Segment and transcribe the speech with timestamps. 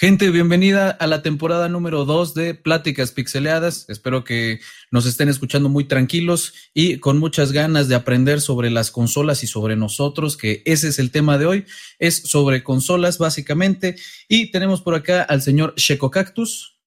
[0.00, 3.84] Gente, bienvenida a la temporada número 2 de Pláticas Pixeleadas.
[3.88, 4.60] Espero que
[4.92, 9.48] nos estén escuchando muy tranquilos y con muchas ganas de aprender sobre las consolas y
[9.48, 11.66] sobre nosotros, que ese es el tema de hoy.
[11.98, 13.96] Es sobre consolas, básicamente.
[14.28, 16.78] Y tenemos por acá al señor Checo Cactus.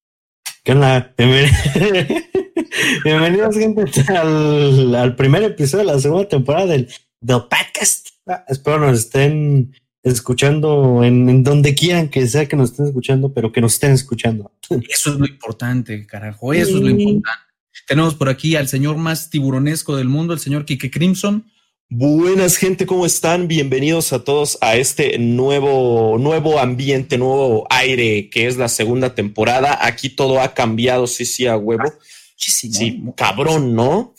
[0.64, 1.14] ¿Qué onda?
[3.04, 6.88] Bienvenidos, gente, al, primer episodio de la segunda temporada del,
[7.20, 8.08] del podcast.
[8.26, 13.52] Ah, espero nos estén escuchando en, donde quieran que sea que nos estén escuchando, pero
[13.52, 14.52] que nos estén escuchando.
[14.88, 17.38] Eso es lo importante, carajo, eso es lo importante.
[17.86, 21.44] Tenemos por aquí al señor más tiburonesco del mundo, el señor Kike Crimson.
[21.88, 23.48] Buenas gente, ¿cómo están?
[23.48, 29.78] Bienvenidos a todos a este nuevo, nuevo ambiente, nuevo aire que es la segunda temporada.
[29.82, 31.92] Aquí todo ha cambiado, sí, sí, a huevo.
[32.36, 34.14] Sí, cabrón, ¿no?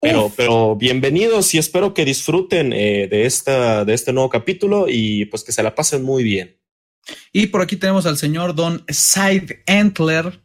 [0.00, 5.26] Pero, pero bienvenidos y espero que disfruten eh, de, esta, de este nuevo capítulo y
[5.26, 6.58] pues que se la pasen muy bien.
[7.32, 10.42] Y por aquí tenemos al señor Don Side Antler.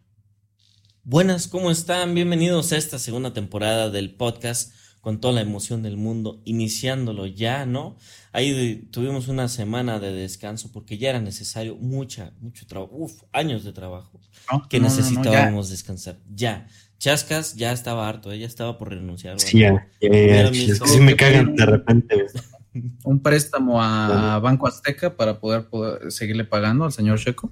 [1.03, 2.14] Buenas, ¿cómo están?
[2.14, 7.66] Bienvenidos a esta segunda temporada del podcast con toda la emoción del mundo, iniciándolo ya,
[7.66, 7.95] ¿no?
[8.33, 13.64] Ahí tuvimos una semana de descanso porque ya era necesario mucha, mucho trabajo, uf, años
[13.64, 14.20] de trabajo
[14.67, 16.67] que necesitábamos descansar, ya.
[16.97, 19.39] Chascas ya estaba harto, ella estaba por renunciar.
[19.39, 22.25] Sí, ya, sí me cagan de repente.
[23.03, 25.65] Un préstamo a Banco Azteca para poder,
[26.09, 27.52] seguirle pagando al señor Checo.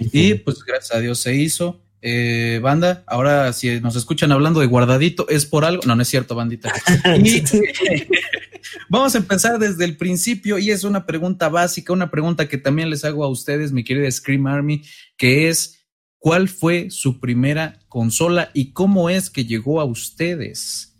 [0.00, 1.82] Y pues gracias a Dios se hizo.
[2.00, 5.82] Eh, banda, ahora si nos escuchan hablando de guardadito, es por algo.
[5.86, 6.72] No, no es cierto, bandita.
[8.88, 12.90] vamos a empezar desde el principio y es una pregunta básica, una pregunta que también
[12.90, 14.82] les hago a ustedes, mi querida Scream Army,
[15.16, 15.81] que es
[16.22, 20.96] ¿Cuál fue su primera consola y cómo es que llegó a ustedes?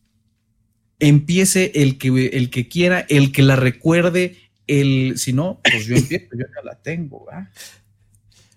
[0.99, 5.95] Empiece el que, el que quiera, el que la recuerde, el, si no, pues yo
[5.95, 7.25] empiezo, yo ya la tengo,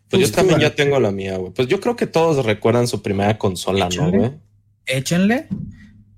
[0.09, 1.53] Pues yo también ya tengo la mía, güey.
[1.53, 4.31] Pues yo creo que todos recuerdan su primera consola, ¿no, güey?
[4.87, 5.47] Échenle.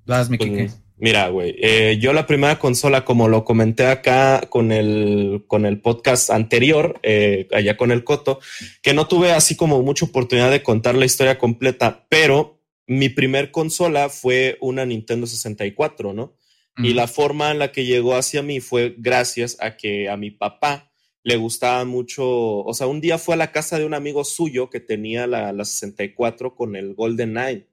[0.06, 4.72] Las, mi pues, Mira, güey, eh, yo la primera consola, como lo comenté acá con
[4.72, 8.40] el, con el podcast anterior, eh, allá con el Coto,
[8.82, 13.52] que no tuve así como mucha oportunidad de contar la historia completa, pero mi primer
[13.52, 16.34] consola fue una Nintendo 64, ¿no?
[16.80, 20.30] Y la forma en la que llegó hacia mí fue gracias a que a mi
[20.30, 20.92] papá
[21.24, 24.70] le gustaba mucho, o sea, un día fue a la casa de un amigo suyo
[24.70, 27.66] que tenía la, la 64 con el Golden Nine.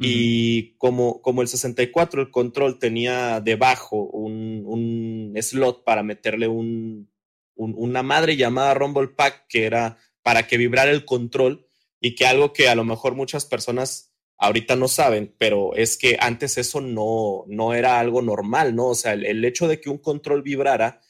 [0.00, 7.10] Y como, como el 64, el control tenía debajo un, un slot para meterle un,
[7.56, 11.66] una madre llamada Rumble Pack que era para que vibrara el control
[12.00, 16.16] y que algo que a lo mejor muchas personas ahorita no saben, pero es que
[16.20, 18.88] antes eso no, no era algo normal, ¿no?
[18.88, 21.00] O sea, el, hecho de que un control vibrara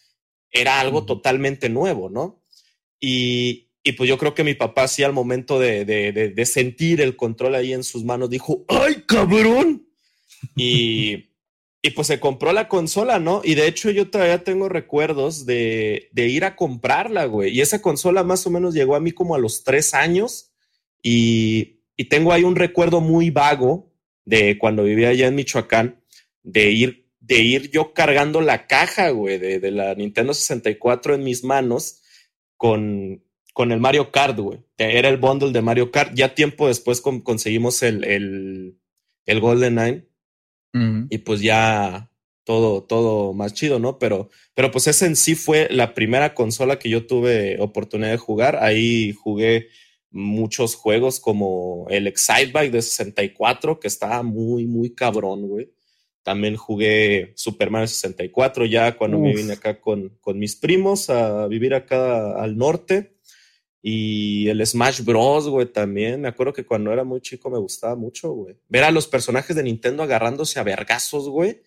[0.50, 2.43] era algo totalmente nuevo, ¿no?
[2.98, 7.16] Y, y pues yo creo que mi papá sí al momento de, de, sentir el
[7.16, 9.89] control ahí en sus manos dijo, ¡ay, cabrón!
[10.56, 11.31] Y,
[11.81, 13.41] y pues se compró la consola, ¿no?
[13.44, 17.56] Y de hecho yo todavía tengo recuerdos de, de ir a comprarla, güey.
[17.56, 20.53] Y esa consola más o menos llegó a mí como a los tres años
[21.03, 23.93] y, y tengo ahí un recuerdo muy vago
[24.25, 26.05] de cuando vivía allá en Michoacán,
[26.43, 31.25] de ir, de ir yo cargando la caja, güey, de, de la Nintendo 64 en
[31.25, 32.03] mis manos
[32.56, 33.22] con,
[33.58, 34.60] con el Mario Kart, güey.
[34.76, 36.14] Era el bundle de Mario Kart.
[36.14, 38.78] Ya tiempo después conseguimos el, el,
[39.26, 41.06] el Golden Nine.
[41.10, 42.12] Y pues ya
[42.44, 43.98] todo, todo más chido, ¿no?
[43.98, 48.16] Pero, pero pues ese en sí fue la primera consola que yo tuve oportunidad de
[48.16, 48.62] jugar.
[48.62, 49.70] Ahí jugué
[50.12, 55.72] muchos juegos como el Excitebike de 64, que estaba muy, muy cabrón, güey.
[56.22, 61.48] También jugué Super Mario 64 ya cuando me vine acá con, con mis primos a
[61.48, 63.17] vivir acá al norte.
[63.81, 66.21] Y el Smash Bros, güey, también.
[66.21, 68.57] Me acuerdo que cuando era muy chico me gustaba mucho, güey.
[68.69, 71.63] Ver a los personajes de Nintendo agarrándose a vergazos, güey.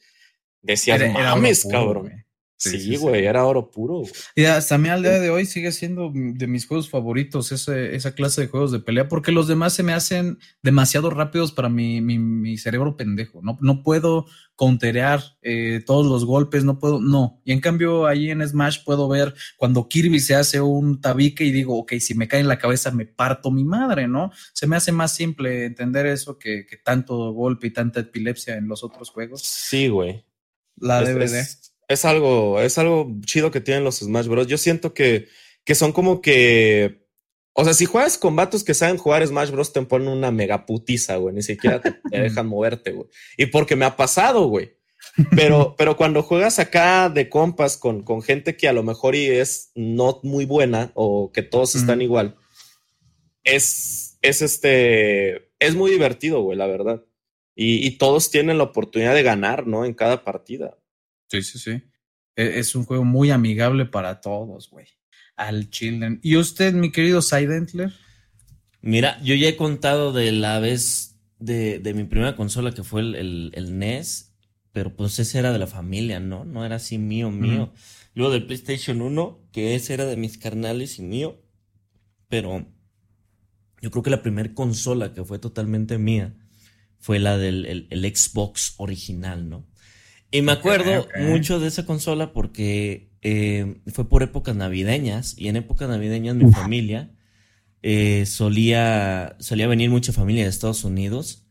[0.62, 2.26] Decía, mames, cabrón.
[2.62, 4.04] Sí, güey, era oro puro.
[4.36, 7.96] Y hasta a mí al día de hoy sigue siendo de mis juegos favoritos ese,
[7.96, 11.70] esa clase de juegos de pelea, porque los demás se me hacen demasiado rápidos para
[11.70, 13.42] mi, mi, mi cerebro pendejo.
[13.42, 17.42] No, no puedo counterear eh, todos los golpes, no puedo, no.
[17.46, 21.52] Y en cambio ahí en Smash puedo ver cuando Kirby se hace un tabique y
[21.52, 24.32] digo, ok, si me cae en la cabeza me parto mi madre, ¿no?
[24.54, 28.68] Se me hace más simple entender eso que, que tanto golpe y tanta epilepsia en
[28.68, 29.42] los otros juegos.
[29.42, 30.24] Sí, güey.
[30.76, 31.71] La DVD es
[32.06, 34.48] algo, es algo chido que tienen los Smash Bros.
[34.48, 35.28] Yo siento que,
[35.64, 37.02] que son como que.
[37.54, 40.66] O sea, si juegas con vatos que saben jugar Smash Bros, te ponen una mega
[40.66, 41.36] putiza, güey.
[41.36, 43.08] Ni siquiera te, dejan moverte, güey.
[43.38, 44.78] Y porque me ha pasado, güey.
[45.36, 49.26] Pero, pero cuando juegas acá de compas con, con gente que a lo mejor y
[49.26, 52.38] es no muy buena o que todos están igual,
[53.44, 57.04] es, es este, es muy divertido, güey, la verdad.
[57.56, 59.84] Y, y, todos tienen la oportunidad de ganar, ¿no?
[59.84, 60.78] En cada partida.
[61.32, 61.72] Sí, sí, sí.
[62.36, 64.88] E, es un juego muy amigable para todos, güey.
[65.38, 66.20] Al children.
[66.22, 67.94] ¿Y usted, mi querido Sidentler?
[68.82, 73.00] Mira, yo ya he contado de la vez de, de mi primera consola que fue
[73.02, 74.34] el, el, el, NES,
[74.74, 76.44] pero pues ese era de la familia, ¿no?
[76.44, 77.72] No era así mío, mío.
[78.14, 81.42] Luego del PlayStation 1, que ese era de mis carnales y mío,
[82.28, 82.68] pero
[83.82, 86.36] yo creo que la primera consola que fue totalmente mía
[87.00, 89.71] fue la del el, el Xbox original, ¿no?
[90.32, 91.26] Y me acuerdo okay, okay.
[91.26, 96.52] mucho de esa consola porque eh, fue por épocas navideñas y en épocas navideñas mi
[96.52, 97.12] familia
[97.84, 101.46] eh, solía, solía venir mucha familia de Estados Unidos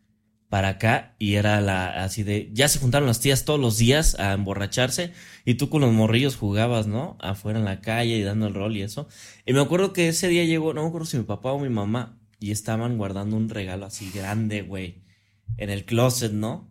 [0.49, 4.19] para acá y era la así de ya se juntaron las tías todos los días
[4.19, 5.13] a emborracharse
[5.45, 7.17] y tú con los morrillos jugabas, ¿no?
[7.21, 9.09] Afuera en la calle y dando el rol y eso.
[9.47, 11.69] Y me acuerdo que ese día llegó, no me acuerdo si mi papá o mi
[11.69, 15.03] mamá y estaban guardando un regalo así grande, güey,
[15.57, 16.70] en el closet, ¿no?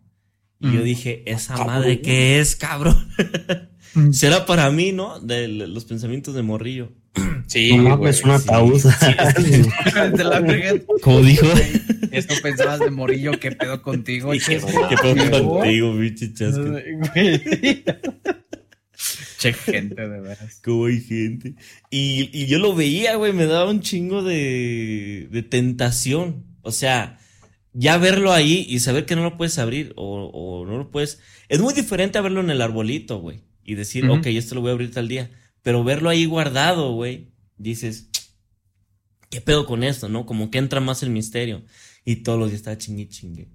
[0.60, 0.72] Y mm.
[0.74, 1.74] yo dije, esa cabrón.
[1.74, 3.08] madre que es, cabrón.
[3.94, 4.12] mm.
[4.12, 5.18] Será para mí, ¿no?
[5.18, 6.92] De los pensamientos de morrillo.
[7.46, 8.80] Sí, no, güey, es un ataúd.
[11.02, 11.46] Como dijo.
[12.12, 14.30] Esto pensabas de morillo, ¿qué pedo contigo?
[14.46, 16.76] ¿Qué, ¿Qué pedo contigo, bicho chasco?
[19.38, 20.60] Che, gente, de veras.
[20.62, 21.54] Como hay gente.
[21.90, 26.44] Y, y yo lo veía, güey, me daba un chingo de, de tentación.
[26.62, 27.18] O sea,
[27.72, 31.20] ya verlo ahí y saber que no lo puedes abrir o, o no lo puedes.
[31.48, 33.44] Es muy diferente a verlo en el arbolito, güey.
[33.64, 34.18] Y decir, uh -huh.
[34.18, 35.30] ok, esto lo voy a abrir tal día.
[35.62, 38.08] Pero verlo ahí guardado, güey, dices,
[39.28, 40.26] ¿qué pedo con esto, no?
[40.26, 41.64] Como que entra más el misterio.
[42.04, 43.48] Y todos los días está chingue chingue.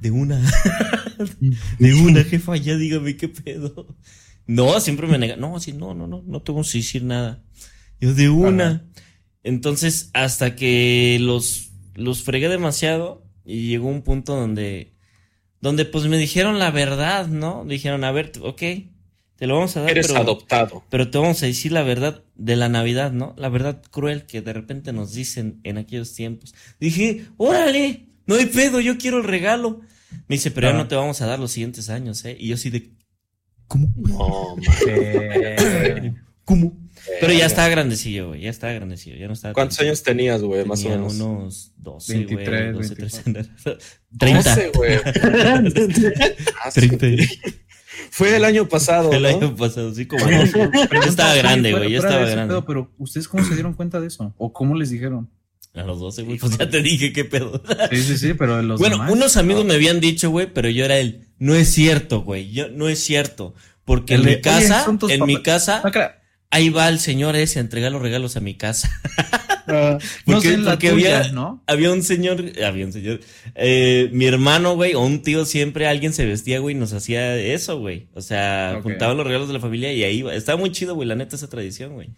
[0.00, 0.40] De una.
[1.78, 3.96] de una, jefa, ya dígame qué pedo.
[4.46, 5.36] No, siempre me nega.
[5.36, 7.44] No, así, no, no, no, no tengo que decir nada.
[8.00, 8.66] Yo de una.
[8.66, 8.84] Ajá.
[9.42, 14.94] Entonces, hasta que los, los fregué demasiado y llegó un punto donde,
[15.60, 17.64] donde pues me dijeron la verdad, ¿no?
[17.64, 18.62] Dijeron, a ver, ok,
[19.36, 19.90] te lo vamos a dar.
[19.90, 20.84] Eres pero, adoptado.
[20.90, 23.34] Pero te vamos a decir la verdad de la Navidad, ¿no?
[23.38, 26.54] La verdad cruel que de repente nos dicen en aquellos tiempos.
[26.78, 29.80] Dije, órale, no hay pedo, yo quiero el regalo.
[30.28, 30.72] Me dice, pero ah.
[30.72, 32.36] ya no te vamos a dar los siguientes años, ¿eh?
[32.38, 32.92] Y yo así de,
[33.66, 33.92] ¿cómo?
[33.96, 34.56] No,
[36.44, 36.79] ¿Cómo?
[37.20, 38.42] Pero ya estaba grandecillo, güey.
[38.42, 39.16] Ya estaba grandecillo.
[39.16, 39.86] Ya no estaba ¿Cuántos tan...
[39.86, 40.64] años tenías, güey?
[40.64, 41.14] Más o menos.
[41.14, 42.88] Unos 12, 23, güey.
[42.88, 43.22] 12, 13.
[44.18, 44.54] 30.
[44.54, 44.98] 12, güey.
[46.98, 47.06] 30.
[48.10, 49.12] Fue el año pasado.
[49.12, 49.28] El ¿no?
[49.28, 50.28] año pasado, sí, como.
[50.28, 51.90] yo estaba grande, güey.
[51.90, 52.52] Yo estaba grande.
[52.52, 54.34] Pedo, pero, ¿ustedes cómo se dieron cuenta de eso?
[54.36, 55.30] ¿O cómo les dijeron?
[55.74, 56.38] A los 12, güey.
[56.38, 57.62] Pues ya te dije qué pedo.
[57.90, 59.68] Sí, sí, sí, pero los Bueno, demás, unos amigos no.
[59.68, 61.28] me habían dicho, güey, pero yo era el.
[61.38, 62.50] No es cierto, güey.
[62.50, 63.54] Yo, no es cierto.
[63.84, 65.90] Porque el en mi casa, en mi casa, no,
[66.50, 68.90] ahí va el señor ese a entregar los regalos a mi casa.
[69.66, 71.62] Uh, porque, no sé porque tuya, había, ¿no?
[71.66, 73.20] había un señor, había un señor,
[73.54, 77.36] eh, mi hermano, güey, o un tío siempre, alguien se vestía, güey, y nos hacía
[77.36, 78.08] eso, güey.
[78.14, 78.82] O sea, okay.
[78.82, 80.34] juntaban los regalos de la familia y ahí iba.
[80.34, 82.10] Estaba muy chido, güey, la neta, esa tradición, güey.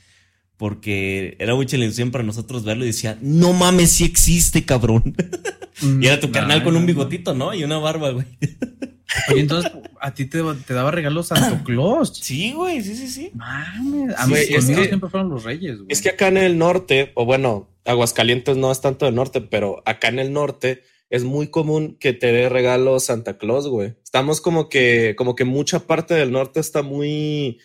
[0.56, 5.14] Porque era mucha ilusión para nosotros verlo y decía, no mames, sí existe, cabrón.
[6.00, 7.52] y era tu nah, carnal con un bigotito, ¿no?
[7.52, 8.26] Y una barba, güey.
[9.30, 12.12] Oye, entonces, ¿a ti te, te daba regalos Santo Claus?
[12.22, 13.30] Sí, güey, sí, sí, sí.
[13.34, 15.86] Mames, a mí sí, es que, siempre fueron los reyes, güey.
[15.88, 19.82] Es que acá en el norte, o bueno, Aguascalientes no es tanto del norte, pero
[19.86, 23.94] acá en el norte es muy común que te dé regalos Santa Claus, güey.
[24.02, 27.58] Estamos como que, como que mucha parte del norte está muy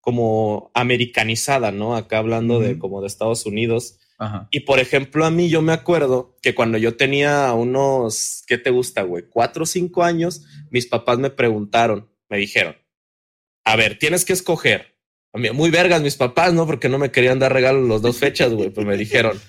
[0.00, 1.96] como americanizada, ¿no?
[1.96, 2.66] Acá hablando uh -huh.
[2.66, 3.98] de como de Estados Unidos.
[4.18, 4.48] Ajá.
[4.50, 8.70] Y por ejemplo, a mí yo me acuerdo que cuando yo tenía unos, ¿qué te
[8.70, 9.24] gusta, güey?
[9.28, 12.76] Cuatro o cinco años, mis papás me preguntaron, me dijeron,
[13.64, 14.96] a ver, tienes que escoger.
[15.32, 16.66] A mí, muy vergas mis papás, ¿no?
[16.66, 18.70] Porque no me querían dar regalos las dos fechas, güey.
[18.70, 19.40] Pues me dijeron,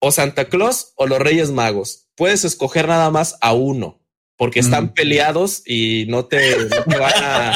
[0.00, 2.08] o Santa Claus o los Reyes Magos.
[2.16, 4.02] Puedes escoger nada más a uno,
[4.36, 4.94] porque están mm.
[4.94, 7.52] peleados y no te, no te van a...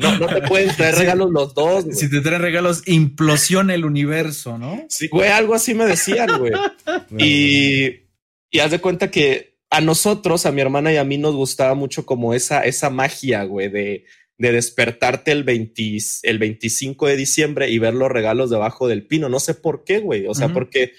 [0.00, 1.84] No, no te pueden traer regalos los dos.
[1.84, 1.96] Güey.
[1.96, 4.84] Si te traen regalos, implosiona el universo, ¿no?
[4.88, 6.52] Sí, güey, algo así me decían, güey.
[7.18, 8.08] y,
[8.50, 11.74] y haz de cuenta que a nosotros, a mi hermana y a mí nos gustaba
[11.74, 14.04] mucho como esa, esa magia, güey, de,
[14.38, 19.28] de despertarte el, 20, el 25 de diciembre y ver los regalos debajo del pino.
[19.28, 20.26] No sé por qué, güey.
[20.26, 20.54] O sea, uh -huh.
[20.54, 20.92] porque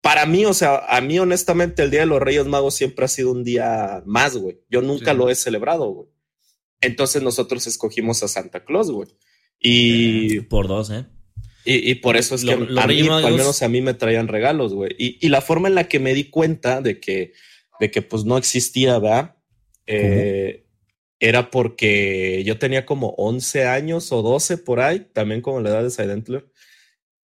[0.00, 3.08] para mí, o sea, a mí honestamente el Día de los Reyes Magos siempre ha
[3.08, 4.60] sido un día más, güey.
[4.70, 5.16] Yo nunca sí.
[5.16, 6.08] lo he celebrado, güey.
[6.80, 9.08] Entonces nosotros escogimos a Santa Claus, güey.
[9.60, 10.40] Y.
[10.40, 11.06] Por dos, ¿eh?
[11.64, 14.28] Y, y por eso es que lo, a mí, al menos a mí me traían
[14.28, 14.94] regalos, güey.
[14.98, 17.32] Y, y, la forma en la que me di cuenta de que,
[17.80, 19.36] de que pues no existía, ¿verdad?
[19.86, 20.66] Eh,
[21.20, 25.82] era porque yo tenía como 11 años o 12 por ahí, también como la edad
[25.82, 26.50] de Silentler.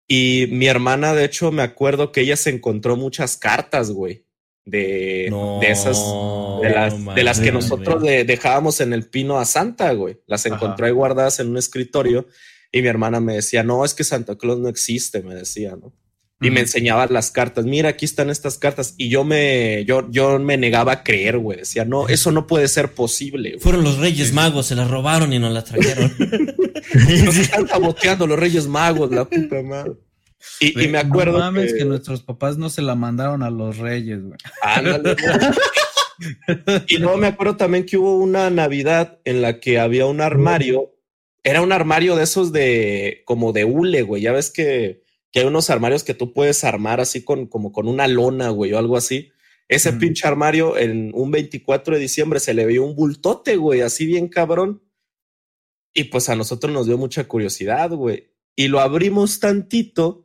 [0.08, 4.24] Y mi hermana, de hecho, me acuerdo que ella se encontró muchas cartas, güey.
[4.64, 5.96] De, No, de esas,
[6.62, 10.18] de las, no de las que nosotros de- dejábamos en el pino a Santa, güey.
[10.26, 10.76] Las Ajá.
[10.80, 12.26] ahí guardadas en un escritorio.
[12.72, 15.92] Y mi hermana me decía, no, es que Santa Claus no existe, me decía, ¿no?
[16.42, 17.66] Y me enseñaba las cartas.
[17.66, 18.94] Mira, aquí están estas cartas.
[18.96, 21.58] Y yo me, yo, yo me negaba a creer, güey.
[21.58, 23.50] Decía, no, eso no puede ser posible.
[23.50, 23.60] güey.
[23.60, 26.10] Fueron los Reyes Magos, se las robaron y nos las trajeron.
[27.24, 29.92] Nos están saboteando los Reyes Magos, la puta madre.
[30.58, 31.80] Y, me acuerdo No mames que...
[31.80, 34.38] que, nuestros papás no se la mandaron a los reyes, güey.
[36.86, 40.94] Y luego me acuerdo también que hubo una Navidad en la que había un armario.
[41.42, 44.22] Era un armario de esos de como de hule, güey.
[44.22, 47.88] Ya ves que, que hay unos armarios que tú puedes armar así con como con
[47.88, 49.32] una lona, güey, o algo así.
[49.68, 54.04] Ese pinche armario en un 24 de diciembre se le veía un bultote, güey, así
[54.04, 54.82] bien cabrón.
[55.94, 58.32] Y pues a nosotros nos dio mucha curiosidad, güey.
[58.56, 60.24] Y lo abrimos tantito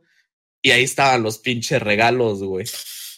[0.66, 2.66] y ahí estaban los pinches regalos, güey.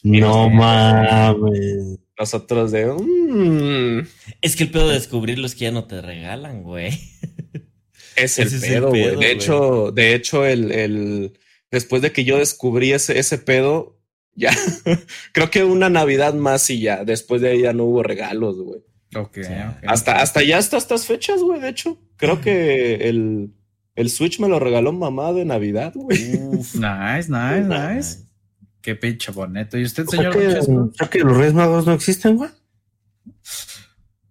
[0.02, 1.98] No mames.
[2.18, 2.86] Nosotros de...
[2.86, 4.06] "Mm,
[4.42, 6.90] es que el pedo de descubrirlo es que ya no te regalan, güey.
[8.16, 9.16] es el pedo, güey.
[9.16, 11.38] De hecho, de hecho, el, el...
[11.70, 13.98] Después de que yo descubrí ese, ese pedo,
[14.34, 14.50] ya...
[15.32, 17.04] creo que una Navidad más y ya.
[17.04, 18.80] Después de ahí ya no hubo regalos, güey.
[19.16, 19.52] Ok, Sí.
[19.52, 19.84] ok.
[19.86, 21.60] Hasta, hasta ya hasta estas fechas, güey.
[21.60, 23.52] De hecho, creo que el,
[23.98, 26.36] el Switch me lo regaló mamá de Navidad, güey.
[26.36, 26.74] Uf.
[26.76, 28.18] Nice, nice, nice.
[28.80, 29.76] Qué pinche bonito.
[29.76, 32.50] ¿Y usted, señor o que los Reyes Magos no existen, güey.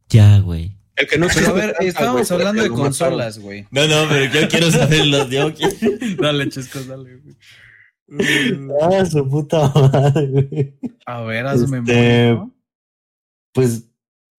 [0.10, 0.78] Ya, güey.
[0.96, 3.68] El que no Pero a ver, estábamos hablando de consolas, güey.
[3.70, 5.28] No, no, pero yo quiero saberlo.
[5.30, 5.76] Yo quiero-
[6.22, 8.74] Dale, chesco, dale, güey.
[8.82, 10.80] Ah, su puta madre, güey.
[11.06, 12.56] A ver, hazme Este, memoria, ¿no?
[13.54, 13.84] Pues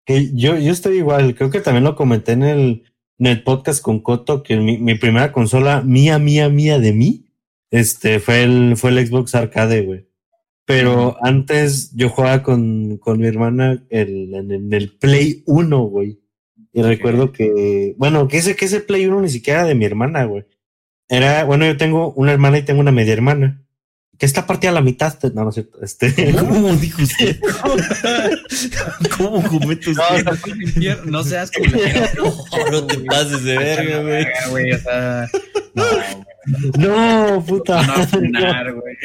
[0.06, 1.34] que yo, yo estoy igual.
[1.34, 2.82] Creo que también lo comenté en el,
[3.18, 7.26] en el podcast con Coto, que mi, mi primera consola mía, mía, mía de mí,
[7.70, 10.06] este, fue el, fue el Xbox Arcade, güey.
[10.64, 16.20] Pero antes yo jugaba con, con mi hermana el, en, en el Play 1, güey.
[16.74, 19.86] Y recuerdo que, bueno, que ese, que ese Play 1 ni siquiera era de mi
[19.86, 20.44] hermana, güey.
[21.08, 23.64] Era, bueno, yo tengo una hermana y tengo una media hermana.
[24.18, 25.14] Que está partida a la mitad.
[25.32, 25.78] No, no es cierto.
[25.82, 26.32] Este.
[26.34, 27.38] ¿Cómo dijo usted?
[29.16, 31.04] ¿Cómo comete No, usted?
[31.04, 32.10] No seas culero.
[32.58, 34.00] No, no te pases de verga,
[34.48, 34.70] güey.
[35.74, 36.04] no, güey.
[36.78, 37.82] No, puta.
[37.86, 37.94] No,
[38.74, 38.96] güey.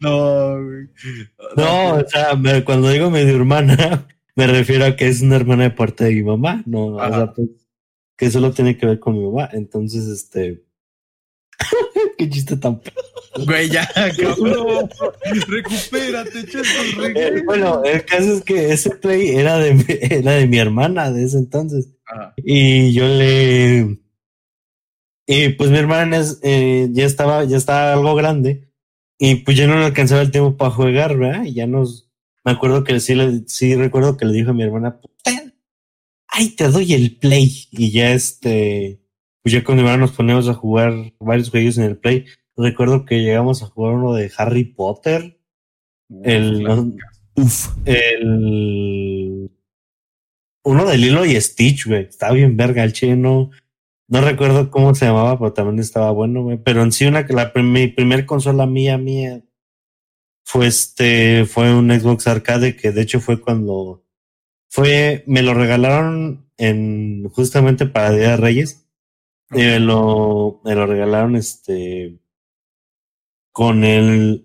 [0.00, 0.88] No güey.
[1.56, 5.64] No, o sea, me- cuando digo medio hermana, me refiero a que es una hermana
[5.64, 7.48] de parte de mi mamá, no, o sea, pues,
[8.16, 9.48] que solo tiene que ver con mi mamá.
[9.52, 10.62] Entonces, este.
[12.18, 12.80] Qué chiste tan.
[13.46, 13.88] Güey, ya,
[14.18, 14.88] cabrón.
[15.48, 16.82] Recupérate, chesco.
[17.04, 17.44] Eh, regresa.
[17.46, 21.24] bueno, el caso es que ese play era de, mi- era de mi hermana de
[21.24, 21.88] ese entonces.
[22.06, 22.34] Ajá.
[22.36, 23.98] Y yo le.
[25.26, 28.72] Y pues mi hermana es, eh, ya estaba, ya estaba algo grande.
[29.18, 31.44] Y pues ya no le alcanzaba el tiempo para jugar, ¿verdad?
[31.44, 32.08] Y ya nos.
[32.44, 35.54] Me acuerdo que sí, le, sí recuerdo que le dijo a mi hermana, "Ten,
[36.28, 37.66] ay, te doy el play.
[37.72, 38.97] Y ya este.
[39.48, 42.26] Pues ya con mi nos ponemos a jugar varios juegos en el play.
[42.54, 45.40] Recuerdo que llegamos a jugar uno de Harry Potter.
[46.22, 46.68] El,
[47.34, 47.68] Uf.
[47.86, 49.50] el
[50.64, 52.02] uno de Lilo y Stitch, güey.
[52.02, 53.50] Estaba bien verga el chino.
[54.06, 56.58] No recuerdo cómo se llamaba, pero también estaba bueno, güey.
[56.62, 59.42] Pero en sí, una que la mi primer consola mía, mía,
[60.44, 64.04] fue este, fue un Xbox Arcade que de hecho fue cuando
[64.68, 68.84] fue, me lo regalaron en justamente para Día de Reyes.
[69.50, 72.18] Me lo, me lo regalaron este
[73.52, 74.44] con el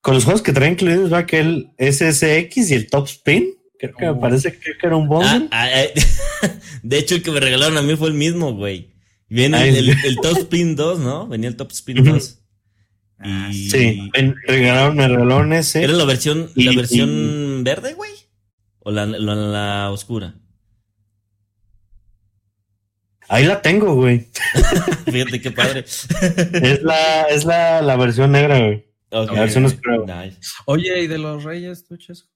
[0.00, 3.54] con los juegos que traen incluidos, va que el SSX y el Top Spin.
[3.78, 4.20] Creo que me Oh.
[4.20, 5.92] parece que era un Ah, ah, eh,
[6.82, 8.94] de hecho, el que me regalaron a mí fue el mismo, güey.
[9.28, 11.28] Viene Ay, el, el- el Top Spin 2, ¿no?
[11.28, 12.12] Venía el Top Spin Ujú.
[12.12, 12.38] 2.
[13.18, 15.82] Ah, Y- sí, me regalaron, me regalaron ese.
[15.84, 18.12] ¿Era la versión, Y- la versión verde, güey?
[18.80, 20.34] ¿O la, la, la oscura?
[23.28, 24.26] Ahí la tengo, güey.
[25.10, 25.80] Fíjate qué padre.
[25.80, 28.86] Es la, es la, la versión negra, güey.
[29.10, 30.24] La versión oscura.
[30.24, 30.38] Nice.
[30.66, 32.28] Oye, ¿y de los reyes, tú, chesco?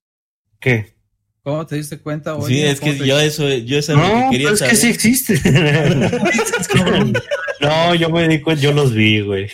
[0.60, 0.94] ¿Qué?
[1.42, 2.34] ¿Cómo te diste cuenta?
[2.36, 4.46] Sí, Oye, es ¿cómo que te- yo eso, yo eso es lo que No, quería
[4.52, 5.40] pero es que sí existe.
[7.60, 9.48] no, yo me di cuenta, yo los vi, güey.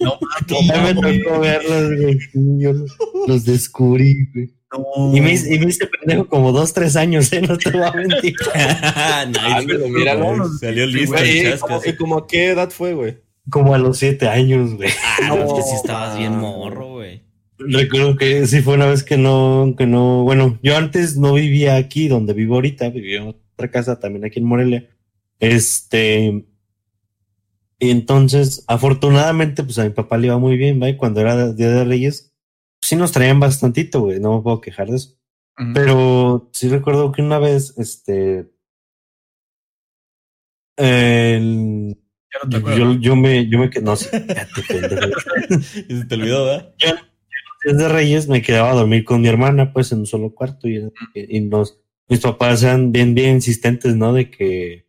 [0.00, 0.18] No,
[0.62, 2.20] Ya me tocó verlos, güey.
[2.20, 2.90] Sí, Yo los,
[3.26, 4.50] los descubrí, güey.
[4.78, 5.16] No.
[5.16, 7.40] Y me, hice- y me hice pendejo como dos, tres años, ¿eh?
[7.42, 8.34] No te voy a mentir.
[8.34, 8.50] nice.
[8.54, 10.36] Ah, pero míralo.
[10.36, 10.48] güey.
[10.60, 11.60] Salió listo Güey, el ¿y chascas.
[11.60, 13.18] cómo- ¿Y como a qué edad fue, güey?
[13.50, 14.90] Como a los siete años, güey.
[15.22, 17.22] Ah, no, es que sí No, estabas bien morro, güey.
[17.58, 21.76] Recuerdo que sí fue una vez que no, que no, bueno, yo antes no vivía
[21.76, 24.88] aquí donde vivo ahorita, vivía en otra casa también aquí en Morelia.
[25.38, 26.44] Este,
[27.78, 30.88] Y entonces, afortunadamente, pues a mi papá le iba muy bien, ¿va?
[30.88, 32.33] Y cuando era Día de Reyes,
[32.84, 35.16] sí nos traían bastantito, güey, no me puedo quejar de eso.
[35.72, 38.50] Pero sí recuerdo que una vez, este,
[40.76, 41.96] el-
[42.48, 43.94] no yo, yo me, yo me quedé, no
[44.68, 45.08] pendejo.
[45.88, 46.74] Y se te olvidó, ¿verdad?
[47.64, 50.68] Días de Reyes me quedaba a dormir con mi hermana, pues en un solo cuarto
[50.68, 50.82] y,
[51.14, 54.12] y nos, mis papás eran bien, bien insistentes, ¿no?
[54.12, 54.83] De que,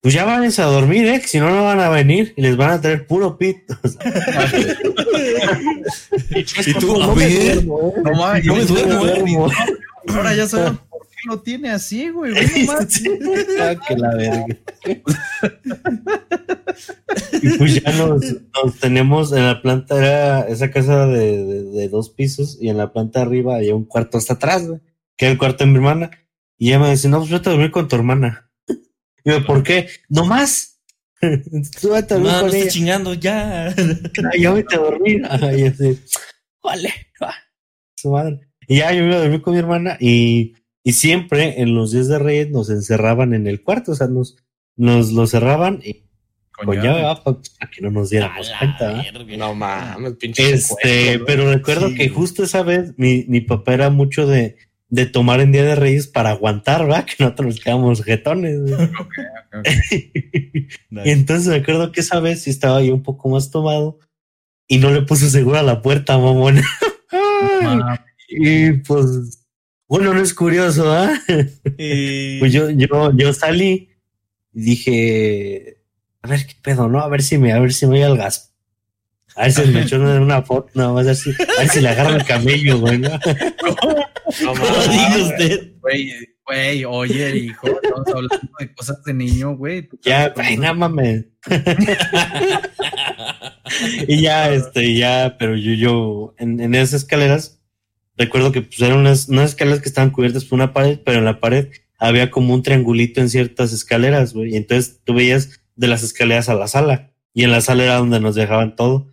[0.00, 1.20] pues ya váyanse a dormir, ¿eh?
[1.20, 3.74] Que si no, no van a venir y les van a traer puro pito.
[6.66, 8.00] Y tú, no me ver, duermo, ¿eh?
[8.04, 9.54] No mames, me yo- duermo, eh.
[10.08, 12.32] Ahora ya saben por qué lo tiene así, güey.
[13.60, 14.46] Ah, que la verga.
[17.42, 21.88] y pues ya nos, nos tenemos en la planta, era esa casa de, de- de
[21.88, 24.80] dos pisos y en la planta arriba había un cuarto hasta atrás, güey,
[25.16, 26.10] que era el cuarto de mi hermana.
[26.56, 28.47] Y ella me dice, no, pues vete a dormir con tu hermana.
[29.24, 29.88] Y yo, ¿por qué?
[30.08, 30.80] No más.
[31.80, 32.68] Tú vete a dormir no, no ella.
[32.70, 33.74] chingando, ya.
[34.38, 35.24] Ya vete a dormir.
[35.28, 35.98] Así,
[36.62, 37.34] vale, va,
[37.96, 38.40] su madre.
[38.66, 42.08] Y ya yo iba a dormir con mi hermana y, y siempre en los días
[42.08, 44.36] de Reyes nos encerraban en el cuarto, o sea, nos,
[44.76, 46.04] nos lo cerraban y
[46.52, 49.02] con llave pa- para que no nos diéramos cuenta.
[49.38, 50.50] No mames, pinche.
[50.52, 51.94] Este, pero recuerdo Sí.
[51.94, 54.56] que justo esa vez mi, mi papá era mucho de,
[54.90, 57.04] de tomar en Día de Reyes para aguantar, ¿va?
[57.04, 58.58] Que nosotros nos quedamos jetones.
[59.90, 63.98] y entonces me acuerdo que esa vez sí estaba yo un poco más tomado
[64.66, 66.60] y no le puse seguro a la puerta, mamón.
[67.62, 69.46] Ma- y pues,
[69.88, 71.12] bueno, no es curioso, ¿ah?
[71.78, 73.90] Y- Pues yo, yo, yo salí
[74.54, 75.82] y dije,
[76.22, 77.00] a ver qué pedo, ¿no?
[77.00, 78.54] A ver si me, a ver si me voy al gas.
[79.36, 81.80] A ver si me echó una foto, nada más, a ver si, a ver si
[81.80, 83.10] le agarra el camello, güey, ¿no?
[84.42, 84.90] No ¿Cómo mames.
[84.90, 85.72] diga usted?
[85.80, 86.12] Güey,
[86.46, 89.88] güey, oye, hijo, estamos hablando de cosas de niño, güey.
[90.02, 91.26] Ya, güey, no mames.
[94.08, 97.60] y ya, este, ya, pero yo, yo, en, en esas escaleras,
[98.16, 101.24] recuerdo que pues, eran unas, unas escaleras que estaban cubiertas por una pared, pero en
[101.24, 104.52] la pared había como un triangulito en ciertas escaleras, güey.
[104.52, 107.12] Y entonces tú veías de las escaleras a la sala.
[107.34, 109.12] Y en la sala era donde nos dejaban todo.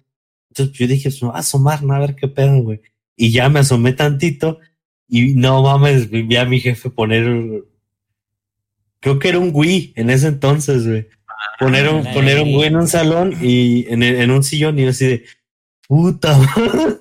[0.49, 1.93] Entonces yo dije, pues me voy a asomar, ¿no?
[1.93, 2.81] A ver qué pedo, güey.
[3.15, 4.59] Y ya me asomé tantito.
[5.07, 7.63] Y no mames, vi a mi jefe poner.
[8.99, 11.07] Creo que era un Wii en ese entonces, güey.
[11.59, 12.55] Poner un, Ah, poner un.
[12.55, 15.25] Wii en un salón y en, en un sillón y así de
[15.87, 16.97] puta madre.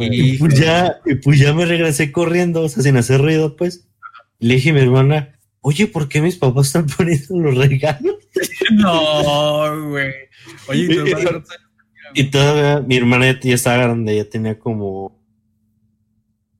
[0.00, 3.88] Y pues ya, y pues ya me regresé corriendo, o sea, sin hacer ruido, pues.
[4.38, 8.16] Le dije a mi hermana, oye, ¿por qué mis papás están poniendo los regalos?
[8.72, 10.12] No, güey.
[10.66, 11.04] Oye, ¿y tu
[12.14, 15.15] Y todavía mi hermana ya, ya estaba grande, ya tenía como,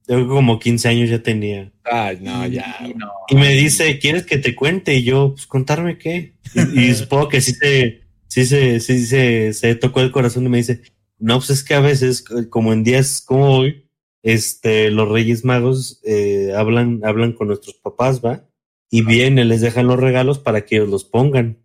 [0.08, 1.72] yo creo que como 15 años ya tenía.
[1.84, 2.78] Ay, no, ya.
[2.94, 3.10] No.
[3.28, 4.94] Y me dice, ¿quieres que te cuente?
[4.94, 6.34] Y yo, pues contarme qué.
[6.54, 10.48] Y, y supongo que sí se, sí se, sí se, se tocó el corazón y
[10.48, 10.82] me dice,
[11.18, 13.88] no, pues es que a veces, como en días como hoy,
[14.22, 18.44] este, los Reyes Magos eh, hablan, hablan con nuestros papás, ¿va?
[18.90, 21.64] Y vienen, les dejan los regalos para que ellos los pongan.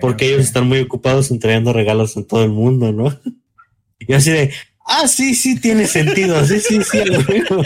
[0.00, 3.18] Porque ellos están muy ocupados entregando regalos en todo el mundo, ¿no?
[3.98, 4.50] Y así de,
[4.90, 6.98] ah, sí, sí, tiene sentido, sí, sí, sí.
[6.98, 7.62] a huevo".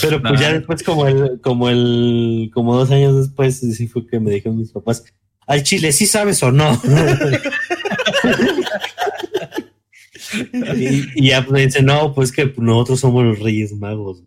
[0.00, 4.18] Pero pues ya después, como el, como el, como dos años después, sí fue que
[4.18, 5.04] me dijeron mis papás,
[5.46, 6.80] al chile, ¿sí sabes o no?
[10.76, 14.22] y, y ya me dice, no, pues que nosotros somos los Reyes Magos.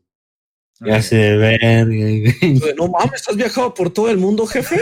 [0.84, 2.34] Y así de verga.
[2.76, 4.82] No mames, ¿has viajado por todo el mundo, jefe?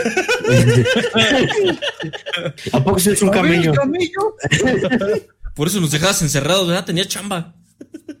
[2.72, 3.72] ¿A poco es un A ver, camello?
[5.54, 6.84] Por eso nos dejabas encerrados, ¿verdad?
[6.84, 7.54] Tenía chamba.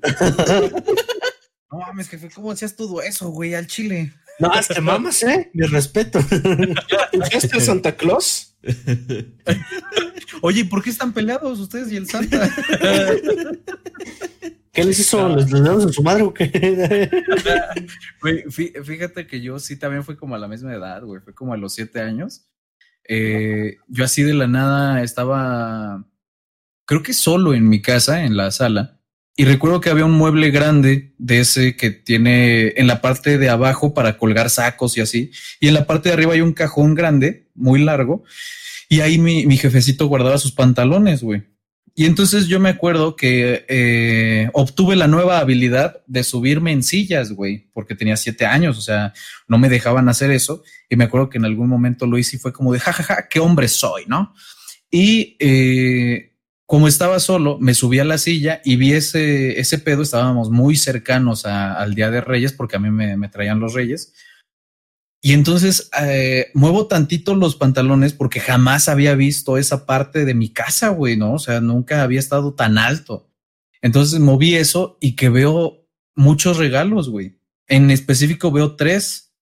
[1.72, 4.12] No mames, jefe, ¿cómo hacías todo eso, güey, al chile?
[4.40, 5.52] No, hasta mamas, ¿eh?
[5.54, 6.18] Mi respeto.
[7.30, 8.56] ¿Este es Santa Claus?
[10.42, 12.50] Oye, ¿y ¿por qué están peleados ustedes y el Santa?
[14.72, 15.28] ¿Qué les hizo?
[15.36, 17.08] ¿Les, les damos en su madre o qué?
[18.20, 21.34] Güey, fí- fíjate que yo sí también fue como a la misma edad, güey, fue
[21.34, 22.48] como a los siete años.
[23.08, 26.04] Eh, yo así de la nada estaba,
[26.90, 28.98] creo que solo en mi casa, en la sala,
[29.36, 33.48] y recuerdo que había un mueble grande de ese que tiene en la parte de
[33.48, 36.96] abajo para colgar sacos y así, y en la parte de arriba hay un cajón
[36.96, 38.24] grande, muy largo,
[38.88, 41.44] y ahí mi, mi jefecito guardaba sus pantalones, güey.
[41.94, 47.30] Y entonces yo me acuerdo que eh, obtuve la nueva habilidad de subirme en sillas,
[47.30, 49.14] güey, porque tenía siete años, o sea,
[49.46, 50.64] no me dejaban hacer eso.
[50.88, 53.38] Y me acuerdo que en algún momento lo hice y fue como de, jajaja, qué
[53.38, 54.34] hombre soy, ¿no?
[54.90, 56.29] Y eh,
[56.70, 60.76] como estaba solo, me subí a la silla y vi ese, ese pedo, estábamos muy
[60.76, 64.14] cercanos al Día de Reyes, porque a mí me, me traían los Reyes.
[65.20, 70.50] Y entonces eh, muevo tantito los pantalones porque jamás había visto esa parte de mi
[70.52, 71.32] casa, güey, ¿no?
[71.32, 73.28] O sea, nunca había estado tan alto.
[73.82, 77.40] Entonces moví eso y que veo muchos regalos, güey.
[77.66, 79.34] En específico veo tres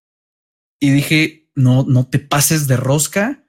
[0.80, 3.44] y dije, no, no te pases de rosca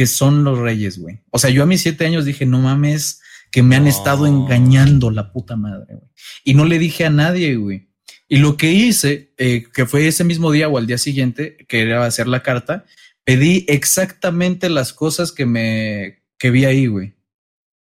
[0.00, 1.20] que son los reyes, güey.
[1.28, 5.10] O sea, yo a mis siete años dije, no mames, que me han estado engañando
[5.10, 6.10] la puta madre, güey.
[6.42, 7.90] Y no le dije a nadie, güey.
[8.26, 11.82] Y lo que hice, eh, que fue ese mismo día o al día siguiente, que
[11.82, 12.86] era hacer la carta,
[13.24, 17.12] pedí exactamente las cosas que me que vi ahí, güey.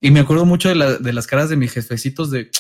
[0.02, 2.52] Y me acuerdo mucho de, la, de las caras de mis jefecitos de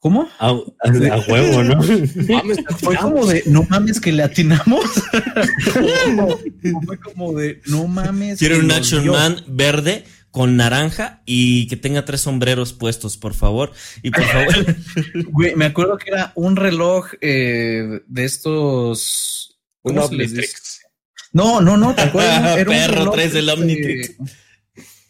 [0.00, 0.26] ¿Cómo?
[0.38, 1.82] A, a, a huevo, ¿no?
[2.78, 4.82] Fue como de, no mames que le atinamos.
[6.86, 8.38] Fue como de, no mames.
[8.38, 13.72] Quiero un Action Man verde con naranja y que tenga tres sombreros puestos, por favor.
[14.02, 14.76] Y por favor.
[15.32, 19.60] Güey, me acuerdo que era un reloj eh, de estos.
[19.82, 20.80] Un Omnitrix.
[21.32, 22.56] No, no, no, ¿te acuerdas?
[22.56, 24.16] Era Perro, un tres del Omnitrix.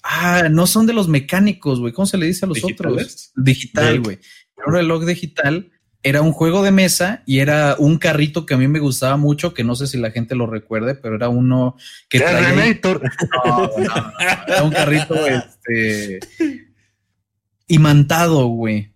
[0.03, 1.93] Ah, no son de los mecánicos, güey.
[1.93, 3.05] ¿Cómo se le dice a los ¿Digitales?
[3.05, 3.33] otros?
[3.37, 4.19] Digital, güey.
[4.67, 5.71] Un reloj digital
[6.03, 9.53] era un juego de mesa y era un carrito que a mí me gustaba mucho,
[9.53, 11.77] que no sé si la gente lo recuerde, pero era uno
[12.09, 12.55] que traía.
[12.55, 13.03] Terminator.
[13.45, 14.13] No, no, no,
[14.47, 16.21] Era un carrito este
[17.67, 18.93] imantado, güey.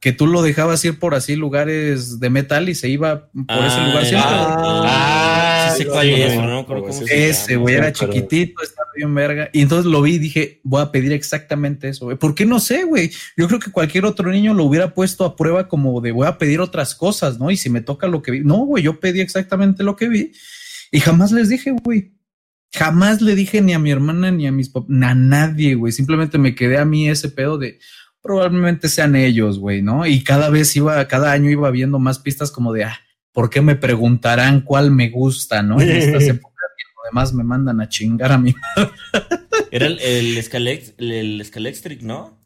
[0.00, 3.80] Que tú lo dejabas ir por así lugares de metal y se iba por ese
[3.80, 4.30] lugar siempre.
[4.30, 9.50] Ah, sí cuál es, pero no Ese, güey, era chiquitito, estaba bien verga.
[9.52, 12.16] Y entonces lo vi y dije, voy a pedir exactamente eso, güey.
[12.16, 13.10] ¿Por qué no sé, güey?
[13.36, 16.38] Yo creo que cualquier otro niño lo hubiera puesto a prueba como de voy a
[16.38, 17.50] pedir otras cosas, ¿no?
[17.50, 18.40] Y si me toca lo que vi.
[18.40, 20.32] No, güey, yo pedí exactamente lo que vi.
[20.92, 22.12] Y jamás les dije, güey.
[22.72, 25.92] Jamás le dije ni a mi hermana ni a mis papás, a nadie, güey.
[25.92, 27.78] Simplemente me quedé a mí ese pedo de
[28.28, 30.04] probablemente sean ellos, güey, ¿no?
[30.06, 32.98] Y cada vez iba, cada año iba viendo más pistas como de, ah,
[33.32, 35.80] ¿por qué me preguntarán cuál me gusta, no?
[35.80, 38.54] En estas épocas, y además me mandan a chingar a mí.
[39.70, 42.38] Era el, el, Scalex- el, el Scalextric, ¿no?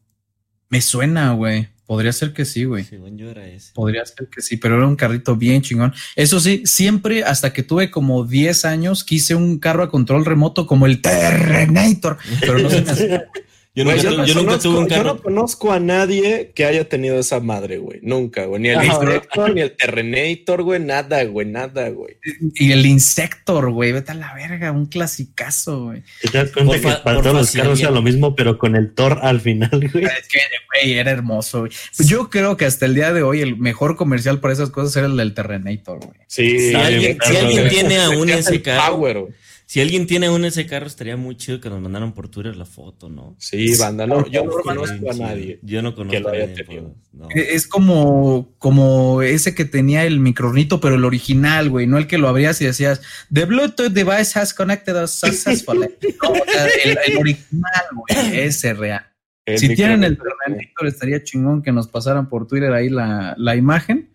[0.68, 1.66] Me suena, güey.
[1.84, 2.84] Podría ser que sí, güey.
[2.84, 3.72] Según yo era ese.
[3.74, 5.92] Podría ser que sí, pero era un carrito bien chingón.
[6.14, 10.68] Eso sí, siempre hasta que tuve como 10 años quise un carro a control remoto
[10.68, 13.24] como el Terrenator, pero no se me hacía.
[13.74, 15.04] Yo Güey, nunca, tu- yo nunca conozco- tuve un yo carro.
[15.14, 18.00] no conozco a nadie que haya tenido esa madre, güey.
[18.02, 18.60] Nunca, güey.
[18.60, 18.84] Ni el Ajá.
[18.86, 20.78] Inspector, ni el Terrenator, güey.
[20.80, 21.46] Nada, güey.
[21.46, 22.18] Nada, güey.
[22.56, 26.02] Y el Insector, güey, vete a la verga, un clasicazo, güey.
[26.20, 28.92] Te das cuenta Por que para todos los carros era lo mismo, pero con el
[28.92, 30.04] Thor al final, güey.
[30.04, 30.40] Es que,
[30.82, 31.72] güey, era hermoso, güey.
[31.98, 35.06] Yo creo que hasta el día de hoy el mejor comercial para esas cosas era
[35.06, 36.18] el del Terrenator, güey.
[36.26, 36.58] Sí.
[36.58, 39.32] Si alguien, si alguien tiene aún Es ese carro, Power, güey.
[39.72, 42.66] Si alguien tiene aún ese carro, estaría muy chido que nos mandaran por Twitter la
[42.66, 43.34] foto, ¿no?
[43.38, 44.06] Sí, banda.
[44.06, 45.60] No, yo no conozco a nadie.
[45.62, 46.94] Yo no conozco lo a haya nadie, tenido.
[47.10, 47.28] no.
[47.30, 52.06] E- Es como, como ese que tenía el micronito, pero el original, güey, no el
[52.06, 53.00] que lo abrías y decías,
[53.32, 55.88] The Bluetooth device has connected us successfully.
[56.22, 59.06] No, o sea, el, el original, güey, ese real.
[59.46, 63.56] El si tienen el Terrenator, estaría chingón que nos pasaran por Twitter ahí la, la
[63.56, 64.10] imagen.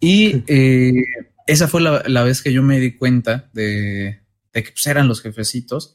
[0.00, 1.04] Y eh,
[1.46, 4.18] esa fue la, la vez que yo me di cuenta de,
[4.56, 5.94] de que pues, eran los jefecitos.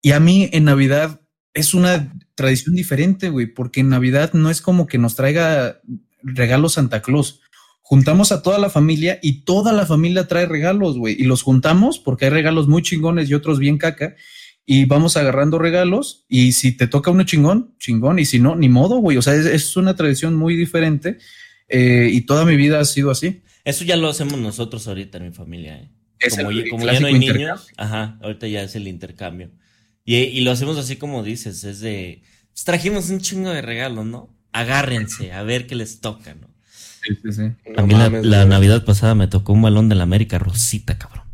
[0.00, 1.20] Y a mí en Navidad
[1.52, 5.80] es una tradición diferente, güey, porque en Navidad no es como que nos traiga
[6.22, 7.40] regalos Santa Claus.
[7.82, 11.98] Juntamos a toda la familia y toda la familia trae regalos, güey, y los juntamos
[11.98, 14.14] porque hay regalos muy chingones y otros bien caca
[14.64, 18.68] y vamos agarrando regalos y si te toca uno chingón, chingón, y si no, ni
[18.68, 19.16] modo, güey.
[19.16, 21.18] O sea, es, es una tradición muy diferente
[21.68, 23.42] eh, y toda mi vida ha sido así.
[23.64, 25.90] Eso ya lo hacemos nosotros ahorita en mi familia, ¿eh?
[26.22, 29.50] Es como, el ya, como ya no hay niños, ajá, ahorita ya es el intercambio.
[30.04, 34.06] Y, y lo hacemos así como dices, es de, pues, trajimos un chingo de regalos,
[34.06, 34.34] ¿no?
[34.52, 36.48] Agárrense, a ver qué les toca, ¿no?
[37.02, 37.70] Sí, sí, sí.
[37.74, 38.48] No a mí la, mames, la güey.
[38.48, 41.26] Navidad pasada me tocó un balón de la América rosita, cabrón.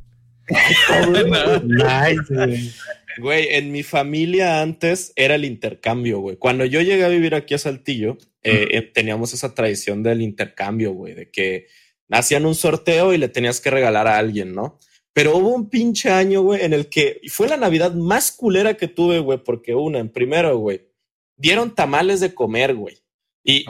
[1.67, 2.73] nice, güey.
[3.19, 6.37] Güey, en mi familia antes era el intercambio, güey.
[6.37, 10.93] Cuando yo llegué a vivir aquí a Saltillo, eh, eh, teníamos esa tradición del intercambio,
[10.93, 11.67] güey, de que
[12.11, 14.79] hacían un sorteo y le tenías que regalar a alguien, ¿no?
[15.13, 18.89] Pero hubo un pinche año, güey, en el que fue la Navidad más culera que
[18.89, 20.89] tuve, güey, porque una, en primero, güey,
[21.37, 22.99] dieron tamales de comer, güey.
[23.43, 23.65] Y,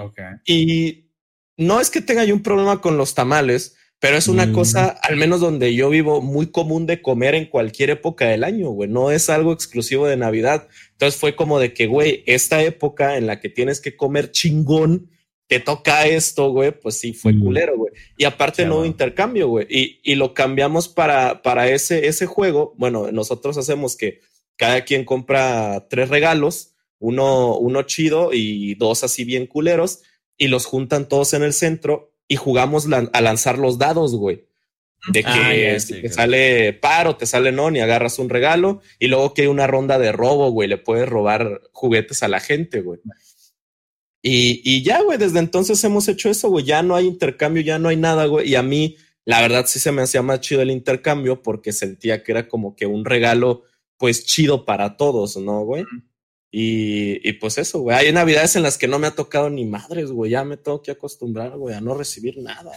[0.46, 1.10] y
[1.56, 4.52] no es que tenga yo un problema con los tamales, pero es una Mm.
[4.52, 8.70] cosa, al menos donde yo vivo, muy común de comer en cualquier época del año,
[8.70, 8.88] güey.
[8.88, 10.68] No es algo exclusivo de Navidad.
[10.92, 15.10] Entonces fue como de que, güey, esta época en la que tienes que comer chingón,
[15.48, 17.40] te toca esto, güey, pues sí, fue Mm.
[17.40, 17.92] culero, güey.
[18.16, 19.66] Y aparte no hubo intercambio, güey.
[19.68, 22.74] Y, y lo cambiamos para, para ese, ese juego.
[22.76, 24.20] Bueno, nosotros hacemos que
[24.56, 30.02] cada quien compra tres regalos, uno, uno chido y dos así bien culeros,
[30.36, 34.44] y los juntan todos en el centro y jugamos lan- a lanzar los dados, güey.
[35.12, 38.82] De Ah, que si te sale par o te sale non y agarras un regalo
[38.98, 42.40] y luego que hay una ronda de robo, güey, le puedes robar juguetes a la
[42.40, 42.98] gente, güey.
[44.22, 46.64] Y, y ya, güey, desde entonces hemos hecho eso, güey.
[46.64, 48.48] Ya no hay intercambio, ya no hay nada, güey.
[48.48, 52.22] Y a mí, la verdad, sí se me hacía más chido el intercambio porque sentía
[52.22, 53.62] que era como que un regalo,
[53.96, 55.84] pues chido para todos, ¿no, güey?
[56.50, 57.96] Y, y pues eso, güey.
[57.96, 60.30] Hay navidades en las que no me ha tocado ni madres, güey.
[60.32, 62.72] Ya me tengo que acostumbrar, güey, a no recibir nada.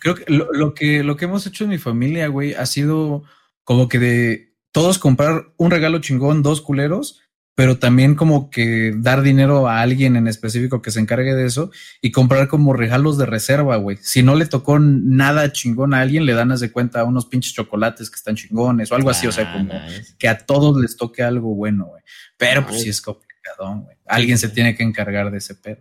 [0.00, 3.24] Creo que lo, lo que lo que hemos hecho en mi familia, güey, ha sido
[3.64, 7.20] como que de todos comprar un regalo chingón, dos culeros,
[7.56, 11.70] pero también como que dar dinero a alguien en específico que se encargue de eso
[12.00, 13.96] y comprar como regalos de reserva, güey.
[14.02, 18.10] Si no le tocó nada chingón a alguien, le dan de cuenta unos pinches chocolates
[18.10, 20.14] que están chingones o algo así, o sea, Ah, como nice.
[20.18, 22.02] que a todos les toque algo bueno, güey.
[22.36, 23.96] Pero pues sí es complicado, güey.
[24.06, 25.78] Alguien se tiene que encargar de ese pedo.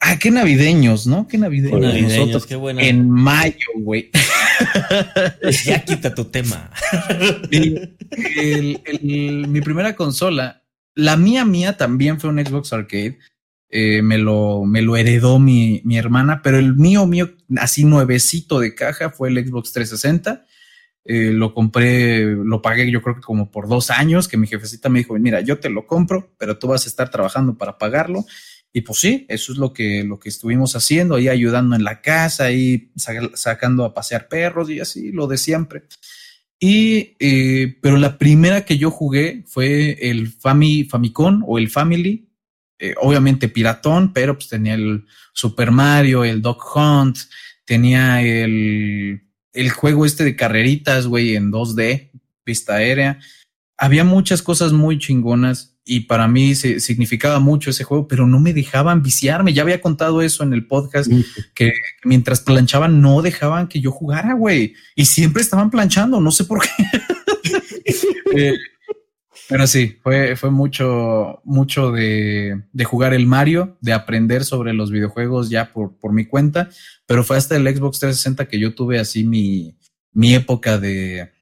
[0.00, 1.28] Ah, qué navideños, ¿no?
[1.28, 1.80] Qué navideños.
[1.80, 2.82] Navideños, nosotros qué buena.
[2.82, 4.10] en mayo, güey.
[5.64, 6.70] Ya quita tu tema.
[7.50, 7.96] El-
[8.36, 10.62] el- el- mi primera consola,
[10.94, 13.18] la mía mía también fue un Xbox Arcade.
[13.74, 18.60] Eh, me, lo, me lo heredó mi, mi hermana, pero el mío, mío, así nuevecito
[18.60, 20.44] de caja, fue el Xbox 360.
[21.04, 24.88] Eh, lo compré, lo pagué yo creo que como por dos años, que mi jefecita
[24.90, 28.24] me dijo, mira, yo te lo compro, pero tú vas a estar trabajando para pagarlo.
[28.72, 32.00] Y pues sí, eso es lo que, lo que estuvimos haciendo, ahí ayudando en la
[32.00, 35.82] casa, ahí sa- sacando a pasear perros y así, lo de siempre.
[36.58, 42.28] Y, eh, pero la primera que yo jugué fue el Fami, Famicom o el Family,
[42.78, 47.18] eh, obviamente piratón, pero pues tenía el Super Mario, el Dog Hunt,
[47.64, 52.10] tenía el, el juego este de carreritas, güey, en 2D,
[52.46, 53.18] vista aérea.
[53.82, 58.38] Había muchas cosas muy chingonas y para mí se, significaba mucho ese juego, pero no
[58.38, 59.52] me dejaban viciarme.
[59.52, 61.10] Ya había contado eso en el podcast
[61.52, 61.72] que
[62.04, 64.74] mientras planchaban no dejaban que yo jugara, güey.
[64.94, 66.68] Y siempre estaban planchando, no sé por qué.
[68.34, 68.54] Eh,
[69.46, 74.90] pero sí, fue, fue mucho, mucho de, de jugar el Mario, de aprender sobre los
[74.90, 76.70] videojuegos ya por, por mi cuenta,
[77.04, 79.76] pero fue hasta el Xbox 360 que yo tuve así mi,
[80.12, 81.32] mi época de,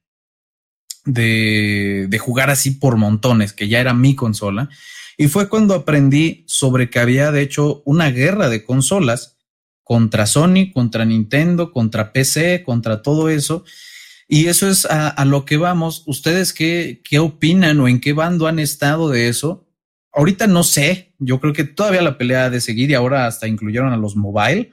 [1.04, 4.68] de, jugar así por montones, que ya era mi consola.
[5.16, 9.36] Y fue cuando aprendí sobre que había de hecho una guerra de consolas
[9.82, 13.64] contra Sony, contra Nintendo, contra PC, contra todo eso.
[14.28, 16.04] Y eso es a, a lo que vamos.
[16.06, 19.66] ¿Ustedes qué, qué opinan o en qué bando han estado de eso?
[20.12, 21.12] Ahorita no sé.
[21.18, 24.16] Yo creo que todavía la pelea ha de seguir y ahora hasta incluyeron a los
[24.16, 24.70] mobile.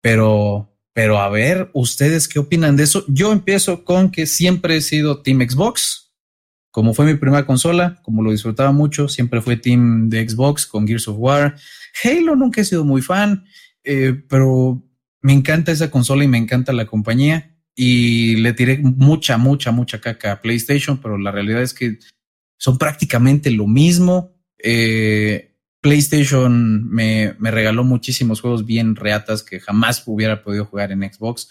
[0.00, 0.70] Pero,
[1.00, 3.06] pero a ver, ¿ustedes qué opinan de eso?
[3.08, 6.12] Yo empiezo con que siempre he sido Team Xbox.
[6.70, 10.86] Como fue mi primera consola, como lo disfrutaba mucho, siempre fue Team de Xbox con
[10.86, 11.56] Gears of War.
[12.04, 13.46] Halo nunca he sido muy fan,
[13.82, 14.86] eh, pero
[15.22, 20.02] me encanta esa consola y me encanta la compañía y le tiré mucha, mucha, mucha
[20.02, 21.98] caca a PlayStation, pero la realidad es que
[22.58, 24.34] son prácticamente lo mismo.
[24.62, 25.49] Eh,
[25.80, 31.48] PlayStation me, me, regaló muchísimos juegos bien reatas que jamás hubiera podido jugar en Xbox.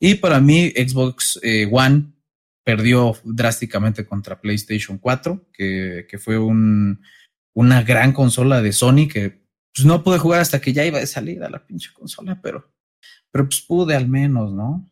[0.00, 2.12] Y para mí, Xbox eh, One
[2.64, 7.00] perdió drásticamente contra PlayStation 4, que, que fue un,
[7.54, 9.42] una gran consola de Sony que
[9.74, 12.70] pues, no pude jugar hasta que ya iba de salida la pinche consola, pero,
[13.30, 14.88] pero pues pude al menos, ¿no?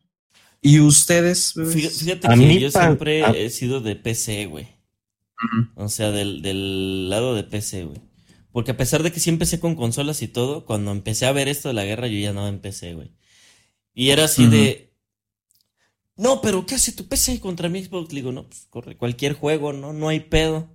[0.61, 1.53] ¿Y ustedes?
[1.53, 3.29] Fíjate, fíjate que mí, yo siempre a...
[3.31, 4.65] he sido de PC, güey.
[4.65, 5.71] Uh -huh.
[5.75, 8.01] O sea, del, del, lado de PC, güey.
[8.51, 11.47] Porque a pesar de que sí empecé con consolas y todo, cuando empecé a ver
[11.47, 13.11] esto de la guerra, yo ya no empecé, güey.
[13.93, 14.49] Y era así uh -huh.
[14.49, 14.93] de.
[16.15, 18.11] No, pero ¿qué hace tu PC contra mi Xbox?
[18.11, 20.69] Le digo, no, pues corre cualquier juego, no, no hay pedo.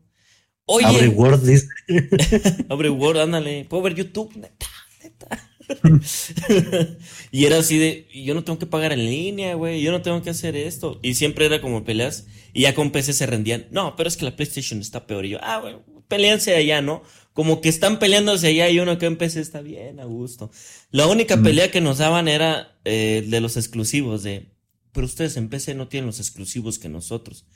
[0.67, 0.87] Oye.
[0.87, 1.69] Abre Word, dice.
[2.69, 3.65] Abre Word, ándale.
[3.65, 4.69] Puedo ver YouTube, neta,
[5.03, 5.49] neta.
[7.31, 10.23] y era así de, yo no tengo que pagar en línea, güey, yo no tengo
[10.23, 10.99] que hacer esto.
[11.03, 13.67] Y siempre era como peleas, y ya con PC se rendían.
[13.71, 15.25] No, pero es que la PlayStation está peor.
[15.27, 15.77] Y yo, ah, güey,
[16.09, 17.03] peleanse allá, ¿no?
[17.33, 20.51] Como que están peleándose allá y uno que en PC está bien, a gusto.
[20.91, 21.43] La única mm.
[21.43, 24.51] pelea que nos daban era eh, de los exclusivos, de,
[24.93, 27.47] pero ustedes en PC no tienen los exclusivos que nosotros.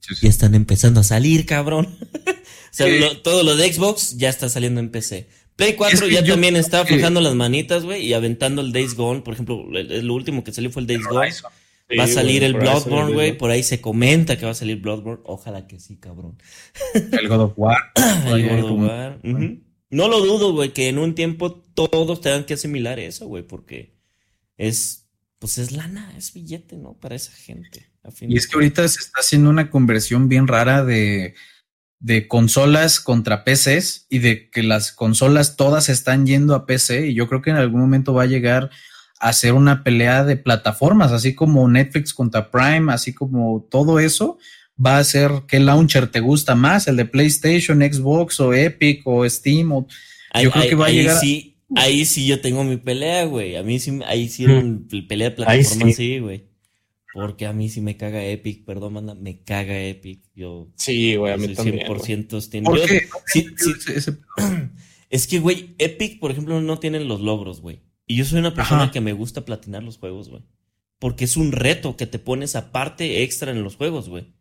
[0.00, 0.26] Sí, sí.
[0.26, 1.86] Y están empezando a salir, cabrón.
[2.24, 2.34] o
[2.70, 2.98] sea, sí.
[2.98, 5.28] lo, todo lo de Xbox ya está saliendo en PC.
[5.56, 8.72] Play 4 es que ya yo, también está aflojando las manitas, güey, y aventando el
[8.72, 9.22] Days Gone.
[9.22, 11.32] Por ejemplo, lo último que salió fue el Days Gone.
[11.98, 13.36] Va a salir el Bloodborne, güey.
[13.36, 15.22] Por ahí se comenta que va a salir Bloodborne.
[15.24, 16.38] Ojalá que sí, cabrón.
[16.94, 17.78] El God of War.
[18.26, 19.20] el God of War.
[19.22, 19.62] Uh -huh.
[19.90, 23.94] No lo dudo, güey, que en un tiempo todos tengan que asimilar eso, güey, porque
[24.56, 25.06] es,
[25.38, 26.94] pues es lana, es billete, ¿no?
[26.94, 27.88] Para esa gente.
[28.20, 31.34] y es que ahorita se está haciendo una conversión bien rara de
[31.98, 37.14] de consolas contra PCs y de que las consolas todas están yendo a PC y
[37.14, 38.70] yo creo que en algún momento va a llegar
[39.18, 44.38] hacer una pelea de plataformas, así como Netflix contra Prime, así como todo eso,
[44.84, 49.28] va a ser qué launcher te gusta más, el de PlayStation, Xbox o Epic o
[49.28, 49.72] Steam.
[49.72, 49.86] O,
[50.42, 51.18] yo creo que va a llegar.
[51.18, 53.56] Sí, ahí sí yo tengo mi pelea, güey.
[53.56, 55.06] A mí sí, ahí sí mm.
[55.08, 56.44] pelea de plataformas, sí, güey.
[57.14, 60.20] Porque a mí sí me caga Epic, perdón, manda, me caga Epic.
[60.34, 61.86] Yo sí, güey, a mí también.
[61.86, 62.64] 100% Steam.
[62.64, 63.08] ¿Por qué?
[63.24, 64.12] Sí, sí,
[65.10, 67.80] es que, güey, Epic, por ejemplo, no tienen los logros, güey.
[68.06, 70.42] Y yo soy una persona que me gusta platinar los juegos, güey.
[70.98, 74.32] Porque es un reto que te pones aparte extra en los juegos, güey.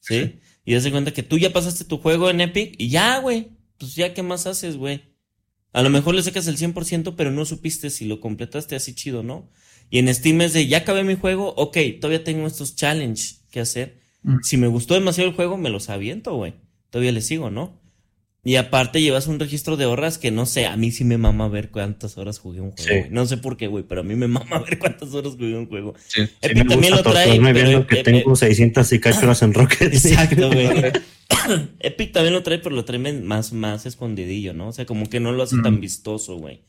[0.00, 0.40] ¿Sí?
[0.64, 3.48] Y das cuenta que tú ya pasaste tu juego en Epic y ya, güey.
[3.78, 5.02] Pues ya, ¿qué más haces, güey?
[5.72, 9.22] A lo mejor le sacas el 100%, pero no supiste si lo completaste así chido,
[9.22, 9.50] ¿no?
[9.90, 13.60] Y en Steam es de, ya acabé mi juego, ok, todavía tengo estos challenge que
[13.60, 14.00] hacer.
[14.22, 14.38] Mm.
[14.42, 16.54] Si me gustó demasiado el juego, me los aviento, güey.
[16.90, 17.80] Todavía le sigo, ¿no?
[18.44, 21.48] Y aparte llevas un registro de horas que no sé, a mí sí me mama
[21.48, 23.08] ver cuántas horas jugué un juego.
[23.10, 25.66] No sé por qué, güey, pero a mí me mama ver cuántas horas jugué un
[25.66, 25.94] juego.
[26.06, 27.38] Sí, Epic también lo trae.
[27.40, 29.92] Pero, que tengo 600 y cacho horas en Rocket.
[29.92, 30.68] Exacto, güey.
[31.80, 34.68] Epic también lo trae, pero lo trae más, más escondidillo, ¿no?
[34.68, 35.80] O sea, como que no lo hace tan mm.
[35.80, 36.60] vistoso, güey.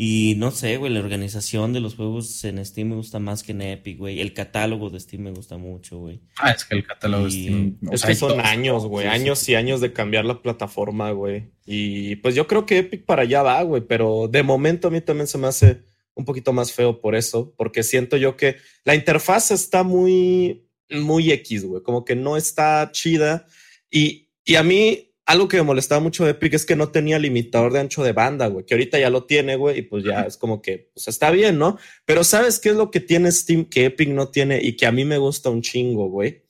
[0.00, 3.50] Y no sé, güey, la organización de los juegos en Steam me gusta más que
[3.50, 4.20] en Epic, güey.
[4.20, 6.20] El catálogo de Steam me gusta mucho, güey.
[6.36, 7.78] Ah, es que el catálogo de Steam.
[7.90, 9.08] Es que son años, güey.
[9.08, 11.50] años y años de cambiar la plataforma, güey.
[11.66, 13.82] Y pues yo creo que Epic para allá va, güey.
[13.88, 15.82] Pero de momento a mí también se me hace
[16.14, 17.52] un poquito más feo por eso.
[17.56, 21.82] Porque siento yo que la interfaz está muy, muy X, güey.
[21.82, 23.48] Como que no está chida.
[23.90, 27.18] Y, y a mí algo que me molestaba mucho de Epic es que no tenía
[27.18, 30.22] limitador de ancho de banda, güey, que ahorita ya lo tiene, güey, y pues ya
[30.22, 31.76] es como que, pues está bien, ¿no?
[32.06, 34.92] Pero ¿sabes qué es lo que tiene Steam que Epic no tiene y que a
[34.92, 36.44] mí me gusta un chingo, güey?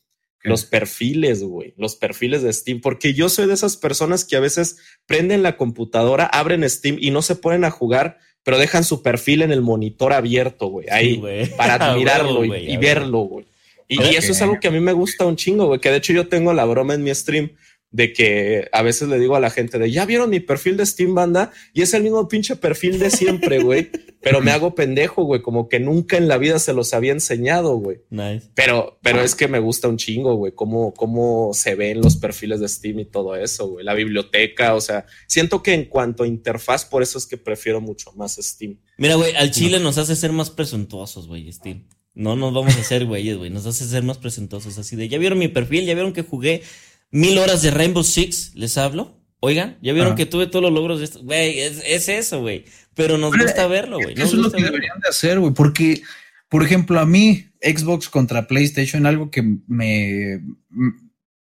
[0.44, 4.40] Los perfiles, güey, los perfiles de Steam, porque yo soy de esas personas que a
[4.40, 9.02] veces prenden la computadora, abren Steam y no se ponen a jugar, pero dejan su
[9.02, 11.20] perfil en el monitor abierto, güey, ahí,
[11.56, 13.44] para admirarlo y, verlo, güey.
[13.88, 15.96] Y, y, eso es algo que a mí me gusta un chingo, güey, que de
[15.96, 17.50] hecho yo tengo la broma en mi stream
[17.90, 20.84] de que a veces le digo a la gente de ya vieron mi perfil de
[20.84, 23.90] Steam Banda y es el mismo pinche perfil de siempre, güey.
[24.20, 27.76] pero me hago pendejo, güey, como que nunca en la vida se los había enseñado,
[27.76, 27.98] güey.
[28.10, 28.50] Nice.
[28.54, 32.60] Pero, pero es que me gusta un chingo, güey, cómo, cómo se ven los perfiles
[32.60, 33.84] de Steam y todo eso, güey.
[33.84, 37.80] La biblioteca, o sea, siento que en cuanto a interfaz, por eso es que prefiero
[37.80, 38.78] mucho más Steam.
[38.98, 41.86] Mira, güey, al chile nos hace ser más presuntuosos, güey, Steam.
[42.18, 43.48] No nos vamos a hacer güeyes, güey.
[43.48, 44.76] Nos hace ser más presentosos.
[44.76, 46.62] Así de, ya vieron mi perfil, ya vieron que jugué
[47.10, 49.18] mil horas de Rainbow Six, les hablo.
[49.40, 51.22] Oigan, ya vieron que tuve todos los logros de esto.
[51.22, 52.64] Güey, es, eso, güey.
[52.94, 54.14] Pero nos gusta verlo, güey.
[54.14, 55.54] Eso es lo que deberían de hacer, güey.
[55.54, 56.02] Porque,
[56.48, 60.42] por ejemplo, a mí, Xbox contra PlayStation, algo que me,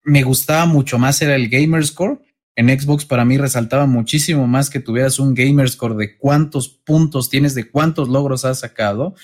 [0.03, 2.21] me gustaba mucho más era el Gamer Score.
[2.57, 7.31] En Xbox para mí resaltaba muchísimo más que tuvieras un Gamer Score de cuántos puntos
[7.31, 9.15] tienes, de cuántos logros has sacado.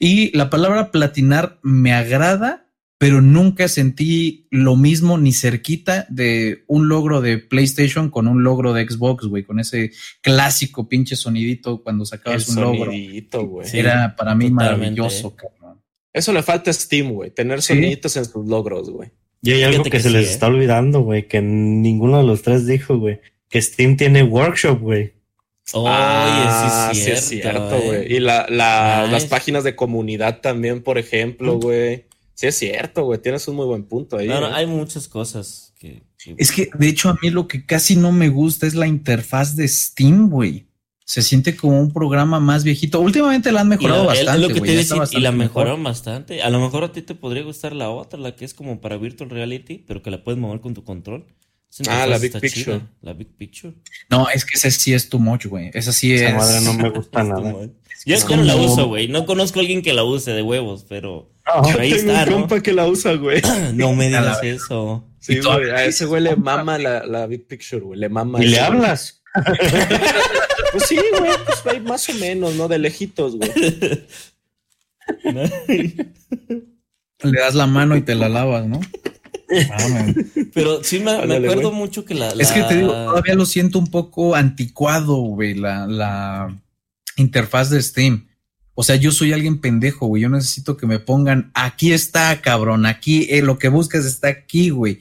[0.00, 2.67] Y la palabra platinar me agrada
[2.98, 8.72] pero nunca sentí lo mismo ni cerquita de un logro de PlayStation con un logro
[8.72, 12.92] de Xbox, güey, con ese clásico pinche sonidito cuando sacabas un logro.
[13.72, 15.80] Era para mí maravilloso, cabrón.
[16.12, 19.10] Eso le falta a Steam, güey, tener soniditos en sus logros, güey.
[19.42, 20.32] Y hay algo que, se les ¿eh?
[20.32, 25.12] está olvidando, güey, que ninguno de los tres dijo, güey, que Steam tiene workshop, güey.
[25.72, 28.12] ah, sí, es cierto, güey.
[28.12, 32.07] Y la, las páginas de comunidad también, por ejemplo, güey.
[32.38, 33.20] Sí, es cierto, güey.
[33.20, 34.28] Tienes un muy buen punto ahí.
[34.28, 36.04] No, no, hay muchas cosas que,
[36.36, 39.56] Es que, de hecho, a mí lo que casi no me gusta es la interfaz
[39.56, 40.68] de Steam, güey.
[41.04, 43.00] Se siente como un programa más viejito.
[43.00, 44.38] Últimamente la han mejorado bastante.
[44.38, 46.40] lo que te y la mejoraron bastante.
[46.40, 48.98] A lo mejor a ti te podría gustar la otra, la que es como para
[48.98, 51.26] Virtual Reality, pero que la puedes mover con tu control.
[51.88, 52.80] Ah, la Big Picture.
[53.02, 53.74] La Big Picture.
[54.10, 55.70] No, es que esa sí es too much, güey.
[55.74, 56.22] Esa sí es.
[56.22, 57.68] Esa madre no me gusta nada.
[58.04, 59.08] Yo es no la uso, güey.
[59.08, 61.30] No conozco a alguien que la use de huevos, pero.
[61.44, 63.42] ahí tengo está, un compa que la usa, güey.
[63.74, 65.04] no me digas eso.
[65.18, 65.70] Sí, güey.
[65.70, 67.98] A ese güey le mama la, la Big Picture, güey.
[67.98, 68.42] Le mama.
[68.42, 69.22] ¿Y le hablas?
[70.72, 71.32] pues sí, güey.
[71.44, 72.68] Pues hay más o menos, ¿no?
[72.68, 73.50] De lejitos, güey.
[77.22, 78.80] le das la mano y te la lavas, ¿no?
[80.52, 83.86] Pero sí me, acuerdo mucho que la, Es que te digo, todavía lo siento un
[83.86, 86.54] poco anticuado, güey, la, la
[87.20, 88.28] interfaz de Steam.
[88.74, 90.22] O sea, yo soy alguien pendejo, güey.
[90.22, 94.70] Yo necesito que me pongan, aquí está, cabrón, aquí, eh, lo que buscas está aquí,
[94.70, 95.00] güey.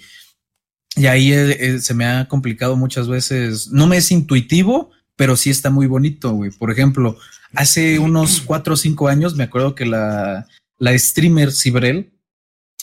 [0.95, 3.69] Y ahí eh, eh, se me ha complicado muchas veces.
[3.71, 6.49] No me es intuitivo, pero sí está muy bonito, güey.
[6.49, 7.17] Por ejemplo,
[7.53, 10.47] hace unos cuatro o cinco años me acuerdo que la,
[10.79, 12.13] la streamer Cibrel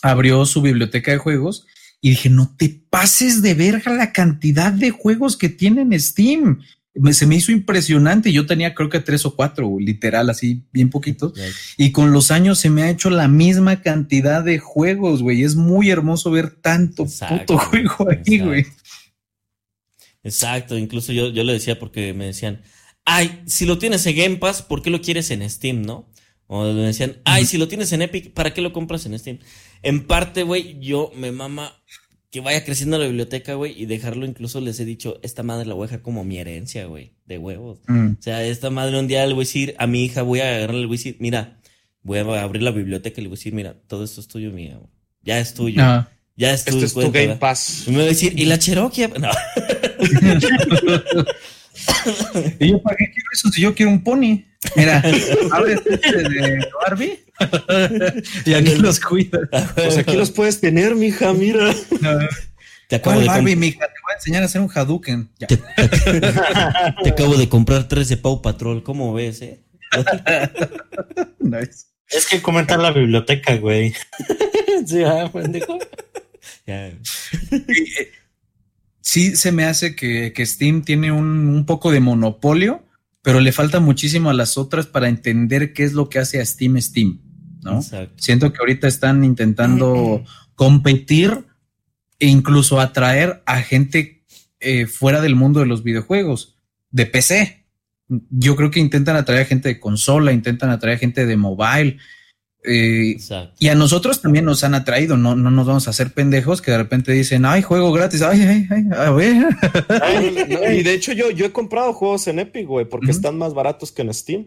[0.01, 1.67] abrió su biblioteca de juegos
[2.01, 6.61] y dije, no te pases de verga la cantidad de juegos que tiene en Steam.
[7.13, 8.33] Se me hizo impresionante.
[8.33, 11.33] Yo tenía creo que tres o cuatro, literal, así bien poquitos.
[11.77, 15.43] Y con los años se me ha hecho la misma cantidad de juegos, güey.
[15.43, 18.67] Es muy hermoso ver tanto puto juego ahí, güey.
[20.23, 20.79] Exacto.
[20.79, 22.63] Incluso yo, yo le decía porque me decían,
[23.05, 26.09] ay, si lo tienes en Game Pass, ¿por qué lo quieres en Steam, no?
[26.47, 29.39] O me decían, ay, si lo tienes en Epic, ¿para qué lo compras en Steam?
[29.83, 31.73] En parte, güey, yo me mama
[32.35, 35.75] que vaya creciendo la biblioteca, güey, y dejarlo incluso les he dicho, esta madre la
[35.75, 37.79] voy a dejar como mi herencia, güey, de huevos.
[37.87, 38.15] Mm.
[38.19, 40.49] O sea, esta madre un día le voy a decir a mi hija, voy a
[40.49, 41.61] agarrarle, le voy a decir, mira,
[42.03, 44.51] voy a abrir la biblioteca y le voy a decir, mira, todo esto es tuyo,
[44.51, 44.81] mía,
[45.23, 45.81] ya es tuyo.
[46.35, 46.85] Ya es tuyo.
[46.85, 47.85] Esto es tu Game Pass.
[47.87, 49.07] Y me va a decir, ¿y la Cherokee?
[49.07, 49.31] No.
[52.59, 54.43] ¿Y yo para qué quiero eso si yo quiero un pony?
[54.75, 55.05] Mira,
[55.53, 57.24] abres este de Barbie
[58.45, 59.49] y aquí los cuidas.
[59.75, 61.75] Pues aquí los puedes tener, mija, mira.
[62.89, 63.81] Te acabo de Barbie, mija?
[63.81, 65.31] Te voy a enseñar a hacer un Hadouken.
[65.39, 68.83] Te, acabo de comprar tres de Pau Patrol.
[68.83, 69.61] ¿Cómo ves, eh?
[71.41, 71.87] nice.
[72.09, 73.95] Es que comentar la biblioteca, güey.
[74.87, 75.79] sí, ah, pendejo.
[76.67, 76.93] Ya
[79.05, 82.83] sí se me hace que, Steam tiene un, poco de monopolio,
[83.23, 86.45] pero le falta muchísimo a las otras para entender qué es lo que hace a
[86.45, 87.21] Steam Steam,
[87.65, 87.83] ¿no?
[88.17, 91.45] Siento que ahorita están intentando competir
[92.21, 94.23] e incluso atraer a gente
[94.61, 96.57] eh, fuera del mundo de los videojuegos,
[96.91, 97.65] de PC.
[98.31, 101.99] Yo creo que intentan atraer a gente de consola, intentan atraer a gente de mobile,
[102.67, 103.19] eh,
[103.59, 106.71] y a nosotros también nos han atraído, no, no nos vamos a hacer pendejos que
[106.71, 109.49] de repente dicen, ay, juego gratis, ay, ay, ay, a ver.
[110.79, 113.93] y de hecho yo, yo he comprado juegos en Epic, güey, porque están más baratos
[113.93, 114.47] que en Steam.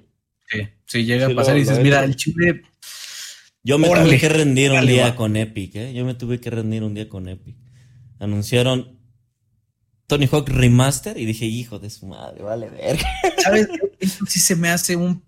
[0.50, 2.64] Sí, sí llega a pasar y dices, mira, el chile...
[3.68, 5.94] Yo me tuve que rendir un día con Epic, ¿eh?
[5.94, 7.58] Yo me tuve que rendir un día con Epic.
[8.18, 8.98] Anunciaron
[10.08, 13.08] Tony Hawk Remaster y dije, hijo de su madre, vale verga.
[13.44, 13.68] ¿Sabes?
[14.00, 15.22] Eso sí se me hace un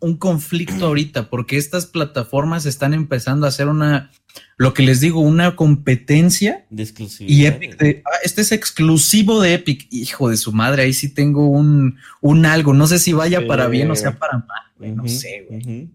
[0.00, 4.10] un, conflicto ahorita, porque estas plataformas están empezando a hacer una,
[4.56, 6.64] lo que les digo, una competencia.
[6.70, 7.36] De exclusividad.
[7.36, 9.86] Y Epic, ah, este es exclusivo de Epic.
[9.90, 12.72] Hijo de su madre, ahí sí tengo un, un algo.
[12.72, 14.96] No sé si vaya para bien o sea para mal.
[14.96, 15.90] No sé, güey.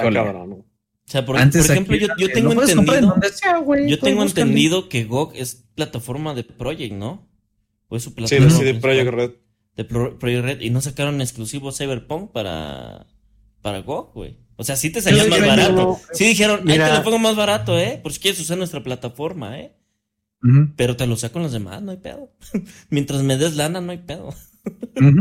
[0.00, 0.64] O
[1.12, 3.14] sea, por, ejemplo, yo, tengo entendido,
[3.86, 7.28] yo tengo entendido que GOG es plataforma de Project, ¿no?
[7.88, 8.50] O es su plataforma.
[8.50, 9.30] Sí, de Project Red
[9.76, 13.06] de Project Red y no sacaron exclusivo Cyberpunk para,
[13.62, 14.38] para GOG, güey.
[14.56, 15.98] O sea, sí te salía más barato.
[16.12, 17.98] sí dijeron, ahí te lo pongo más barato, ¿eh?
[18.02, 19.76] Por si quieres usar nuestra plataforma, ¿eh?
[20.76, 22.32] Pero te lo saco con los demás, no hay pedo.
[22.90, 24.34] Mientras me des lana, no hay pedo.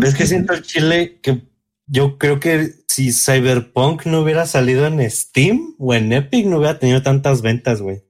[0.04, 1.44] Es que siento el chile que
[1.92, 6.80] yo creo que si Cyberpunk no hubiera salido en Steam o en Epic, no hubiera
[6.80, 8.02] tenido tantas ventas, güey.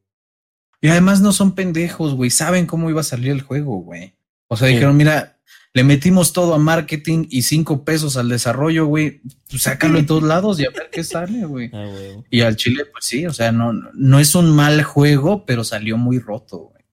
[0.82, 2.29] Y además no son pendejos, güey.
[2.29, 4.13] Saben cómo iba a salir el juego, güey.
[4.47, 5.39] O sea, dijeron, mira,
[5.73, 9.21] le metimos todo a marketing y cinco pesos al desarrollo, güey.
[9.49, 11.71] Pues sácalo en todos lados y a ver qué sale, güey.
[11.73, 15.63] Ah, y al Chile, pues sí, o sea, no, no es un mal juego, pero
[15.63, 16.84] salió muy roto, güey.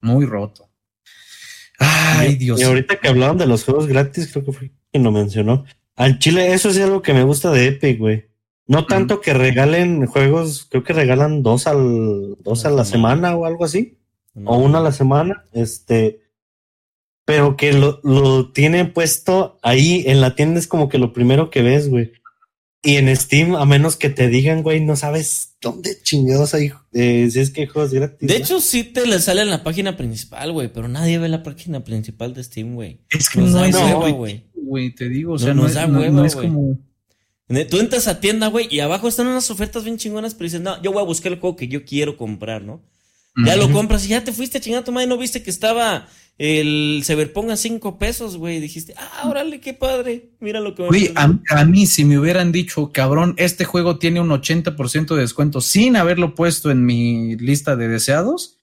[0.00, 0.68] Muy roto.
[1.78, 2.60] Ay, Dios.
[2.60, 5.64] Y ahorita que hablaban de los juegos gratis, creo que fue quien lo mencionó.
[5.96, 8.24] Al Chile, eso es algo que me gusta de Epic, güey.
[8.66, 13.44] No tanto que regalen juegos, creo que regalan dos al dos a la semana o
[13.44, 13.98] algo así.
[14.44, 15.44] O una a la semana.
[15.52, 16.22] Este,
[17.24, 21.50] pero que lo, lo tienen puesto ahí en la tienda es como que lo primero
[21.50, 22.12] que ves, güey.
[22.84, 27.28] Y en Steam, a menos que te digan, güey, no sabes dónde chingados hay, eh,
[27.30, 28.28] si es que juegos gratis.
[28.28, 31.44] De hecho, sí te le sale en la página principal, güey, pero nadie ve la
[31.44, 32.98] página principal de Steam, güey.
[33.08, 34.44] Es que no hay hueva, güey.
[34.62, 36.78] Güey, te digo, o sea, no, es, no, es como...
[37.70, 40.80] Tú entras a tienda, güey, y abajo están unas ofertas bien chingonas, pero dices, no,
[40.82, 42.80] yo voy a buscar el juego que yo quiero comprar, ¿no?
[43.44, 46.06] Ya lo compras y ya te fuiste chingando tu madre, no viste que estaba
[46.38, 48.60] el Cyberpunk a cinco pesos, güey.
[48.60, 50.30] Dijiste, ah, órale, qué padre.
[50.40, 54.28] Mira lo que Güey, a, mí, si me hubieran dicho, cabrón, este juego tiene un
[54.28, 58.58] 80% de descuento sin haberlo puesto en mi lista de deseados,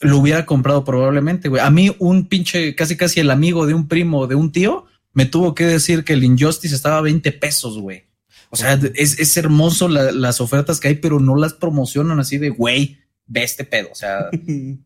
[0.00, 1.62] lo hubiera comprado probablemente, güey.
[1.62, 4.86] A mí, un pinche, casi casi el amigo de un primo de un tío,
[5.18, 8.04] me tuvo que decir que el Injustice estaba a 20 pesos, güey.
[8.50, 12.50] O sea, es, es hermoso las ofertas que hay, pero no las promocionan así de,
[12.50, 13.88] güey, ve este pedo.
[13.90, 14.30] O sea.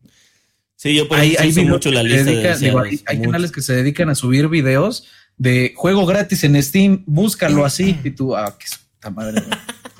[0.75, 4.15] Sí, yo por hay, hay mucho la lista de hay, canales que se dedican a
[4.15, 5.07] subir videos
[5.37, 8.65] de juego gratis en Steam, búscalo así y tú, ah, qué
[8.95, 9.41] puta madre.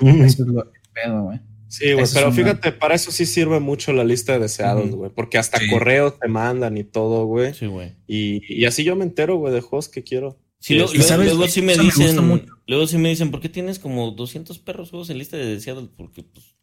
[0.26, 1.40] eso es lo pedo, güey.
[1.74, 5.38] Sí, güey, pero fíjate, para eso sí sirve mucho la lista de deseados, güey, porque
[5.38, 7.52] hasta correos te mandan y todo, güey.
[7.52, 7.96] Sí, güey.
[8.06, 10.38] Y, y, así yo me entero, güey, de juegos que quiero.
[10.60, 11.26] Sí, luego, ¿sabes?
[11.26, 15.10] luego sí me dicen, luego sí me dicen, ¿por qué tienes como 200 perros juegos
[15.10, 15.90] en lista de deseados?
[15.96, 16.54] Porque, pues,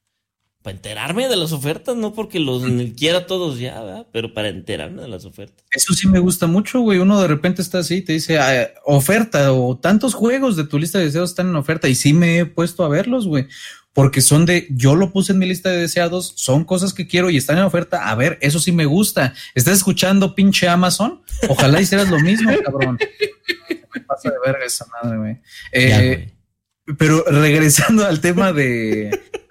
[0.61, 2.63] para enterarme de las ofertas, no porque los
[2.95, 4.07] quiera todos ya, ¿verdad?
[4.11, 5.65] pero para enterarme de las ofertas.
[5.71, 6.99] Eso sí me gusta mucho, güey.
[6.99, 10.77] Uno de repente está así y te dice ah, oferta o tantos juegos de tu
[10.77, 13.47] lista de deseados están en oferta y sí me he puesto a verlos, güey.
[13.93, 17.29] Porque son de, yo lo puse en mi lista de deseados, son cosas que quiero
[17.29, 18.09] y están en oferta.
[18.09, 19.33] A ver, eso sí me gusta.
[19.53, 21.21] ¿Estás escuchando pinche Amazon?
[21.49, 22.97] Ojalá hicieras lo mismo, cabrón.
[23.93, 25.37] Me pasa de verga esa madre, güey.
[25.73, 26.31] Eh,
[26.97, 29.09] pero regresando al tema de.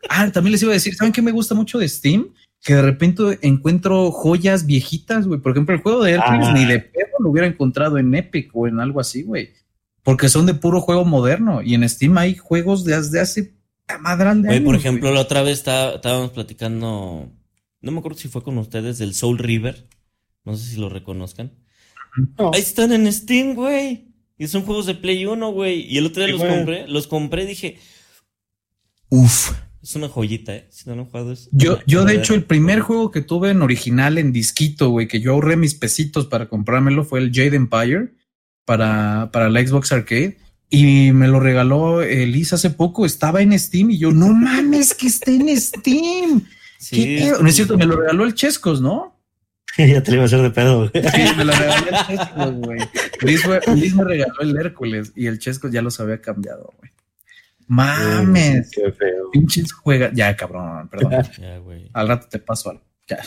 [0.09, 2.35] Ah, también les iba a decir, ¿saben qué me gusta mucho de Steam?
[2.63, 5.41] Que de repente encuentro joyas viejitas, güey.
[5.41, 6.53] Por ejemplo, el juego de Hércules ah.
[6.53, 9.51] ni de pedo lo hubiera encontrado en Epic o en algo así, güey.
[10.03, 11.63] Porque son de puro juego moderno.
[11.63, 13.55] Y en Steam hay juegos de, hace
[14.01, 17.31] madrán de Por ejemplo, la otra vez estábamos platicando,
[17.81, 19.89] no me acuerdo si fue con ustedes, del Soul River.
[20.45, 21.53] No sé si lo reconozcan.
[22.53, 24.10] Ahí están en Steam, güey.
[24.41, 25.83] Y son juegos de Play 1, güey.
[25.83, 27.79] Y el otro día los compré, los compré y dije,
[29.11, 30.67] uff, es una joyita, ¿eh?
[30.71, 31.51] Si no han jugado eso.
[31.53, 35.21] Yo, yo de hecho, el primer juego que tuve en original en disquito, güey, que
[35.21, 38.15] yo ahorré mis pesitos para comprármelo fue el Jade Empire
[38.65, 40.39] para, para la Xbox Arcade.
[40.71, 45.09] Y me lo regaló Elisa hace poco, estaba en Steam y yo, no mames que
[45.09, 46.47] esté en Steam.
[46.79, 49.20] Sí, no es cierto, me lo regaló el Chescos, ¿no?
[49.79, 50.91] ya te lo iba a hacer de pedo, güey.
[50.93, 52.81] Sí, me lo regaló el Chescos, güey.
[53.23, 56.91] Liz, me regaló el Hércules y el Chescos ya los había cambiado, güey.
[57.67, 58.69] Mames.
[58.73, 59.31] qué feo.
[59.31, 60.11] Pinches juega.
[60.13, 61.13] Ya, cabrón, perdón.
[61.41, 61.89] Ya, güey.
[61.93, 62.83] Al rato te paso algo.
[63.09, 63.23] Ya.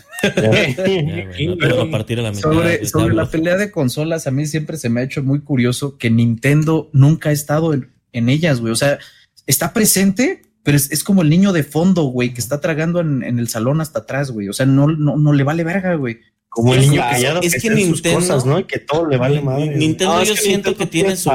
[1.60, 4.78] Pero a partir de la mitad, sobre, sobre la pelea de consolas, a mí siempre
[4.78, 8.72] se me ha hecho muy curioso que Nintendo nunca ha estado en, en ellas, güey.
[8.72, 9.00] O sea,
[9.46, 13.40] está presente, pero es, como el niño de fondo, güey, que está tragando en, en,
[13.40, 14.48] el salón hasta atrás, güey.
[14.50, 16.20] O sea, no, no, no le vale verga, güey.
[16.54, 18.60] Como el niño callado es que, Nintendo, sus cosas, ¿no?
[18.60, 19.76] Y que todo le vale madre.
[19.76, 21.32] Nintendo yo siento que tiene su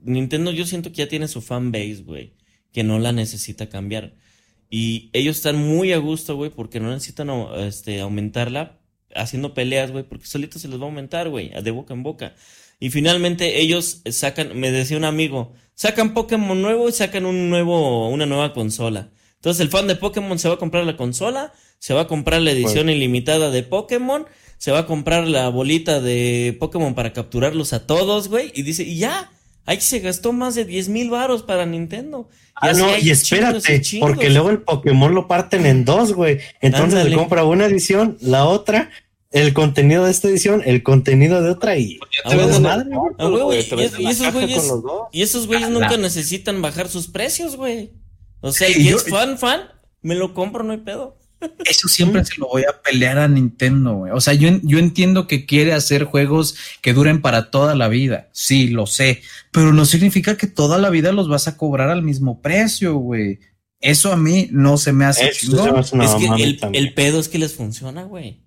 [0.00, 2.34] Nintendo yo siento que ya tiene su fan base, güey,
[2.72, 4.14] que no la necesita cambiar.
[4.70, 8.80] Y ellos están muy a gusto, güey, porque no necesitan este, aumentarla
[9.14, 12.34] haciendo peleas, güey, porque solito se les va a aumentar, güey, de boca en boca.
[12.80, 18.08] Y finalmente ellos sacan, me decía un amigo, sacan Pokémon nuevo y sacan un nuevo,
[18.08, 19.10] una nueva consola.
[19.36, 22.40] Entonces el fan de Pokémon se va a comprar la consola, se va a comprar
[22.40, 24.26] la edición ilimitada de Pokémon
[24.58, 28.52] se va a comprar la bolita de Pokémon para capturarlos a todos, güey.
[28.54, 29.30] Y dice, y ya,
[29.66, 32.28] ahí se gastó más de 10 mil varos para Nintendo.
[32.62, 36.38] Y ah, no, y espérate, porque luego el Pokémon lo parten en dos, güey.
[36.60, 38.90] Entonces le compra una edición, la otra,
[39.32, 41.98] el contenido de esta edición, el contenido de otra y
[45.12, 47.90] Y esos güeyes nunca necesitan bajar sus precios, güey.
[48.40, 49.62] O sea, y es fan, fan,
[50.02, 51.18] me lo compro, no hay pedo.
[51.64, 54.12] Eso siempre se lo voy a pelear a Nintendo, güey.
[54.12, 58.28] O sea, yo, yo entiendo que quiere hacer juegos que duren para toda la vida.
[58.32, 59.22] Sí, lo sé.
[59.50, 63.38] Pero no significa que toda la vida los vas a cobrar al mismo precio, güey.
[63.80, 65.78] Eso a mí no se me hace chingón.
[65.80, 68.42] Es que el, pedo es que les funciona, güey.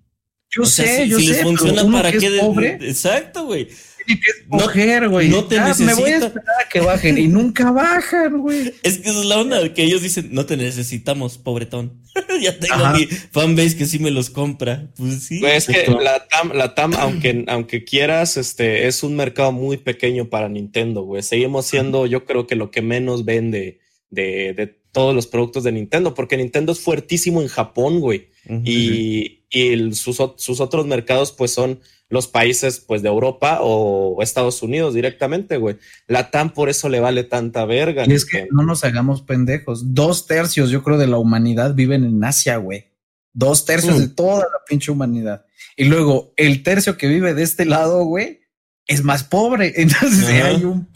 [0.50, 1.22] Yo sé, yo sé.
[1.22, 2.78] Si les funciona, ¿para qué?
[2.80, 5.28] Exacto, güey que escoger, güey.
[5.28, 5.86] No, te necesitan.
[5.86, 8.72] Me voy a esperar a que bajen y nunca bajan, güey.
[8.82, 12.02] Es que esa es la onda que ellos dicen, no te necesitamos, pobretón.
[12.42, 14.90] ya tengo mi fanbase que sí me los compra.
[14.96, 15.40] Pues sí.
[15.44, 20.28] es que la TAM, la TAM aunque, aunque quieras, este, es un mercado muy pequeño
[20.28, 21.22] para Nintendo, güey.
[21.22, 23.80] Seguimos siendo, yo creo que lo que menos vende
[24.10, 28.30] de, de todos los productos de Nintendo, porque Nintendo es fuertísimo en Japón, güey.
[28.64, 31.80] Y, y sus, sus otros mercados, pues son
[32.10, 35.76] los países pues de Europa o Estados Unidos directamente, güey.
[36.06, 38.04] La TAM por eso le vale tanta verga.
[38.06, 39.94] Y es que no nos hagamos pendejos.
[39.94, 42.86] Dos tercios, yo creo, de la humanidad viven en Asia, güey.
[43.34, 44.00] Dos tercios mm.
[44.00, 45.44] de toda la pinche humanidad.
[45.76, 48.40] Y luego el tercio que vive de este lado, güey,
[48.86, 49.74] es más pobre.
[49.76, 50.88] Entonces hay un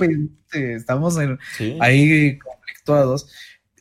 [0.53, 1.18] estamos
[1.80, 3.28] ahí conflictuados.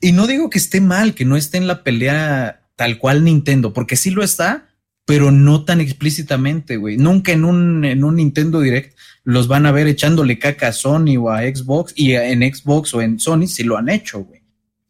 [0.01, 3.73] Y no digo que esté mal, que no esté en la pelea tal cual Nintendo,
[3.73, 4.67] porque sí lo está,
[5.05, 6.97] pero no tan explícitamente, güey.
[6.97, 11.15] Nunca en un, en un Nintendo Direct los van a ver echándole caca a Sony
[11.19, 14.41] o a Xbox y en Xbox o en Sony si lo han hecho, güey.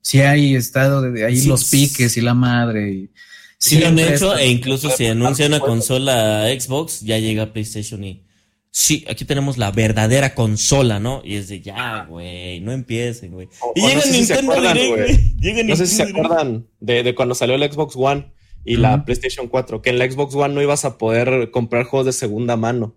[0.01, 2.93] Si hay estado de ahí los piques y la madre.
[2.93, 3.09] Y,
[3.57, 8.23] sí, lo han hecho e incluso si anuncia una consola Xbox ya llega PlayStation y
[8.71, 11.21] sí, aquí tenemos la verdadera consola, ¿no?
[11.23, 13.49] Y es de ya, güey, no empiecen, güey.
[13.75, 17.95] Y llega Nintendo Direct, No sé si se acuerdan de, de cuando salió el Xbox
[17.95, 18.31] One
[18.63, 22.05] y la PlayStation 4, que en la Xbox One no ibas a poder comprar juegos
[22.05, 22.95] de segunda mano.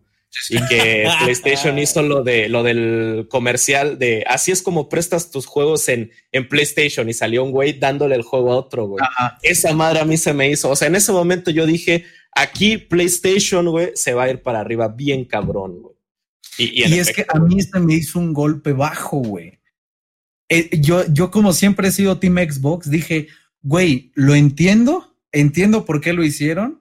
[0.50, 5.46] Y que PlayStation hizo lo de lo del comercial de así es como prestas tus
[5.46, 9.04] juegos en, en PlayStation y salió un güey dándole el juego a otro, güey.
[9.42, 10.70] Esa madre a mí se me hizo.
[10.70, 12.04] O sea, en ese momento yo dije,
[12.34, 15.94] aquí PlayStation, güey, se va a ir para arriba bien cabrón, güey.
[16.56, 19.58] Y, es que a mí me hizo un golpe bajo, güey.
[20.48, 23.28] Eh, yo, yo como siempre he sido Team Xbox, dije,
[23.62, 26.80] güey, lo entiendo, entiendo por qué lo hicieron,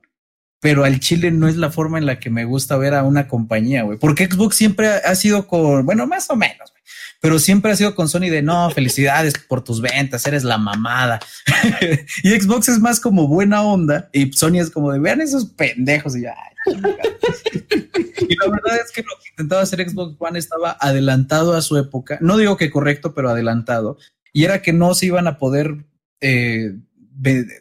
[0.64, 3.28] pero al Chile no es la forma en la que me gusta ver a una
[3.28, 4.00] compañía, güey.
[4.00, 6.82] Porque Xbox siempre ha sido con, bueno, más o menos, güey.
[7.20, 11.20] Pero siempre ha sido con Sony de no, felicidades por tus ventas, eres la mamada.
[12.24, 16.16] y Xbox es más como buena onda y Sony es como de vean esos pendejos
[16.16, 16.36] y ya.
[16.66, 21.78] y la verdad es que lo que intentaba hacer Xbox One estaba adelantado a su
[21.78, 22.20] época.
[22.22, 23.98] No digo que correcto, pero adelantado.
[24.32, 25.84] Y era que no se iban a poder
[26.22, 26.72] eh,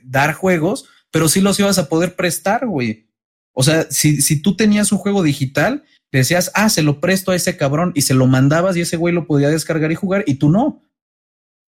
[0.05, 3.07] dar juegos, pero sí los ibas a poder prestar, güey.
[3.53, 7.37] O sea, si, si tú tenías un juego digital, decías, ah, se lo presto a
[7.37, 10.35] ese cabrón y se lo mandabas y ese güey lo podía descargar y jugar y
[10.35, 10.83] tú no.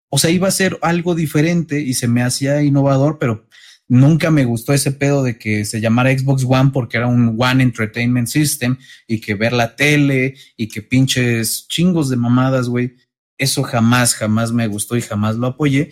[0.09, 3.47] O sea, iba a ser algo diferente y se me hacía innovador, pero
[3.87, 7.63] nunca me gustó ese pedo de que se llamara Xbox One porque era un One
[7.63, 8.77] Entertainment System
[9.07, 12.95] y que ver la tele y que pinches chingos de mamadas, güey.
[13.37, 15.91] Eso jamás, jamás me gustó y jamás lo apoyé.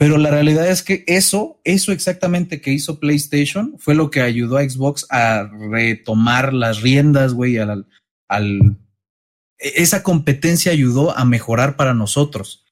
[0.00, 4.56] Pero la realidad es que eso, eso exactamente que hizo PlayStation fue lo que ayudó
[4.56, 7.86] a Xbox a retomar las riendas, güey, al,
[8.26, 8.78] al,
[9.58, 12.64] esa competencia ayudó a mejorar para nosotros.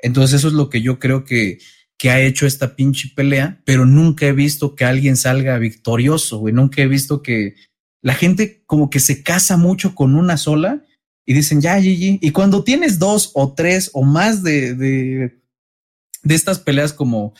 [0.00, 1.60] Entonces eso es lo que yo creo que,
[1.96, 6.52] que ha hecho esta pinche pelea, pero nunca he visto que alguien salga victorioso, güey.
[6.52, 7.54] Nunca he visto que
[8.02, 10.82] la gente como que se casa mucho con una sola
[11.24, 12.18] y dicen, ya, Gigi.
[12.20, 15.41] Y cuando tienes dos o tres o más de, de
[16.22, 17.34] de estas peleas como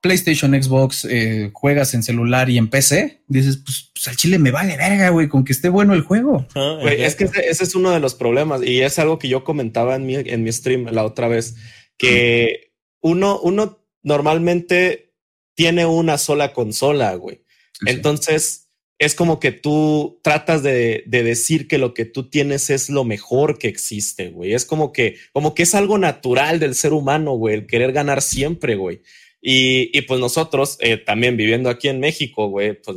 [0.00, 4.50] PlayStation, Xbox, eh, juegas en celular y en PC, dices, pues, pues, al chile me
[4.50, 6.46] vale verga, güey, con que esté bueno el juego.
[6.54, 9.96] Ah, es que ese, es uno de los problemas y es algo que yo comentaba
[9.96, 11.56] en mi, en mi stream la otra vez,
[11.98, 15.14] que uno, uno normalmente
[15.54, 17.42] tiene una sola consola, güey.
[17.84, 18.65] Entonces,
[18.98, 23.58] es como que tú tratas de, decir que lo que tú tienes es lo mejor
[23.58, 24.54] que existe, güey.
[24.54, 28.22] Es como que, como que es algo natural del ser humano, güey, el querer ganar
[28.22, 29.02] siempre, güey.
[29.48, 32.96] Y, pues nosotros, eh, también viviendo aquí en México, güey, pues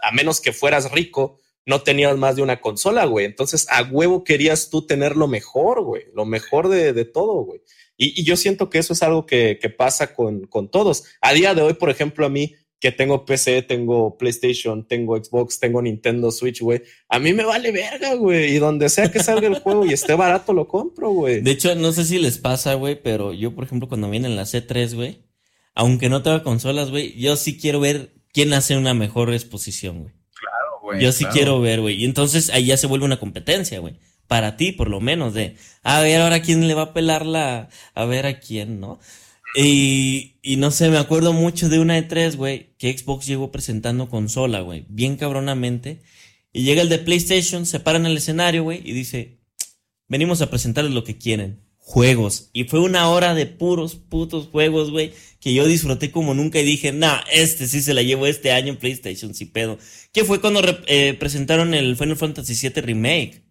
[0.00, 3.26] a menos que fueras rico, no tenías más de una consola, güey.
[3.26, 7.62] Entonces, a huevo querías tú tener lo mejor, güey, lo mejor de, todo, güey.
[7.96, 11.04] Y, yo siento que eso es algo que, que pasa con, con todos.
[11.22, 15.58] A día de hoy, por ejemplo, a mí, que tengo PC, tengo PlayStation, tengo Xbox,
[15.58, 16.82] tengo Nintendo Switch, güey.
[17.08, 18.54] A mí me vale verga, güey.
[18.54, 21.40] Y donde sea que salga el juego y esté barato, lo compro, güey.
[21.40, 24.36] De hecho, no sé si les pasa, güey, pero yo, por ejemplo, cuando viene en
[24.36, 25.22] la C3, güey,
[25.74, 30.14] aunque no tenga consolas, güey, yo sí quiero ver quién hace una mejor exposición, güey.
[30.38, 31.02] Claro, güey.
[31.02, 31.96] Yo sí quiero ver, güey.
[31.96, 33.98] Y entonces ahí ya se vuelve una competencia, güey.
[34.26, 37.68] Para ti, por lo menos, de, a ver ahora quién le va a pelar la,
[37.94, 38.98] a ver a quién, ¿no?
[39.58, 44.10] Y, no sé, me acuerdo mucho de una de tres, güey, que Xbox llegó presentando
[44.10, 46.02] consola, güey, bien cabronamente.
[46.52, 49.38] Y llega el de PlayStation, se para en el escenario, güey, y dice,
[50.08, 52.50] venimos a presentarles lo que quieren, juegos.
[52.52, 56.64] Y fue una hora de puros, putos juegos, güey, que yo disfruté como nunca y
[56.64, 59.78] dije, nah, este sí se la llevo este año en PlayStation, sí pedo.
[60.12, 63.45] Que fue cuando eh, presentaron el Final Fantasy VII Remake.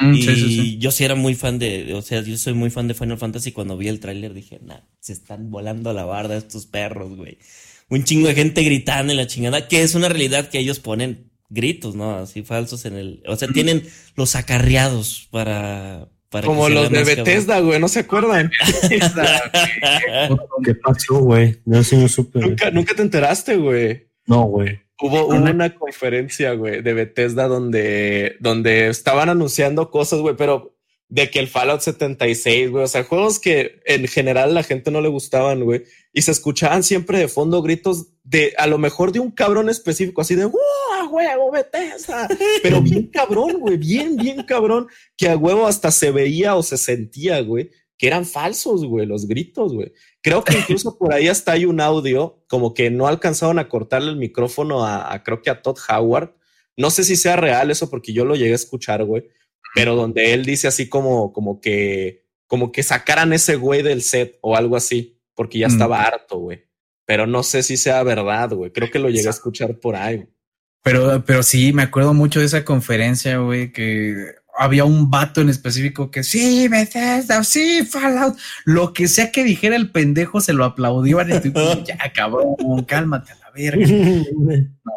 [0.00, 2.94] Mm, y yo sí era muy fan de, o sea, yo soy muy fan de
[2.94, 3.52] Final Fantasy.
[3.52, 7.38] Cuando vi el tráiler dije, nah, se están volando a la barda estos perros, güey.
[7.90, 11.30] Un chingo de gente gritando en la chingada, que es una realidad que ellos ponen
[11.48, 12.16] gritos, ¿no?
[12.16, 13.84] Así falsos en el, o sea, tienen
[14.16, 18.50] los acarreados para, para como los de Bethesda, güey, ¿no se acuerdan?
[20.64, 21.60] ¿Qué pasó, güey?
[21.64, 22.40] No, sí no supe.
[22.40, 24.08] Nunca, nunca te enteraste, güey.
[24.26, 24.83] No, güey.
[25.00, 30.74] Hubo una conferencia, güey, de Bethesda donde, donde estaban anunciando cosas, güey, pero
[31.08, 35.00] de que el Fallout 76, güey, o sea, juegos que en general la gente no
[35.00, 39.20] le gustaban, güey, y se escuchaban siempre de fondo gritos de a lo mejor de
[39.20, 42.28] un cabrón específico, así de, ¡Wow, huevo, Bethesda!
[42.62, 46.78] Pero bien cabrón, güey, bien, bien cabrón, que a huevo hasta se veía o se
[46.78, 49.92] sentía, güey, que eran falsos, güey, los gritos, güey.
[50.24, 54.10] Creo que incluso por ahí hasta hay un audio, como que no alcanzaron a cortarle
[54.10, 56.34] el micrófono a, creo que a Todd Howard.
[56.78, 59.28] No sé si sea real eso porque yo lo llegué a escuchar, güey.
[59.74, 64.38] Pero donde él dice así como, como que, como que sacaran ese güey del set
[64.40, 66.64] o algo así, porque ya estaba harto, güey.
[67.04, 68.72] Pero no sé si sea verdad, güey.
[68.72, 70.26] Creo que lo llegué a escuchar por ahí.
[70.82, 75.48] Pero, pero sí, me acuerdo mucho de esa conferencia, güey, que había un vato en
[75.48, 80.64] específico que sí, Bethesda, sí, Fallout, lo que sea que dijera el pendejo se lo
[80.64, 83.86] aplaudían y ya cabrón, cálmate a la verga.
[84.86, 84.92] No,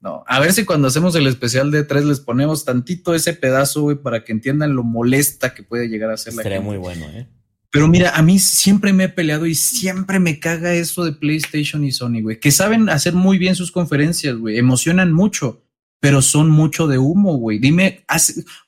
[0.00, 3.82] no, a ver si cuando hacemos el especial de tres les ponemos tantito ese pedazo,
[3.82, 7.04] güey, para que entiendan lo molesta que puede llegar a ser la Sería muy bueno,
[7.06, 7.26] ¿eh?
[7.70, 11.84] Pero mira, a mí siempre me he peleado y siempre me caga eso de PlayStation
[11.84, 15.67] y Sony, güey, que saben hacer muy bien sus conferencias, güey, emocionan mucho
[16.00, 17.58] pero son mucho de humo, güey.
[17.58, 18.04] Dime,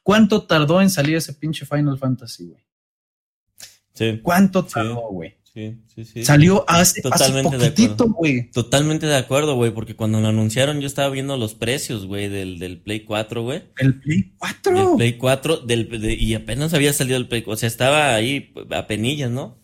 [0.02, 2.62] ¿cuánto tardó en salir ese pinche Final Fantasy, güey?
[3.94, 4.20] Sí.
[4.22, 5.36] ¿Cuánto tardó, güey?
[5.52, 6.24] Sí, sí, sí.
[6.24, 8.50] Salió hace, Totalmente hace poquitito, güey.
[8.52, 12.60] Totalmente de acuerdo, güey, porque cuando lo anunciaron yo estaba viendo los precios, güey, del,
[12.60, 13.64] del Play 4, güey.
[13.78, 14.74] El Play 4.
[14.76, 18.14] Del Play 4, del, de- y apenas había salido el Play 4, o sea, estaba
[18.14, 19.58] ahí a penillas, ¿no?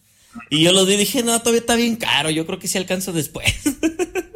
[0.51, 2.77] Y yo lo vi y dije, no, todavía está bien caro, yo creo que sí
[2.79, 3.47] alcanza después.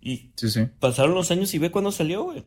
[0.00, 0.60] y Sí, sí.
[0.80, 2.44] pasaron los años y ve cuándo salió, güey.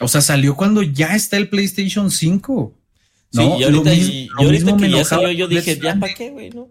[0.00, 2.74] O sea, salió cuando ya está el PlayStation 5.
[3.32, 5.78] Sí, No, y ahorita, lo mis- y- lo y ahorita que ya salió, yo dije,
[5.78, 6.50] ¿ya para qué, güey?
[6.50, 6.68] No.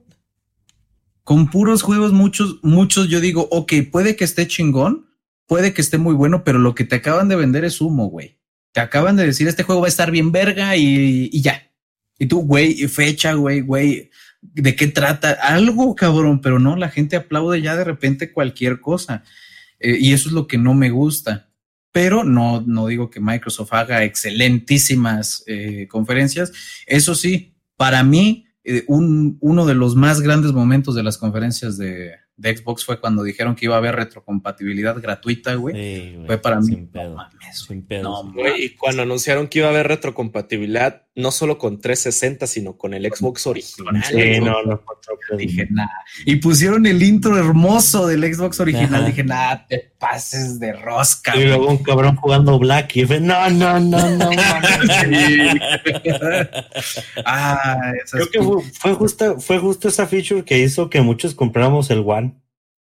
[1.24, 5.08] Con puros juegos, muchos, muchos, yo digo, ok, puede que esté chingón,
[5.48, 8.38] puede que esté muy bueno, pero lo que te acaban de vender es humo, güey.
[8.74, 11.72] Te acaban de decir, este juego va a estar bien verga y, y ya.
[12.20, 14.12] Y tú, güey, fecha, güey, güey,
[14.42, 15.32] ¿de qué trata?
[15.32, 19.24] Algo, cabrón, pero no, la gente aplaude ya de repente cualquier cosa.
[19.86, 21.52] Eh, y eso es lo que no me gusta.
[21.92, 26.52] Pero no, no digo que Microsoft haga excelentísimas eh, conferencias.
[26.88, 31.78] Eso sí, para mí, eh, un, uno de los más grandes momentos de las conferencias
[31.78, 35.76] de, de Xbox fue cuando dijeron que iba a haber retrocompatibilidad gratuita, güey.
[35.76, 36.90] Sí, güey, fue para mí.
[36.92, 38.04] No mames, Sin pedo.
[38.04, 42.46] No, sin Güey, y cuando anunciaron que iba a haber retrocompatibilidad, no solo con 360,
[42.46, 44.04] sino con el Xbox original.
[44.04, 44.62] Sí, Sí, ¿no?
[44.64, 44.82] no, no.
[45.38, 45.92] Dije, nada.
[46.26, 48.96] Y pusieron el intro hermoso del Xbox original.
[48.96, 49.06] Ajá.
[49.06, 51.32] Dije, nada, te pases de rosca.
[51.36, 51.48] Y güey".
[51.48, 54.30] luego un cabrón jugando Black y no, no, no, no,
[57.26, 61.34] ah, esas Creo que fue, fue justo, fue justo esa feature que hizo que muchos
[61.34, 62.36] compramos el One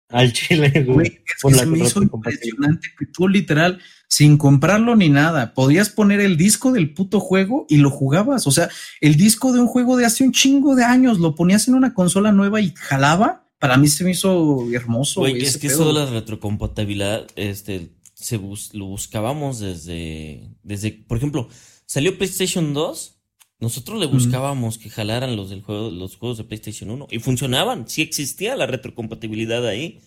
[0.10, 1.08] al chile, Güey, güey.
[1.08, 1.14] es
[1.44, 3.80] que se me hizo impresionante que tú literal,
[4.12, 8.46] sin comprarlo ni nada, podías poner el disco del puto juego y lo jugabas.
[8.46, 8.68] O sea,
[9.00, 11.94] el disco de un juego de hace un chingo de años, lo ponías en una
[11.94, 13.48] consola nueva y jalaba.
[13.58, 15.22] Para mí se me hizo hermoso.
[15.22, 15.84] Güey, güey, es que pedo.
[15.84, 21.48] eso de la retrocompatibilidad, este, se bus- lo buscábamos desde, desde, por ejemplo,
[21.86, 23.16] salió PlayStation 2,
[23.62, 27.88] nosotros le buscábamos que jalaran los del juego, los juegos de PlayStation 1 y funcionaban,
[27.88, 30.02] sí existía la retrocompatibilidad ahí,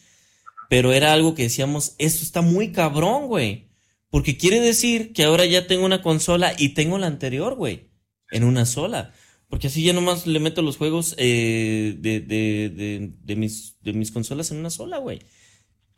[0.68, 3.70] pero era algo que decíamos, esto está muy cabrón, güey,
[4.14, 7.90] porque quiere decir que ahora ya tengo una consola y tengo la anterior, güey,
[8.30, 9.12] en una sola.
[9.48, 13.92] Porque así ya nomás le meto los juegos eh, de, de, de, de mis, de
[13.92, 15.18] mis consolas en una sola, güey.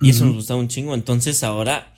[0.00, 0.94] Y eso nos gustaba un chingo.
[0.94, 1.94] Entonces ahora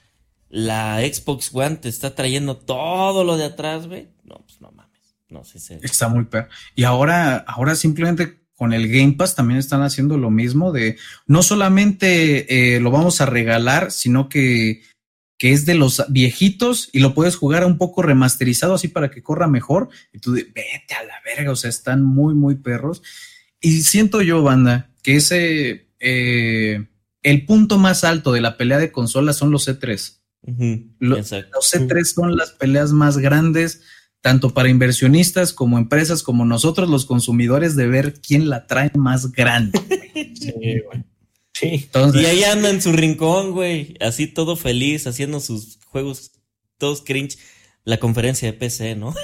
[0.48, 4.08] la Xbox One te está trayendo todo lo de atrás, güey.
[4.24, 5.14] No, pues no mames.
[5.28, 5.74] No sé si.
[5.82, 6.48] Está muy perro.
[6.74, 10.98] Y ahora, ahora simplemente con el Game Pass también están haciendo lo mismo de
[11.28, 14.82] no solamente eh, lo vamos a regalar, sino que,
[15.38, 19.22] que es de los viejitos y lo puedes jugar un poco remasterizado así para que
[19.22, 19.88] corra mejor.
[20.12, 23.02] Y tú de, vete a la verga, o sea, están muy, muy perros.
[23.60, 26.86] Y siento yo, banda, que ese, eh,
[27.22, 30.16] el punto más alto de la pelea de consolas son los C3.
[30.98, 31.50] Lo- exacto.
[31.54, 33.82] Los C3 son las peleas más grandes,
[34.20, 39.30] tanto para inversionistas como empresas, como nosotros los consumidores, de ver quién la trae más
[39.32, 39.78] grande.
[40.34, 40.52] Sí.
[41.58, 41.68] Sí.
[41.84, 43.94] Entonces, Y ahí anda en su rincón, güey.
[44.00, 46.32] Así todo feliz, haciendo sus juegos
[46.78, 47.38] todos cringe.
[47.84, 49.14] La conferencia de PC, ¿no?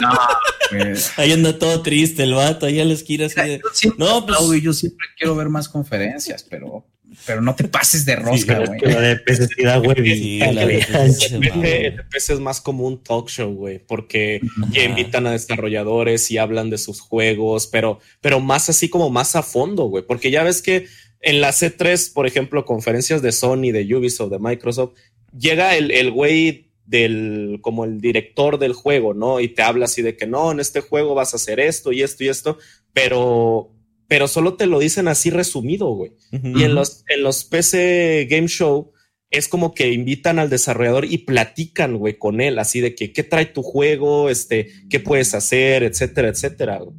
[0.00, 0.10] no,
[0.70, 3.60] pues, Ahí anda todo triste el vato, ahí a la esquina así de.
[3.72, 6.86] siempre, No, pues- yo siempre quiero ver más conferencias, pero,
[7.26, 8.78] pero no te pases de rosca, güey.
[8.78, 13.28] que la de PC sí da Sí, la de PC es más como un talk
[13.28, 14.40] show, güey, porque
[14.70, 19.34] ya invitan a desarrolladores y hablan de sus juegos, pero, pero más así como más
[19.36, 20.86] a fondo, güey, porque ya ves que
[21.20, 24.94] en la C3, por ejemplo, conferencias de Sony, de Ubisoft, de Microsoft,
[25.36, 29.40] llega el, el güey del, como el director del juego, ¿no?
[29.40, 32.02] Y te habla así de que no, en este juego vas a hacer esto y
[32.02, 32.58] esto y esto,
[32.92, 33.70] pero,
[34.06, 36.12] pero solo te lo dicen así resumido, güey.
[36.32, 38.92] Y en los, en los PC Game Show
[39.30, 43.22] es como que invitan al desarrollador y platican, güey, con él, así de que qué
[43.22, 46.78] trae tu juego, este, qué puedes hacer, etcétera, etcétera.
[46.78, 46.96] güey.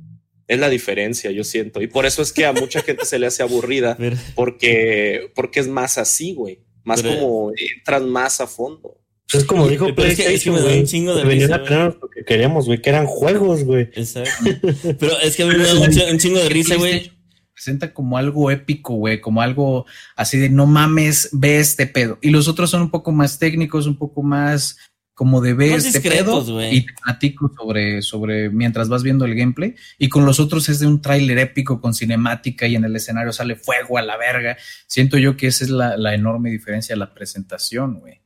[0.49, 1.81] Es la diferencia, yo siento.
[1.81, 3.97] Y por eso es que a mucha gente se le hace aburrida,
[4.35, 6.59] porque, porque es más así, güey.
[6.83, 8.97] Más Pero- como entran más a fondo.
[9.31, 10.85] Pues es como dijo Pero es que- es que PlayStation, me da un güey.
[10.87, 13.83] chingo de risa, a traernos lo que queríamos, güey, que eran juegos, güey.
[13.93, 14.31] Exacto.
[14.99, 17.11] Pero es que a mí me da un, ch- un chingo de risa, güey.
[17.53, 19.85] Presenta como algo épico, güey, como algo
[20.15, 22.17] así de no mames, ve este pedo.
[22.21, 24.77] Y los otros son un poco más técnicos, un poco más
[25.19, 26.77] como de ver este discretos, pedo güey.
[26.77, 29.75] y te platico sobre, sobre mientras vas viendo el gameplay.
[29.97, 33.33] Y con los otros es de un tráiler épico con cinemática y en el escenario
[33.33, 34.55] sale fuego a la verga.
[34.87, 38.21] Siento yo que esa es la, la enorme diferencia de la presentación, güey.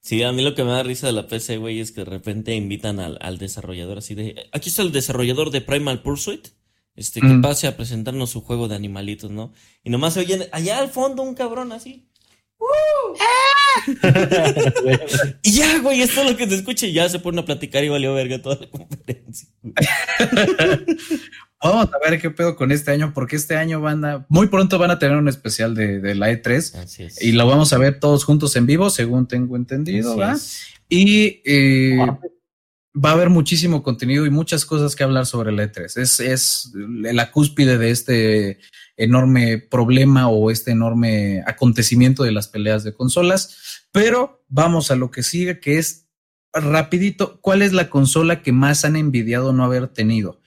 [0.00, 2.06] Sí, a mí lo que me da risa de la PC, güey, es que de
[2.10, 6.48] repente invitan al, al desarrollador así de, aquí está el desarrollador de Primal Pursuit,
[6.94, 7.42] este, que Mm.
[7.42, 9.52] pase a presentarnos su juego de animalitos, ¿no?
[9.84, 12.08] Y nomás se oyen allá al fondo un cabrón así.
[15.42, 17.84] Y ya, güey, esto es lo que se escucha y ya se ponen a platicar
[17.84, 19.48] y valió verga toda la conferencia.
[21.62, 24.78] Vamos a ver qué pedo con este año, porque este año van a, muy pronto
[24.78, 28.54] van a tener un especial de, la E3 y lo vamos a ver todos juntos
[28.56, 30.38] en vivo, según tengo entendido, ¿verdad?
[30.88, 31.96] Y eh,
[32.94, 35.98] va a haber muchísimo contenido y muchas cosas que hablar sobre la E3.
[35.98, 38.58] Es, es la cúspide de este
[38.96, 45.10] enorme problema o este enorme acontecimiento de las peleas de consolas, pero vamos a lo
[45.10, 46.06] que sigue, que es
[46.52, 50.40] rapidito, ¿cuál es la consola que más han envidiado no haber tenido?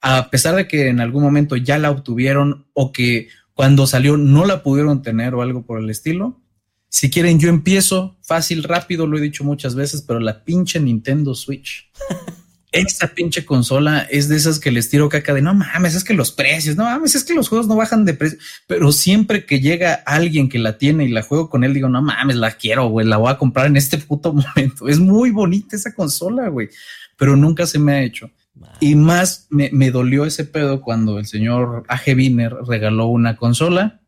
[0.00, 3.28] A pesar de que en algún momento ya la obtuvieron o que
[3.60, 6.40] cuando salió no la pudieron tener o algo por el estilo.
[6.88, 11.34] Si quieren, yo empiezo fácil, rápido, lo he dicho muchas veces, pero la pinche Nintendo
[11.34, 11.90] Switch.
[12.72, 16.14] esta pinche consola es de esas que les tiro caca de no mames, es que
[16.14, 18.38] los precios, no mames, es que los juegos no bajan de precio.
[18.68, 22.00] Pero siempre que llega alguien que la tiene y la juego con él, digo, no
[22.00, 24.88] mames, la quiero, güey, la voy a comprar en este puto momento.
[24.88, 26.68] Es muy bonita esa consola, güey,
[27.16, 28.30] pero nunca se me ha hecho.
[28.78, 32.66] Y más me, me, dolió ese pedo cuando el señor A.G.
[32.66, 34.00] Regaló una consola.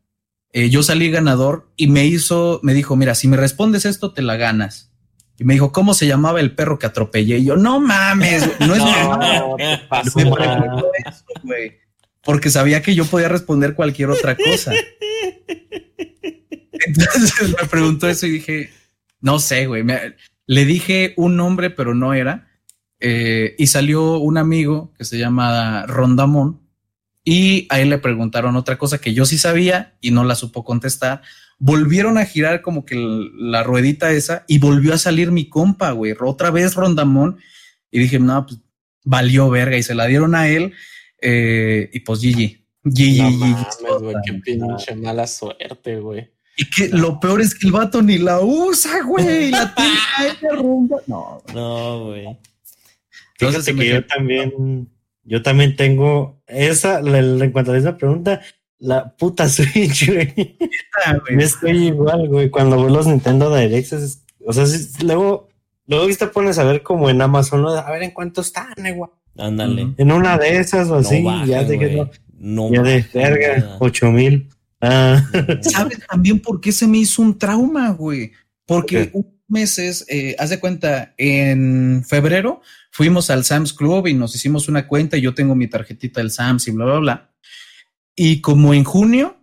[0.51, 4.21] Eh, yo salí ganador y me hizo, me dijo, mira, si me respondes esto, te
[4.21, 4.92] la ganas
[5.43, 7.39] y me dijo, ¿cómo se llamaba el perro que atropellé?
[7.39, 8.81] Y yo, no mames, no es
[10.25, 10.87] no,
[11.43, 11.79] güey.
[12.23, 14.71] Porque sabía que yo podía responder cualquier otra cosa.
[16.71, 18.69] Entonces me preguntó eso y dije,
[19.19, 19.83] no sé, güey.
[20.45, 22.47] le dije un nombre, pero no era.
[23.01, 26.61] Eh, y salió un amigo que se llama Rondamón.
[27.25, 30.63] Y a él le preguntaron otra cosa que yo sí sabía y no la supo
[30.63, 31.21] contestar
[31.63, 32.95] volvieron a girar como que
[33.37, 37.39] la ruedita esa y volvió a salir mi compa, güey, otra vez Rondamón.
[37.89, 38.59] Y dije, no, pues
[39.05, 40.73] valió verga y se la dieron a él.
[41.21, 42.65] Eh, y pues Gigi.
[42.83, 46.29] Gigi, no mames, güey, qué pinche mala suerte, güey.
[46.57, 49.49] Y que lo peor es que el vato ni la usa, güey.
[49.49, 49.73] La
[50.29, 50.97] tiene rumba.
[51.07, 52.37] No, no, güey.
[53.37, 54.89] Fíjate que yo también,
[55.23, 58.41] yo también tengo esa, en cuanto a esa pregunta,
[58.83, 60.57] la puta Switch, güey.
[61.31, 62.49] Me estoy igual, güey.
[62.49, 64.65] Cuando veo los Nintendo Directs, o sea,
[65.03, 65.49] luego,
[65.87, 69.09] luego te pones a ver como en Amazon, a ver en cuánto están, güey.
[69.37, 69.93] Ándale.
[69.97, 72.07] En una de esas o así, ya de que
[72.37, 74.49] no, ya de verga, ocho mil.
[74.81, 75.23] Ah.
[75.61, 78.33] ¿Sabes también por qué se me hizo un trauma, güey?
[78.65, 82.61] Porque un meses, eh, haz de cuenta, en febrero
[82.91, 86.31] fuimos al Sam's Club y nos hicimos una cuenta y yo tengo mi tarjetita del
[86.31, 87.32] Sam's y bla, bla, bla.
[88.15, 89.37] Y como en junio,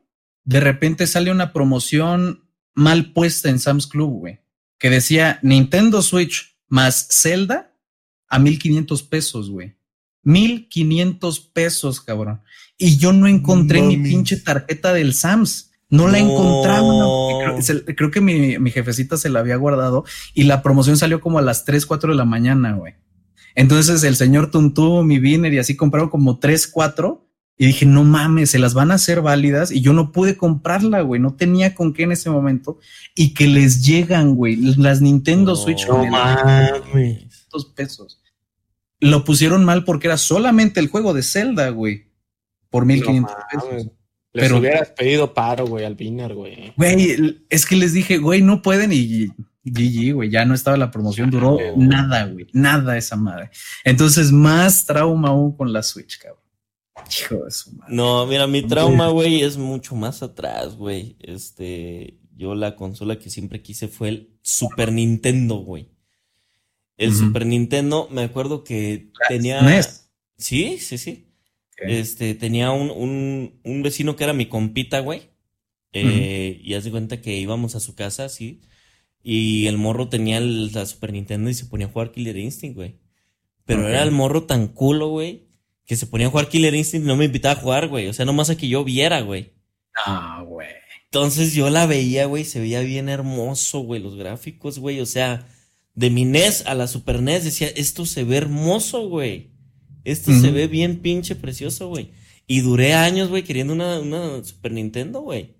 [0.45, 4.41] de repente sale una promoción mal puesta en Sam's Club, güey,
[4.79, 7.77] que decía Nintendo Switch más Zelda
[8.29, 9.77] a 1500 pesos, güey.
[10.23, 12.43] 1500 pesos, cabrón.
[12.79, 15.73] Y yo no encontré mi pinche tarjeta del Sams.
[15.89, 17.59] No, la encontraba.
[17.97, 20.05] Creo, que mi, mi, jefecita se la había guardado
[20.35, 22.95] y la promoción salió como a las 3, 4 de la mañana, güey.
[23.57, 27.30] Entonces el señor Tuntu, mi Viner y así compraron como 3, 4
[27.61, 31.03] y dije, no mames, se las van a hacer válidas y yo no pude comprarla,
[31.03, 32.79] güey, no tenía con qué en ese momento
[33.15, 35.87] y que les llegan, güey, las Nintendo Switch.
[35.87, 37.47] No mames.
[37.53, 38.23] Dos pesos.
[38.99, 42.07] Lo pusieron mal porque era solamente el juego de Zelda, güey,
[42.71, 43.89] por 1500 pesos.
[44.33, 46.73] Les Pero hubieras pedido paro, güey, al Biner, güey.
[46.79, 49.27] Güey, es que les dije, güey, no pueden y
[49.65, 53.51] GG, güey, ya no estaba la promoción, duró nada, güey, nada esa madre.
[53.85, 56.40] Entonces, más trauma aún con la Switch, cabrón.
[57.89, 61.17] No, mira, mi trauma, güey, es mucho más atrás, güey.
[61.21, 65.89] Este, yo la consola que siempre quise fue el Super Nintendo, güey.
[66.97, 69.63] El Super Nintendo, me acuerdo que tenía.
[70.37, 71.27] Sí, sí, sí.
[71.79, 75.31] Este, tenía un, un, vecino que era mi compita, güey.
[75.93, 78.61] Eh, y hace cuenta que íbamos a su casa, sí.
[79.23, 83.01] Y el morro tenía la Super Nintendo y se ponía a jugar Killer Instinct, güey.
[83.65, 85.50] Pero era el morro tan culo, güey,
[85.87, 88.09] que se ponía a jugar Killer Instinct y no me invitaba a jugar, güey.
[88.09, 89.53] O sea, nomás a que yo viera, güey.
[89.95, 90.69] Ah, güey.
[91.05, 95.01] Entonces yo la veía, güey, se veía bien hermoso, güey, los gráficos, güey.
[95.01, 95.49] O sea,
[95.95, 99.51] de mi NES a la Super NES decía, esto se ve hermoso, güey.
[100.05, 102.13] Esto se ve bien pinche precioso, güey.
[102.47, 105.57] Y duré años, güey, queriendo una, una Super Nintendo, güey.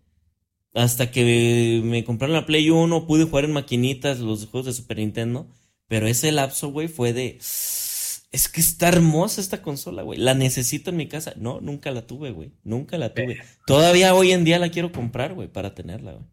[0.73, 4.99] Hasta que me compraron la Play 1, pude jugar en maquinitas los juegos de Super
[4.99, 5.49] Nintendo.
[5.89, 7.39] Pero ese lapso, güey, fue de
[8.33, 10.19] es que está hermosa esta consola, güey.
[10.19, 11.35] La necesito en mi casa.
[11.37, 12.53] No, nunca la tuve, güey.
[12.63, 13.41] Nunca la tuve.
[13.67, 16.25] Todavía hoy en día la quiero comprar, güey, para tenerla, güey.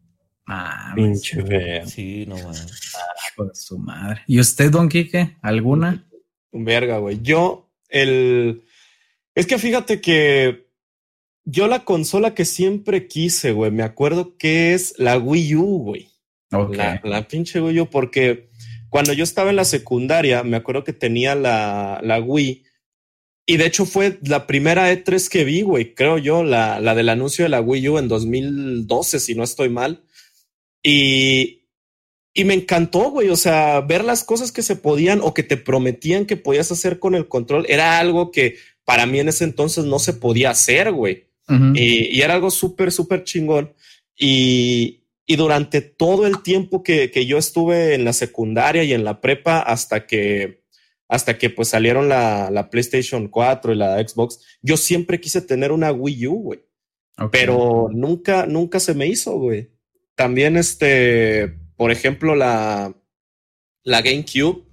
[0.46, 1.88] Ah, pinche feo.
[1.88, 2.94] Sí, no mames.
[2.96, 4.22] Ah, su madre.
[4.28, 5.36] ¿Y usted, Don Quique?
[5.42, 6.08] ¿Alguna?
[6.52, 7.20] Un verga, güey.
[7.22, 8.64] Yo, el.
[9.36, 10.68] Es que fíjate que
[11.44, 16.10] yo la consola que siempre quise, güey, me acuerdo que es la Wii U, güey.
[16.52, 18.47] La, la pinche Wii U, porque
[18.98, 22.64] cuando yo estaba en la secundaria, me acuerdo que tenía la, la Wii
[23.46, 27.10] Y de hecho fue la primera E3 que vi, güey, creo yo, la, la del
[27.10, 30.02] anuncio de la Wii U en 2012, si no estoy mal.
[30.82, 31.68] Y,
[32.34, 33.30] y me encantó, güey.
[33.30, 36.98] O sea, ver las cosas que se podían o que te prometían que podías hacer
[36.98, 40.92] con el control era algo que para mí en ese entonces no se podía hacer,
[40.92, 41.28] güey.
[41.76, 43.76] y, y, era algo súper, súper chingón.
[44.18, 49.04] Y, y durante todo el tiempo que, que, yo estuve en la secundaria y en
[49.04, 50.64] la prepa hasta que,
[51.10, 55.74] hasta que pues salieron la, la PlayStation 4 y la Xbox, yo siempre quise tener
[55.74, 56.60] una Wii U, güey.
[57.32, 59.72] Pero nunca, nunca se me hizo, güey.
[60.16, 62.96] También este, por ejemplo, la,
[63.84, 64.64] la GameCube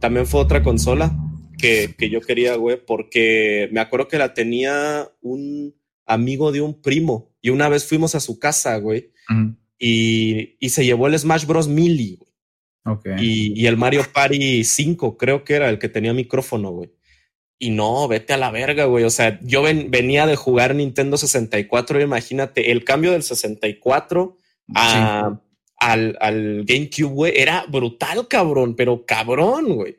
[0.00, 1.16] también fue otra consola
[1.56, 5.74] que, que yo quería, güey, porque me acuerdo que la tenía un
[6.04, 9.14] amigo de un primo y una vez fuimos a su casa, güey
[9.78, 11.68] y, y, se llevó el Smash Bros.
[11.68, 12.32] Melee, güey.
[12.86, 13.14] Okay.
[13.18, 16.90] Y, y, el Mario Party 5, creo que era el que tenía micrófono, güey.
[17.58, 19.04] Y no, vete a la verga, güey.
[19.04, 24.38] O sea, yo ven, venía de jugar Nintendo 64, imagínate, el cambio del 64
[24.74, 25.38] a, sí.
[25.78, 29.96] al, al GameCube, güey, era brutal, cabrón, pero cabrón, güey.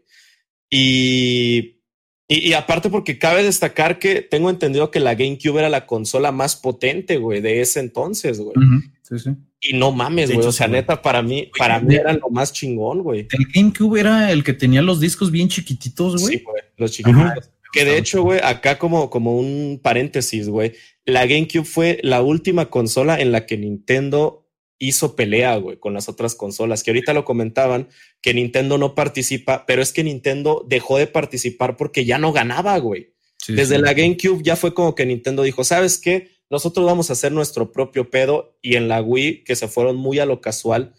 [0.69, 1.81] Y,
[2.27, 6.31] y, y, aparte porque cabe destacar que tengo entendido que la GameCube era la consola
[6.31, 8.57] más potente, güey, de ese entonces, güey.
[8.57, 8.94] Uh -huh.
[9.07, 9.29] Sí, sí.
[9.61, 10.45] Y no mames, güey.
[10.45, 13.27] O sea, neta, para mí, para mí era lo más chingón, güey.
[13.31, 16.37] El GameCube era el que tenía los discos bien chiquititos, güey.
[16.37, 16.63] Sí, güey.
[16.77, 17.23] Los chiquititos.
[17.23, 17.35] Ajá.
[17.71, 22.69] Que de hecho, güey, acá como, como un paréntesis, güey, la GameCube fue la última
[22.69, 24.47] consola en la que Nintendo
[24.79, 27.89] hizo pelea, güey, con las otras consolas, que ahorita lo comentaban,
[28.21, 32.77] que Nintendo no participa, pero es que Nintendo dejó de participar porque ya no ganaba,
[32.77, 33.13] güey.
[33.37, 33.81] Sí, Desde sí.
[33.81, 36.34] la GameCube ya fue como que Nintendo dijo, ¿sabes qué?
[36.55, 40.19] Nosotros vamos a hacer nuestro propio pedo y en la Wii, que se fueron muy
[40.19, 40.93] a lo casual,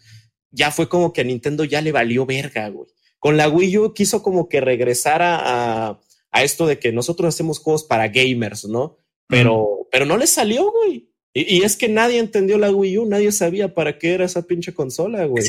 [0.51, 2.87] ya fue como que a Nintendo ya le valió verga, güey.
[3.17, 5.39] Con la Wii U quiso como que regresar a,
[5.89, 5.99] a,
[6.29, 8.97] a esto de que nosotros hacemos juegos para gamers, ¿no?
[9.27, 11.09] Pero, pero no le salió, güey.
[11.33, 14.43] Y, y, es que nadie entendió la Wii U, nadie sabía para qué era esa
[14.43, 15.43] pinche consola, güey.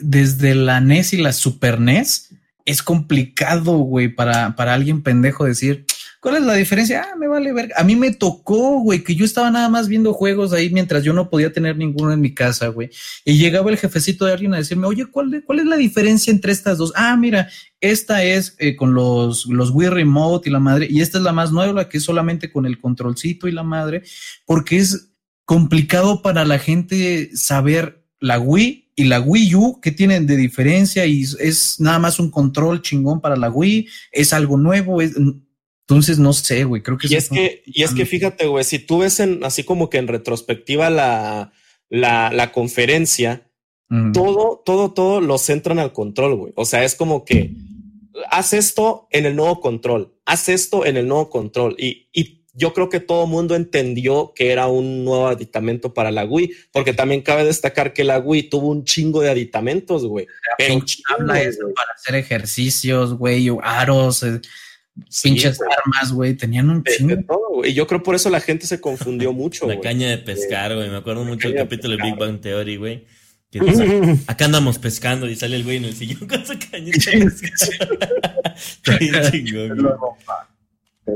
[0.00, 2.30] Desde la NES y la Super NES
[2.64, 5.84] es complicado, güey, para, para alguien pendejo decir,
[6.24, 7.02] ¿Cuál es la diferencia?
[7.02, 7.70] Ah, me vale ver.
[7.76, 11.12] A mí me tocó, güey, que yo estaba nada más viendo juegos ahí mientras yo
[11.12, 12.88] no podía tener ninguno en mi casa, güey.
[13.26, 16.78] Y llegaba el jefecito de alguien a decirme, oye, ¿cuál, es la diferencia entre estas
[16.78, 16.94] dos?
[16.96, 21.18] Ah, mira, esta es eh, con los, los Wii Remote y la madre, y esta
[21.18, 24.02] es la más nueva, que es solamente con el controlcito y la madre,
[24.46, 25.10] porque es
[25.44, 31.04] complicado para la gente saber la Wii y la Wii U, ¿qué tienen de diferencia?
[31.04, 35.12] Y es nada más un control chingón para la Wii, es algo nuevo, es,
[35.86, 37.08] entonces, no sé, güey, creo que...
[37.10, 39.98] Y es que, y es que fíjate, güey, si tú ves en, así como que
[39.98, 41.52] en retrospectiva la,
[41.90, 43.50] la, la conferencia,
[43.90, 44.12] uh -huh.
[44.14, 46.52] todo, todo, todo lo centran al control, güey.
[46.56, 47.52] O sea, es como que
[48.30, 51.76] haz esto en el nuevo control, haz esto en el nuevo control.
[51.78, 56.24] Y, y yo creo que todo mundo entendió que era un nuevo aditamento para la
[56.24, 60.26] Wii, porque también cabe destacar que la Wii tuvo un chingo de aditamentos, güey.
[60.56, 64.22] Pero chingo, para hacer ejercicios, güey, aros...
[64.22, 64.40] Eh
[65.08, 65.68] Sí, pinches wey.
[65.76, 67.64] armas, güey, tenían un chingo.
[67.64, 69.66] Y yo creo por eso la gente se confundió mucho.
[69.66, 69.82] La wey.
[69.82, 70.88] caña de pescar, güey.
[70.88, 73.06] Me acuerdo mucho del capítulo de Big Bang Theory, güey.
[74.26, 77.30] acá andamos pescando y sale el güey en el sillón con su cañita de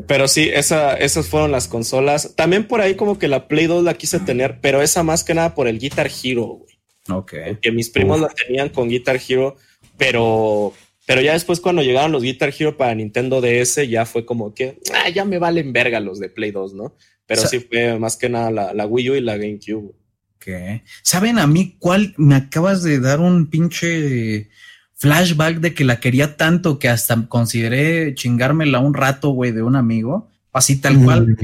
[0.07, 2.35] Pero sí, esa, esas fueron las consolas.
[2.37, 5.35] También por ahí como que la Play 2 la quise tener, pero esa más que
[5.35, 6.79] nada por el Guitar Hero, güey.
[7.11, 7.35] Ok.
[7.61, 8.29] Que mis primos Uf.
[8.29, 9.57] la tenían con Guitar Hero,
[9.97, 10.75] pero
[11.09, 14.79] pero ya después cuando llegaron los Guitar Hero para Nintendo DS, ya fue como que,
[14.93, 16.95] ah, ya me valen verga los de Play 2, ¿no?
[17.25, 19.95] Pero o sea, sí fue más que nada la, la, Wii U y la GameCube.
[20.39, 20.83] ¿Qué?
[21.03, 22.13] ¿Saben a mí cuál?
[22.19, 24.51] Me acabas de dar un pinche
[24.97, 29.77] flashback de que la quería tanto que hasta consideré chingármela un rato, güey, de un
[29.77, 30.29] amigo.
[30.53, 31.27] Así tal cual.
[31.27, 31.37] Mm.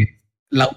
[0.51, 0.77] La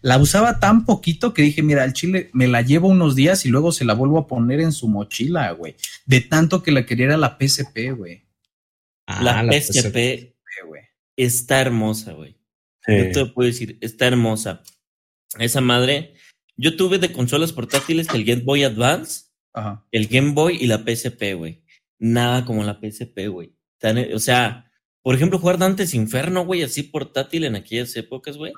[0.00, 3.48] la usaba tan poquito que dije, mira, el chile me la llevo unos días y
[3.48, 5.76] luego se la vuelvo a poner en su mochila, güey.
[6.06, 8.24] De tanto que la quería era la PSP, güey.
[9.06, 10.34] Ah, la, la, PSP, PSP
[11.16, 12.36] está hermosa, güey.
[12.86, 12.92] Sí.
[12.96, 14.62] Yo te puedo decir, está hermosa.
[15.38, 16.14] Esa madre,
[16.56, 19.84] yo tuve de consolas portátiles el Game Boy Advance, Ajá.
[19.90, 21.64] el Game Boy y la PSP, güey.
[21.98, 23.52] Nada como la PSP, güey.
[24.14, 24.70] O sea,
[25.02, 28.52] por ejemplo, jugar Dantes Inferno, güey, así portátil en aquellas épocas, güey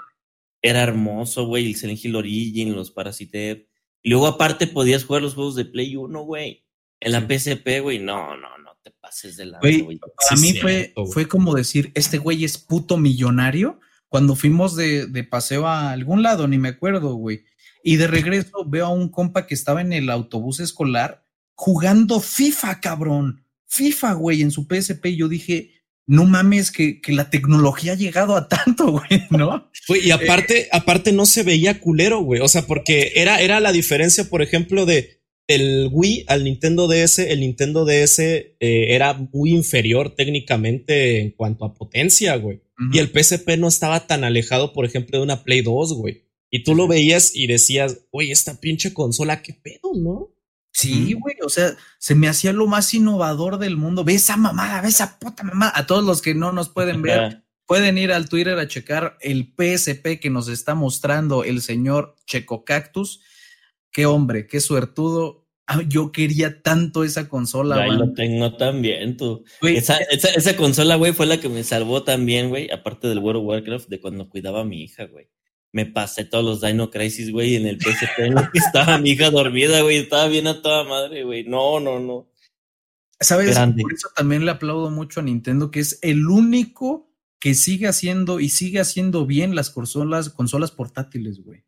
[0.63, 3.69] era hermoso, güey, el Silent Hill Origin, los Parasite.
[4.03, 6.65] Y luego aparte podías jugar los juegos de Play 1, güey.
[7.01, 7.21] En la.
[7.21, 9.99] PSP, güey, no, no, no te pases de la güey.
[9.99, 13.81] Para sí, mí fue, fue como decir, este güey es puto millonario.
[14.09, 17.45] Cuando fuimos de, de paseo a algún lado, ni me acuerdo, güey.
[17.83, 22.81] Y de regreso veo a un compa que estaba en el autobús escolar jugando FIFA,
[22.81, 23.45] cabrón.
[23.67, 25.07] FIFA, güey, en su PSP.
[25.07, 25.80] Y yo dije,
[26.11, 29.71] no mames que, que, la tecnología ha llegado a tanto, güey, ¿no?
[29.87, 32.41] Güey, y aparte, aparte no se veía culero, güey.
[32.41, 37.21] O sea, porque era, era la diferencia, por ejemplo, de el Wii al Nintendo DS.
[37.21, 42.61] El Nintendo DS eh, era muy inferior técnicamente en cuanto a potencia, güey.
[42.93, 46.25] Y el PSP no estaba tan alejado, por ejemplo, de una Play 2, güey.
[46.51, 50.31] Y tú lo veías y decías, güey, esta pinche consola, qué pedo, ¿no?
[50.73, 54.05] Sí, güey, o sea, se me hacía lo más innovador del mundo.
[54.05, 55.73] Ve esa mamada, ve esa puta mamada.
[55.75, 59.53] A todos los que no nos pueden ver, pueden ir al Twitter a checar el
[59.57, 63.21] PSP que nos está mostrando el señor Checo Cactus.
[63.91, 65.49] Qué hombre, qué suertudo.
[65.67, 67.83] Ah, yo quería tanto esa consola.
[67.83, 69.45] Ahí lo tengo también, tú.
[69.63, 73.43] esa, esa, esa, consola, güey, fue la que me salvó también, güey, aparte del World
[73.43, 75.29] of Warcraft, de cuando cuidaba a mi hija, güey
[75.73, 79.31] me pasé todos los Dino Crisis, güey, en el PSP en que estaba mi hija
[79.31, 81.45] dormida, güey, estaba bien a toda madre, güey.
[81.45, 82.29] No, no, no.
[83.21, 83.59] ¿Sabes?
[83.81, 88.41] Por eso también le aplaudo mucho a Nintendo, que es el único que sigue haciendo
[88.41, 91.65] y sigue haciendo bien las consolas, consolas portátiles, güey.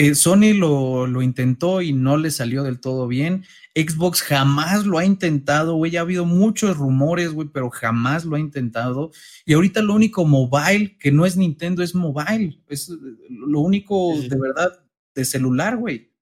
[0.00, 3.44] Eh, Sony lo, lo, intentó y no le salió del todo bien.
[3.74, 5.96] Xbox jamás lo ha intentado, güey.
[5.96, 9.10] Ha habido muchos rumores, güey, pero jamás lo ha intentado.
[9.44, 12.60] Y ahorita lo único mobile que no es Nintendo es mobile.
[12.68, 12.88] Es
[13.28, 14.70] lo único de verdad
[15.16, 16.12] de celular, güey.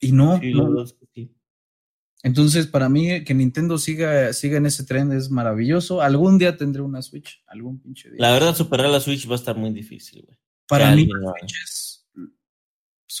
[0.00, 0.40] Y no.
[2.22, 6.00] Entonces, para mí, que Nintendo siga, siga en ese tren es maravilloso.
[6.00, 8.20] Algún día tendré una Switch, algún pinche día.
[8.20, 10.38] La verdad, superar la Switch va a estar muy difícil, güey.
[10.66, 11.95] Para mí, la Switch es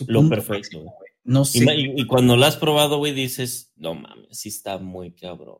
[0.08, 0.84] lo perfecto.
[1.24, 1.64] No sé.
[1.76, 5.58] Y, cuando lo has probado, güey, dices, no mames, sí está muy cabrón.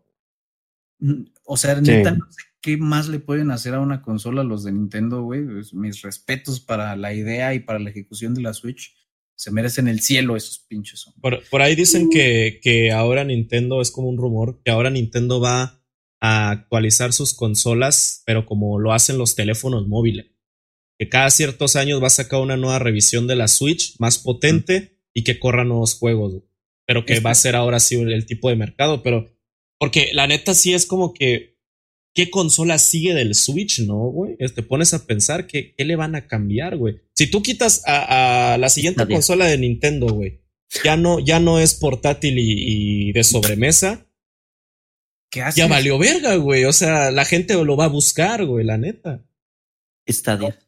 [1.01, 4.65] Mm, o sea, neta, no sé qué más le pueden hacer a una consola los
[4.65, 5.43] de Nintendo, güey.
[5.73, 8.95] Mis respetos para la idea y para la ejecución de la Switch.
[9.35, 11.05] Se merecen el cielo esos pinches.
[11.21, 15.41] Por, por ahí dicen que, que ahora Nintendo, es como un rumor, que ahora Nintendo
[15.41, 15.83] va
[16.21, 20.36] a actualizar sus consolas, pero como lo hacen los teléfonos móviles
[20.99, 24.99] que cada ciertos años va a sacar una nueva revisión de la Switch más potente
[25.13, 26.43] y que corra nuevos juegos,
[26.87, 29.31] pero que va a ser ahora sí el tipo de mercado, pero
[29.79, 31.57] porque la neta sí es como que
[32.17, 34.37] ¿qué consola sigue del Switch, no, güey?
[34.39, 37.03] Te pones a pensar que qué le van a cambiar, güey.
[37.15, 40.41] Si tú quitas a, la siguiente consola de Nintendo, güey,
[40.83, 44.07] ya no, ya no es portátil y, de sobremesa.
[45.31, 45.57] ¿Qué haces?
[45.57, 46.65] Ya valió verga, güey.
[46.65, 49.23] O sea, la gente lo va a buscar, güey, la neta.
[50.07, 50.59] Estadia.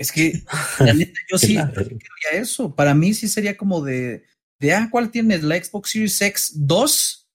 [0.00, 0.42] Es que,
[0.80, 2.74] la neta, yo sí quería eso.
[2.74, 4.24] Para mí sí sería como de,
[4.58, 5.42] de, ah, ¿cuál tienes?
[5.42, 7.28] ¿La Xbox Series X 2?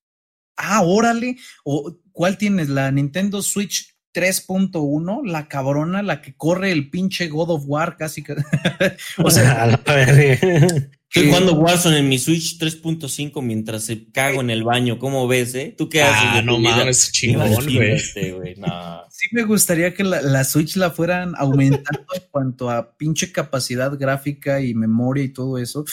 [0.57, 1.37] Ah, órale.
[1.63, 2.69] ¿O cuál tienes?
[2.69, 5.27] ¿La Nintendo Switch 3.1?
[5.27, 8.23] La cabrona, la que corre el pinche God of War casi.
[9.23, 9.79] o sea,
[11.09, 14.99] Estoy jugando Warzone en mi Switch 3.5 mientras se cago en el baño.
[14.99, 15.73] ¿Cómo ves, eh?
[15.77, 16.29] ¿Tú qué haces?
[16.33, 17.99] Ah, no mames, chingón, güey.
[17.99, 24.61] Sí me gustaría que la, Switch la fueran aumentando en cuanto a pinche capacidad gráfica
[24.61, 25.85] y memoria y todo eso,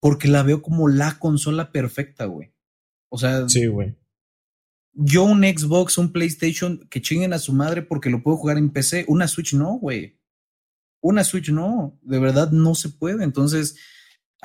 [0.00, 2.52] porque la veo como la consola perfecta, güey.
[3.10, 3.94] O sea, sí, güey.
[4.92, 8.70] Yo un Xbox, un PlayStation, que chinguen a su madre porque lo puedo jugar en
[8.70, 9.04] PC.
[9.08, 10.18] Una Switch no, güey.
[11.00, 11.98] Una Switch no.
[12.02, 13.24] De verdad no se puede.
[13.24, 13.76] Entonces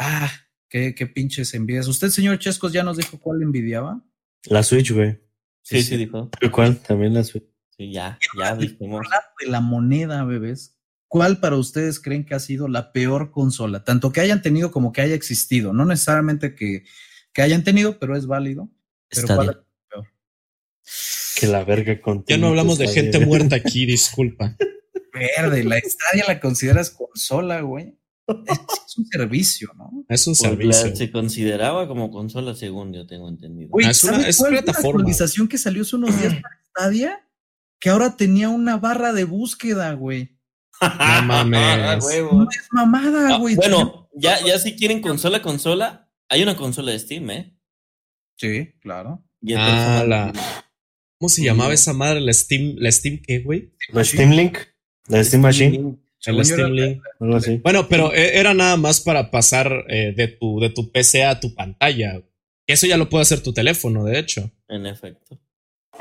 [0.02, 0.32] Ah,
[0.70, 1.90] qué, qué pinches envidias.
[1.90, 4.02] ¿Usted, señor Chescos, ya nos dijo cuál envidiaba?
[4.46, 5.20] La Switch, güey.
[5.62, 6.32] Sí, sí, dijo.
[6.54, 6.78] ¿Cuál?
[6.78, 7.44] También la Switch.
[7.76, 9.06] Sí, ya, ya dijimos.
[9.42, 10.80] De la moneda, bebés.
[11.10, 13.84] ¿Cuál para ustedes creen que ha sido la peor consola?
[13.84, 15.74] Tanto que hayan tenido como que haya existido.
[15.74, 16.86] No necesariamente que,
[17.34, 18.70] que hayan tenido, pero es válido.
[19.10, 20.08] Pero ¿cuál peor?
[21.38, 22.24] Que la verga con.
[22.26, 24.56] Ya no hablamos de gente muerta aquí, disculpa.
[25.12, 27.99] Verde, la estadia la consideras consola, güey.
[28.46, 30.06] Es, un servicio, ¿no?
[30.08, 30.96] Es un servicio.
[30.96, 33.70] se consideraba como consola, según yo tengo entendido.
[33.80, 35.02] es una es plataforma.
[35.02, 37.26] actualización que salió hace unos días para Stadia?
[37.80, 40.38] Que ahora tenía una barra de búsqueda, güey.
[40.82, 40.90] No
[41.24, 42.06] mames.
[42.32, 43.56] no es mamada, ah, güey.
[43.56, 47.58] bueno, ya, ya si quieren consola, consola, hay una consola de Steam, ¿eh?
[48.38, 49.24] Sí, claro.
[49.56, 50.34] Ah, la...
[51.18, 52.22] ¿Cómo se llamaba esa madre?
[52.22, 53.74] ¿La Steam, la Steam qué, güey?
[53.90, 54.58] La Steam Link.
[55.08, 55.98] La Steam Machine.
[57.64, 61.40] Bueno, pero e, era nada más para pasar eh, de, tu, de tu PC a
[61.40, 62.22] tu pantalla.
[62.68, 64.52] Eso ya lo puede hacer tu teléfono, de hecho.
[64.68, 65.40] En efecto.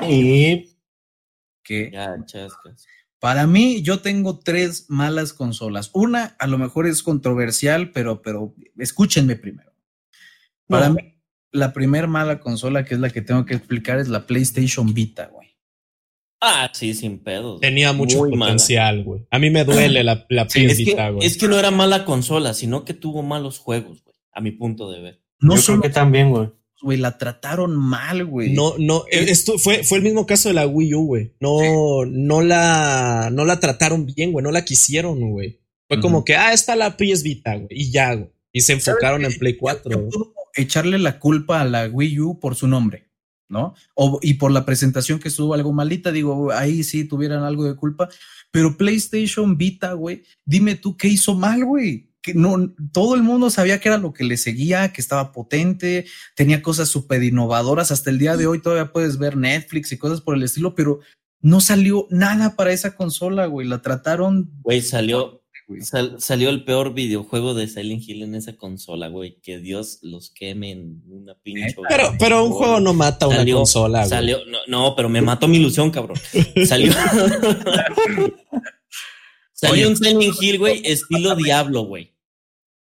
[0.07, 0.69] Y
[1.63, 1.91] que
[3.19, 5.89] para mí, yo tengo tres malas consolas.
[5.93, 9.73] Una, a lo mejor es controversial, pero, pero escúchenme primero.
[10.67, 11.19] Para mí,
[11.51, 15.27] la primera mala consola, que es la que tengo que explicar, es la PlayStation Vita,
[15.27, 15.48] güey.
[16.41, 17.59] Ah, sí, sin pedos.
[17.59, 19.27] Tenía mucho potencial, güey.
[19.29, 21.25] A mí me duele la, la es, que, güey.
[21.25, 24.15] es que no era mala consola, sino que tuvo malos juegos, güey.
[24.31, 25.21] A mi punto de ver.
[25.41, 26.49] No Yo creo que también, güey.
[26.81, 28.53] güey, la trataron mal, güey.
[28.53, 31.33] No, no, esto fue, fue el mismo caso de la Wii U, güey.
[31.41, 35.59] No, no la, no la trataron bien, güey, no la quisieron, güey.
[35.89, 38.29] Fue como que, ah, está la PS Vita, güey, y ya, güey.
[38.53, 40.09] Y se enfocaron en Play 4.
[40.55, 43.08] echarle la culpa a la Wii U por su nombre,
[43.49, 43.73] ¿no?
[43.95, 47.75] O, y por la presentación que estuvo algo malita, digo, ahí sí tuvieran algo de
[47.75, 48.07] culpa.
[48.51, 53.49] Pero PlayStation Vita, güey, dime tú qué hizo mal, güey que no, todo el mundo
[53.49, 56.05] sabía que era lo que le seguía, que estaba potente,
[56.35, 57.91] tenía cosas súper innovadoras.
[57.91, 60.99] Hasta el día de hoy todavía puedes ver Netflix y cosas por el estilo, pero
[61.41, 63.67] no salió nada para esa consola, güey.
[63.67, 64.51] La trataron.
[64.61, 65.41] Güey, salió,
[66.17, 69.39] salió el peor videojuego de Silent Hill en esa consola, güey.
[69.41, 71.75] Que Dios los queme en una pinche.
[71.87, 74.09] Pero, pero un juego no mata una consola, güey.
[74.09, 76.17] Salió, no, no, pero me mató mi ilusión, cabrón.
[76.65, 76.93] Salió.
[79.53, 82.15] Salió un Silent Hill, güey, estilo Diablo, güey.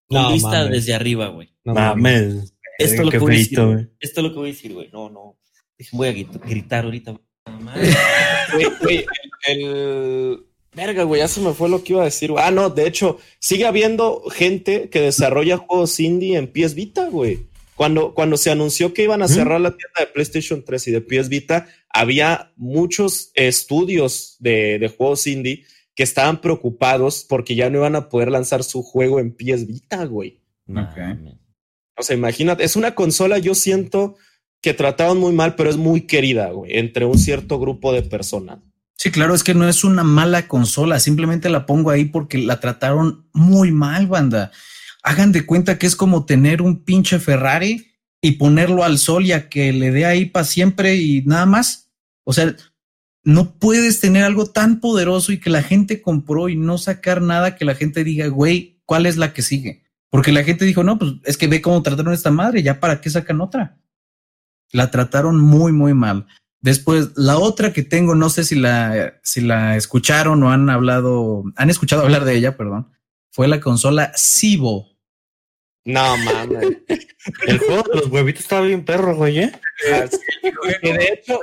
[0.09, 1.55] Con vista desde arriba, güey.
[1.65, 2.55] No mames.
[2.79, 3.59] Esto, es lo que voy a decir,
[4.01, 4.89] Esto es lo que voy a decir, güey.
[4.93, 5.39] No, no.
[5.93, 7.21] Voy a gritar ahorita.
[8.83, 9.07] Güey,
[9.47, 12.33] el, Verga, güey, ya se me fue lo que iba a decir.
[12.39, 17.47] Ah, no, de hecho, sigue habiendo gente que desarrolla juegos indie en PS Vita, güey.
[17.75, 21.01] Cuando, cuando se anunció que iban a cerrar la tienda de PlayStation 3 y de
[21.01, 27.79] PS Vita, había muchos estudios de, de juegos indie que estaban preocupados porque ya no
[27.79, 30.41] iban a poder lanzar su juego en PS Vita, güey.
[31.97, 34.17] O sea, imagínate, es una consola, yo siento
[34.63, 38.61] que trataron muy mal, pero es muy querida, güey, entre un cierto grupo de personas.
[38.97, 42.61] Sí, claro, es que no es una mala consola, simplemente la pongo ahí porque la
[42.61, 44.53] trataron muy mal, banda.
[45.03, 49.33] Hagan de cuenta que es como tener un pinche Ferrari y ponerlo al sol y
[49.33, 51.91] a que le dé ahí para siempre y nada más.
[52.25, 52.55] O sea,
[53.25, 57.57] no puedes tener algo tan poderoso y que la gente compró y no sacar nada
[57.57, 59.85] que la gente diga, güey, ¿cuál es la que sigue?
[60.11, 62.81] Porque la gente dijo, no, pues es que ve cómo trataron a esta madre, ya
[62.81, 63.79] para qué sacan otra.
[64.71, 66.27] La trataron muy, muy mal.
[66.63, 71.43] Después, la otra que tengo, no sé si la, si la escucharon o han hablado,
[71.57, 72.93] han escuchado hablar de ella, perdón,
[73.31, 74.93] fue la consola Cibo.
[75.85, 76.79] No mames.
[77.49, 79.53] El juego de los huevitos estaba bien perro, güey, ¿eh?
[80.83, 81.41] de hecho,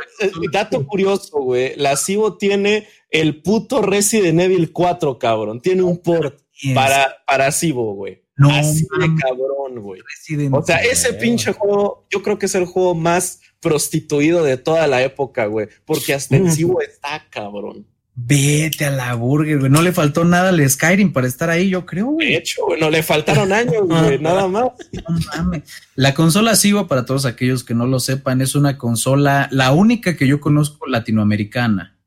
[0.54, 1.76] dato curioso, güey.
[1.76, 5.60] La Cibo tiene el puto Resident Evil 4, cabrón.
[5.62, 6.40] Tiene un port
[6.74, 8.24] para, para Cibo, güey.
[8.38, 10.02] No, Así de cabrón, güey.
[10.54, 14.88] O sea, ese pinche juego, yo creo que es el juego más prostituido de toda
[14.88, 15.68] la época, güey.
[15.86, 17.86] Porque hasta el Cibo está cabrón.
[18.22, 19.72] Vete a la burger, güey.
[19.72, 22.30] No le faltó nada al Skyrim para estar ahí, yo creo, güey.
[22.30, 24.72] De hecho, güey, no le faltaron años, güey, nada más.
[24.92, 25.64] No mames.
[25.96, 30.18] La consola Sivo, para todos aquellos que no lo sepan, es una consola, la única
[30.18, 31.98] que yo conozco latinoamericana.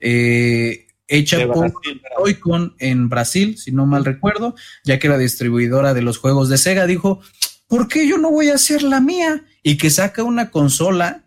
[0.00, 1.72] Eh, hecha por
[2.18, 6.58] Joy-Con en Brasil, si no mal recuerdo, ya que era distribuidora de los juegos de
[6.58, 7.20] Sega, dijo,
[7.74, 9.42] ¿por qué yo no voy a hacer la mía?
[9.64, 11.24] Y que saca una consola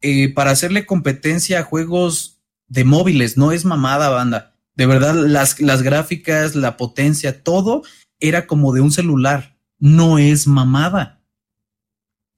[0.00, 4.56] eh, para hacerle competencia a juegos de móviles, no es mamada, banda.
[4.76, 7.82] De verdad, las, las gráficas, la potencia, todo
[8.18, 11.20] era como de un celular, no es mamada.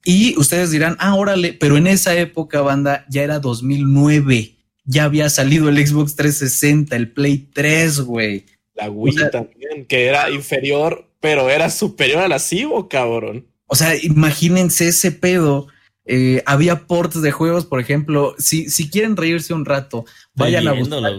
[0.05, 5.31] Y ustedes dirán, ah, órale, pero en esa época, banda, ya era 2009, ya había
[5.31, 8.47] salido el Xbox 360, el Play 3, güey.
[8.75, 13.47] La Wii también, que era inferior, pero era superior a la Cibo, cabrón.
[13.67, 15.69] O sea, imagínense ese pedo
[16.13, 20.73] eh, había ports de juegos, por ejemplo, si, si quieren reírse un rato, vayan a
[20.73, 21.13] buscar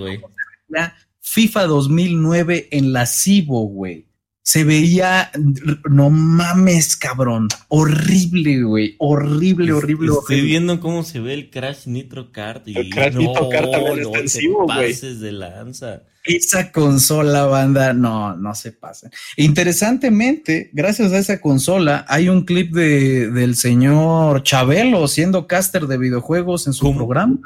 [1.21, 4.07] FIFA 2009 en la Cibo, güey.
[4.43, 5.31] Se veía,
[5.89, 7.47] no mames, cabrón.
[7.69, 8.95] Horrible, güey.
[8.97, 13.47] Horrible, horrible, Estoy viendo cómo se ve el Crash Nitro Kart y el Crash Nitro
[13.47, 16.03] Kart también no, pases de lanza.
[16.23, 19.09] Esa consola, banda, no, no se pasa.
[19.37, 25.97] Interesantemente, gracias a esa consola, hay un clip de, del señor Chabelo siendo caster de
[25.97, 27.39] videojuegos en su programa,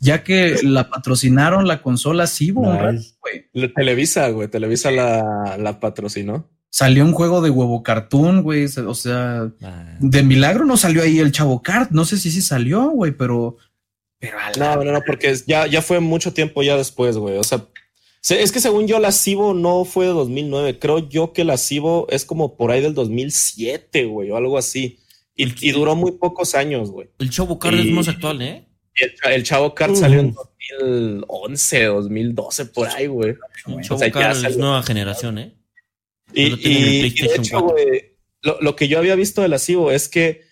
[0.00, 3.72] ya que la patrocinaron la consola Cibo, güey.
[3.74, 8.64] Televisa, güey, Televisa la, la patrocinó salió un juego de huevo cartoon, güey.
[8.64, 9.96] O sea, ah.
[10.00, 11.92] de milagro no salió ahí el Chavo Kart.
[11.92, 13.58] No sé si sí salió, güey, pero.
[14.18, 17.38] pero no, no, no, porque ya, ya fue mucho tiempo ya después, güey.
[17.38, 17.64] O sea,
[18.30, 20.78] es que según yo, la Cibo no fue de 2009.
[20.78, 24.98] Creo yo que la Cibo es como por ahí del 2007, güey, o algo así.
[25.36, 27.08] Y, duró muy pocos años, güey.
[27.18, 28.64] El Chavo Kart es más actual, ¿eh?
[29.24, 30.32] El, Chavo Kart salió en
[30.78, 33.34] 2011, 2012, por ahí, güey.
[33.66, 35.54] El Chavo Kart es nueva generación, ¿eh?
[36.32, 40.42] Y, de hecho, güey, lo, lo, que yo había visto de la Cibo es que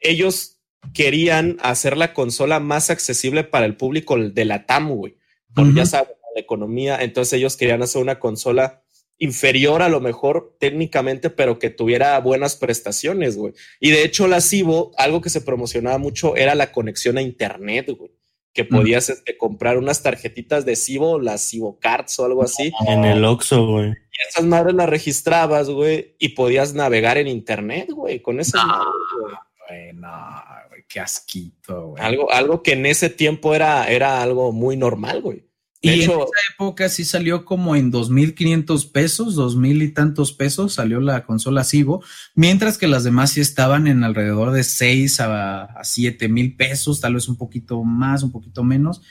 [0.00, 0.60] ellos
[0.94, 5.16] querían hacer la consola más accesible para el público de la TAM, güey.
[5.54, 6.98] Porque ya sabes, la economía.
[7.02, 8.82] Entonces ellos querían hacer una consola
[9.18, 13.52] inferior a lo mejor técnicamente, pero que tuviera buenas prestaciones, güey.
[13.78, 17.90] Y de hecho la Cibo, algo que se promocionaba mucho era la conexión a internet,
[17.96, 18.10] güey.
[18.52, 22.70] Que podías este, comprar unas tarjetitas de Cibo, las Cibo Cards o algo así.
[22.86, 23.90] En el Oxxo, güey.
[23.90, 28.66] Y esas madres las registrabas, güey, y podías navegar en internet, güey, con esas No.
[28.66, 29.34] madres, güey.
[29.68, 32.02] Güey, no, güey, qué asquito, güey.
[32.02, 35.46] Algo, algo que en ese tiempo era, era algo muy normal, güey.
[35.82, 40.32] De y hecho, en esa época sí salió como en 2.500 pesos, 2.000 y tantos
[40.32, 42.04] pesos salió la consola Cibo,
[42.34, 47.00] mientras que las demás sí estaban en alrededor de 6 a, a 7 mil pesos,
[47.00, 49.02] tal vez un poquito más, un poquito menos.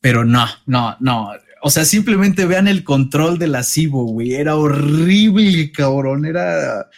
[0.00, 1.30] Pero no, no, no.
[1.62, 4.34] O sea, simplemente vean el control de la Cibo, güey.
[4.34, 6.24] Era horrible, cabrón.
[6.26, 6.88] Era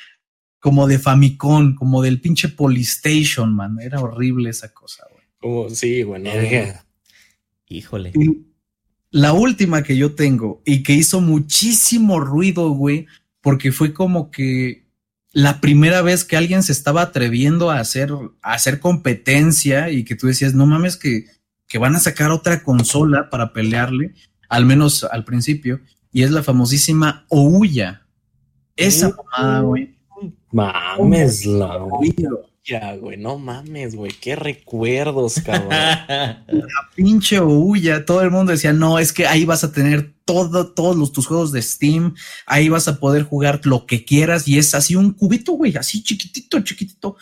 [0.59, 3.79] como de Famicom, como del pinche Polystation, man.
[3.81, 5.25] Era horrible esa cosa, güey.
[5.41, 6.23] como, sí, güey.
[6.23, 6.85] no, Verga.
[7.67, 8.13] Híjole.
[8.15, 8.48] Y
[9.11, 13.07] la última que yo tengo y que hizo muchísimo ruido, güey,
[13.41, 14.87] porque fue como que
[15.33, 18.13] la primera vez que alguien se estaba atreviendo a hacer,
[18.43, 21.27] a hacer competencia y que tú decías, no mames, que,
[21.67, 24.15] que van a sacar otra consola para pelearle,
[24.49, 25.81] al menos al principio,
[26.13, 28.07] y es la famosísima Ouya.
[28.77, 29.99] Esa mamada, güey.
[30.51, 31.79] Mames, la
[33.01, 35.71] Güey, no mames, güey, qué recuerdos, cabrón.
[36.95, 40.95] pinche Ouya, todo el mundo decía, no, es que ahí vas a tener todo, todos
[40.95, 42.15] los, tus juegos de Steam,
[42.45, 46.03] ahí vas a poder jugar lo que quieras y es así un cubito, güey, así
[46.03, 47.17] chiquitito, chiquitito.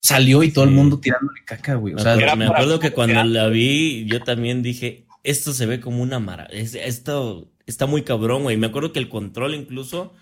[0.00, 1.94] Salió y todo el mundo tirándole caca, güey.
[1.94, 5.80] O Me sea, me acuerdo que cuando la vi, yo también dije, esto se ve
[5.80, 6.84] como una maravilla.
[6.84, 8.58] Esto está muy cabrón, güey.
[8.58, 10.12] Me acuerdo que el control incluso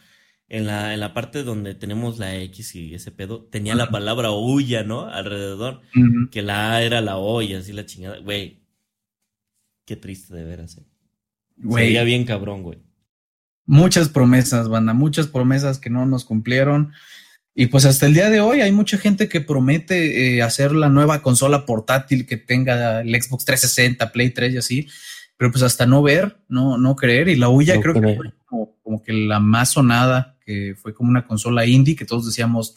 [0.53, 4.33] en la, en la parte donde tenemos la X y ese pedo, tenía la palabra
[4.33, 5.07] huya, ¿no?
[5.09, 5.81] Alrededor.
[6.31, 8.19] Que la A era la O y así la chingada.
[8.19, 8.61] Güey.
[9.87, 10.85] Qué triste de veras, eh.
[11.57, 12.79] güey, Sería bien cabrón, güey.
[13.65, 16.93] muchas promesas, banda, muchas promesas que no nos cumplieron.
[17.55, 20.91] Y pues hasta el día de hoy hay mucha gente que promete eh, hacer la
[20.91, 24.89] nueva consola portátil que tenga el Xbox 360, Play 3 y así,
[25.39, 27.29] pero pues hasta no ver, no, no creer.
[27.29, 30.95] Y la Ouya No creo que fue como, como que la más sonada, que fue
[30.95, 32.75] como una consola indie que todos decíamos,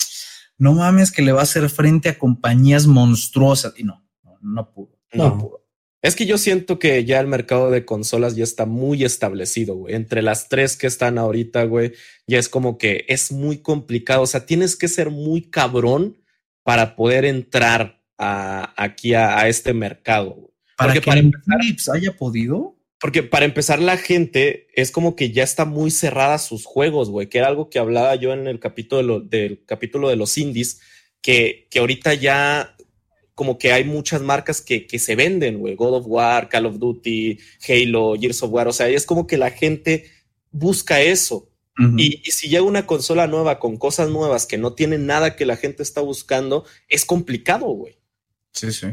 [0.58, 3.74] no mames que le va a hacer frente a compañías monstruosas.
[3.78, 4.98] Y no, no, no pudo.
[5.14, 5.24] No.
[5.30, 5.62] No pudo.
[6.02, 9.96] Es que yo siento que ya el mercado de consolas ya está muy establecido, güey.
[9.96, 11.94] Entre las tres que están ahorita, güey,
[12.28, 14.22] ya es como que es muy complicado.
[14.22, 16.18] O sea, tienes que ser muy cabrón
[16.64, 20.32] para poder entrar a, aquí a, a este mercado.
[20.36, 20.48] güey.
[20.78, 22.75] Para Porque que para empezar- haya podido.
[23.06, 27.12] Porque para empezar, la gente es como que ya está muy cerrada a sus juegos,
[27.12, 30.16] güey, que era algo que hablaba yo en el capítulo de lo- del capítulo de
[30.16, 30.82] los indies,
[31.22, 32.76] que, que ahorita ya
[33.36, 36.80] como que hay muchas marcas que, que se venden, güey, God of War, Call of
[36.80, 37.38] Duty,
[37.70, 40.10] Halo, Gears of War, o sea, es como que la gente
[40.50, 41.52] busca eso.
[42.00, 45.46] Y, y si llega una consola nueva con cosas nuevas que no tienen nada que
[45.46, 48.00] la gente está buscando, es complicado, güey.
[48.52, 48.88] Sí, sí.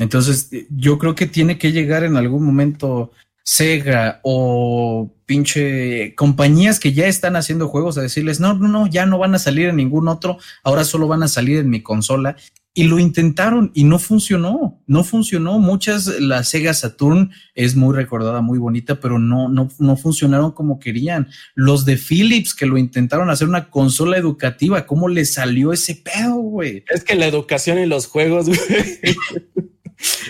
[0.00, 3.12] Entonces, yo creo que tiene que llegar en algún momento
[3.42, 9.06] Sega o pinche compañías que ya están haciendo juegos a decirles, no, no, no, ya
[9.06, 12.36] no van a salir en ningún otro, ahora solo van a salir en mi consola.
[12.72, 15.58] Y lo intentaron y no funcionó, no funcionó.
[15.58, 20.78] Muchas, la Sega Saturn es muy recordada, muy bonita, pero no, no, no funcionaron como
[20.78, 21.28] querían.
[21.56, 26.36] Los de Philips que lo intentaron hacer una consola educativa, ¿cómo le salió ese pedo,
[26.36, 26.84] güey?
[26.88, 28.58] Es que la educación y los juegos, güey.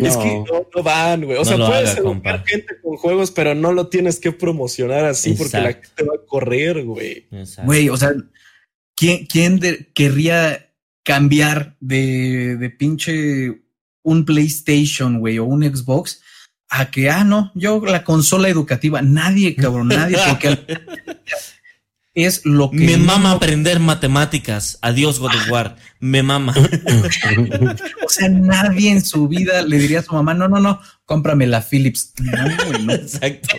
[0.01, 1.37] Es que no, no van, güey.
[1.37, 2.45] O No sea, puedes haga, educar compa.
[2.47, 6.27] gente con juegos, pero no lo tienes que promocionar así porque la gente va a
[6.27, 7.27] correr, güey.
[7.65, 8.13] Güey, o sea,
[8.97, 10.71] ¿quién, quién de- querría
[11.05, 13.63] cambiar de, de pinche
[14.03, 16.21] un PlayStation, güey, o un Xbox
[16.69, 19.03] a que, ah, no, yo la consola educativa?
[19.03, 20.59] Nadie, cabrón, nadie, porque
[22.15, 22.79] es lo que.
[22.79, 24.79] Me mama aprender matemáticas.
[24.83, 25.77] Adiós, God of War.
[26.01, 26.55] Me mama.
[28.05, 31.47] O sea, nadie en su vida le diría a su mamá, no, no, no, cómprame
[31.47, 32.13] la Philips.
[32.19, 33.57] No, no Exacto.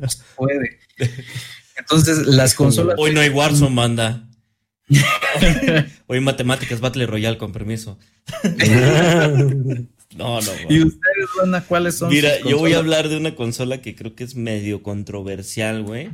[0.00, 0.80] no se puede.
[1.76, 2.96] Entonces, las consolas.
[2.98, 4.28] Hoy no hay Warzone, banda.
[6.08, 8.00] Hoy matemáticas, Battle Royale, con permiso.
[10.16, 10.52] No, no.
[10.68, 12.08] ¿Y ustedes, Banda, cuáles son?
[12.08, 16.10] Mira, yo voy a hablar de una consola que creo que es medio controversial, güey.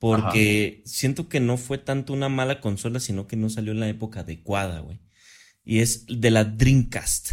[0.00, 3.88] Porque siento que no fue tanto una mala consola, sino que no salió en la
[3.88, 4.98] época adecuada, güey.
[5.62, 7.32] Y es de la Dreamcast.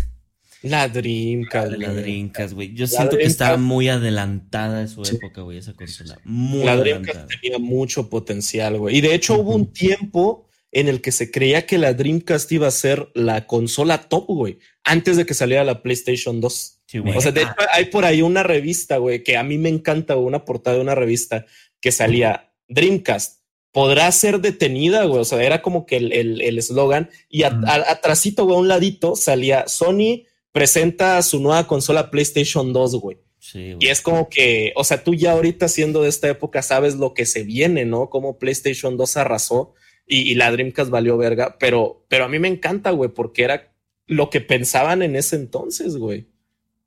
[0.63, 1.71] La Dreamcast.
[1.77, 1.93] La.
[1.93, 2.73] Dreamcast, güey.
[2.73, 6.19] Yo La siento que estaba muy adelantada de su época, güey, esa consola.
[6.25, 7.13] Muy La adelantada.
[7.13, 8.97] Dreamcast tenía mucho potencial, güey.
[8.97, 12.67] Y de hecho hubo un tiempo en el que se creía que la Dreamcast iba
[12.67, 16.81] a ser la consola top, güey, antes de que saliera la PlayStation 2.
[16.85, 16.99] Sí.
[16.99, 20.17] O sea, de hecho hay por ahí una revista, güey, que a mí me encanta,
[20.17, 21.45] una portada de una revista
[21.79, 23.41] que salía Dreamcast
[23.71, 25.21] podrá ser detenida, güey.
[25.21, 27.09] O sea, era como que el eslogan.
[27.29, 33.17] y a, güey, a un ladito salía Sony presenta su nueva consola PlayStation 2, güey.
[33.37, 36.95] Sí, y es como que, o sea, tú ya ahorita siendo de esta época sabes
[36.95, 38.09] lo que se viene, ¿no?
[38.09, 39.75] Como PlayStation 2 arrasó
[40.07, 43.71] y, la Dreamcast valió verga, pero, pero a mí me encanta, güey, porque era
[44.07, 46.27] lo que pensaban en ese entonces, güey.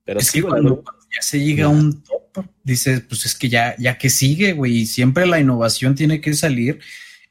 [0.04, 0.82] Pero es que cuando,
[1.14, 4.78] ya se llega a un top, dices, pues es que ya, ya que sigue, güey,
[4.78, 6.80] y siempre la innovación tiene que salir.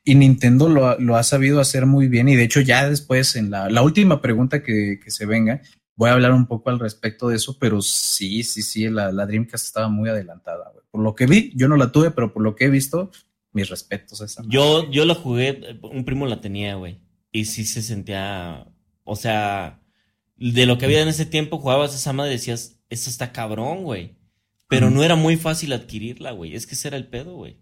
[0.03, 2.29] Y Nintendo lo, ha sabido hacer muy bien.
[2.29, 5.61] Y de hecho, ya después, en la, última pregunta que, se venga,
[5.95, 9.25] voy a hablar un poco al respecto de eso, pero sí, sí, sí, la, la
[9.25, 10.85] Dreamcast estaba muy adelantada, güey.
[10.91, 13.11] Por lo que vi, yo no la tuve, pero por lo que he visto,
[13.51, 14.43] mis respetos a esa.
[14.47, 16.99] Yo, yo la jugué, un primo la tenía, güey.
[17.31, 18.67] Y sí se sentía,
[19.03, 19.79] o sea,
[20.37, 23.83] de lo que había en ese tiempo, jugabas esa madre y decías, esto está cabrón,
[23.83, 24.15] güey.
[24.67, 26.55] Pero no era muy fácil adquirirla, güey.
[26.55, 27.57] Es que ese era el pedo, güey.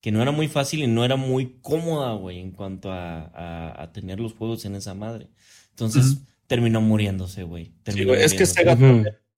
[0.00, 3.92] Que no era muy fácil y no era muy cómoda, güey, en cuanto a, a,
[3.92, 5.28] tener los juegos en esa madre.
[5.70, 7.72] Entonces terminó muriéndose, güey.
[7.84, 8.78] es que Sega,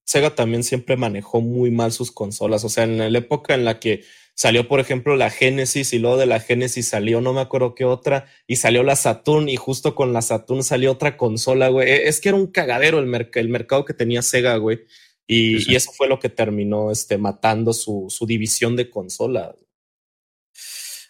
[0.04, 2.64] Sega también siempre manejó muy mal sus consolas.
[2.64, 4.02] O sea, en la época en la que
[4.38, 7.86] Salió, por ejemplo, la Genesis y luego de la Genesis salió no me acuerdo qué
[7.86, 11.88] otra y salió la Saturn y justo con la Saturn salió otra consola, güey.
[11.88, 14.80] E, es que era un cagadero el, el mercado que tenía Sega, güey.
[15.26, 19.54] Y, eso fue lo que terminó este, matando su, su división de consolas.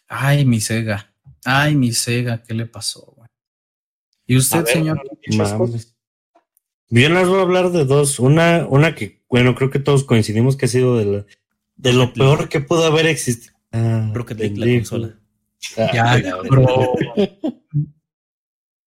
[0.09, 1.13] Ay, mi Sega.
[1.45, 3.29] Ay, mi Sega, ¿qué le pasó, güey?
[4.27, 5.01] ¿Y usted, señor?
[6.89, 8.19] Bien, les voy a hablar de dos.
[8.19, 11.27] Una, una que, bueno, creo que todos coincidimos que ha sido de la,
[11.77, 13.55] de lo peor que pudo haber existido.
[13.73, 15.19] Ah, Rocket League, la consola.
[15.77, 16.37] Ah, ya,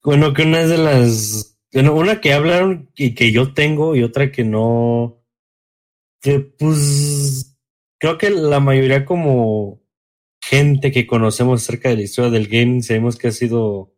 [0.03, 1.57] bueno, que una es de las.
[1.73, 5.18] Bueno, una que hablaron y que yo tengo y otra que no.
[6.21, 7.57] Que pues.
[7.99, 9.81] Creo que la mayoría, como
[10.41, 13.93] gente que conocemos acerca de la historia del game, sabemos que ha sido.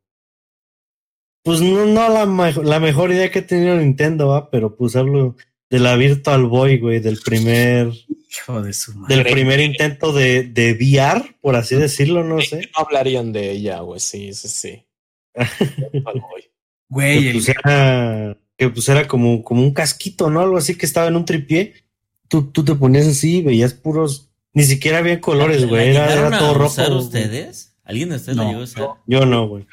[1.43, 2.25] Pues no, no la,
[2.63, 4.49] la mejor idea que ha tenido Nintendo, ¿va?
[4.51, 5.35] pero pues hablo
[5.71, 7.91] de la Virtual Boy, güey, del primer
[9.07, 12.57] del primer intento de, de VR, por así decirlo, no sé.
[12.57, 14.85] No hablarían de ella, güey, sí, sí, sí.
[16.89, 20.41] Güey, que, pues era, que pues era como, como un casquito, ¿no?
[20.41, 21.73] Algo así que estaba en un tripié.
[22.31, 25.89] Tú, tú te ponías así, veías puros, ni siquiera había colores, güey.
[25.89, 26.97] Era, era, todo rojo.
[26.97, 27.77] ustedes?
[27.83, 29.67] ¿Alguien de ustedes no, llegó Yo no, güey.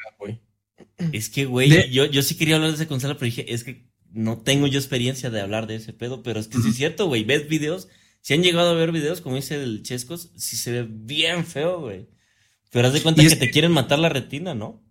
[1.13, 3.89] Es que, güey, yo, yo sí quería hablar de esa consola, pero dije, es que
[4.11, 7.07] no tengo yo experiencia de hablar de ese pedo, pero es que sí es cierto,
[7.07, 7.23] güey.
[7.23, 7.87] Ves videos
[8.21, 11.81] si han llegado a ver videos, como dice el Chescos, si se ve bien feo,
[11.81, 12.09] güey.
[12.71, 14.83] Pero haz de cuenta que te quieren matar la retina, ¿no?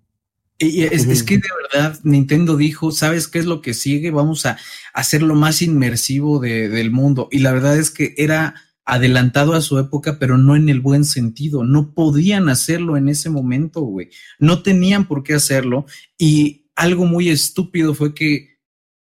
[0.60, 4.10] Y es, que de verdad Nintendo dijo, ¿sabes qué es lo que sigue?
[4.10, 4.58] Vamos a
[4.92, 7.28] hacer lo más inmersivo del mundo.
[7.30, 8.54] Y la verdad es que era
[8.84, 11.62] adelantado a su época, pero no en el buen sentido.
[11.62, 14.08] No podían hacerlo en ese momento, güey.
[14.40, 15.86] No tenían por qué hacerlo.
[16.16, 18.58] Y algo muy estúpido fue que,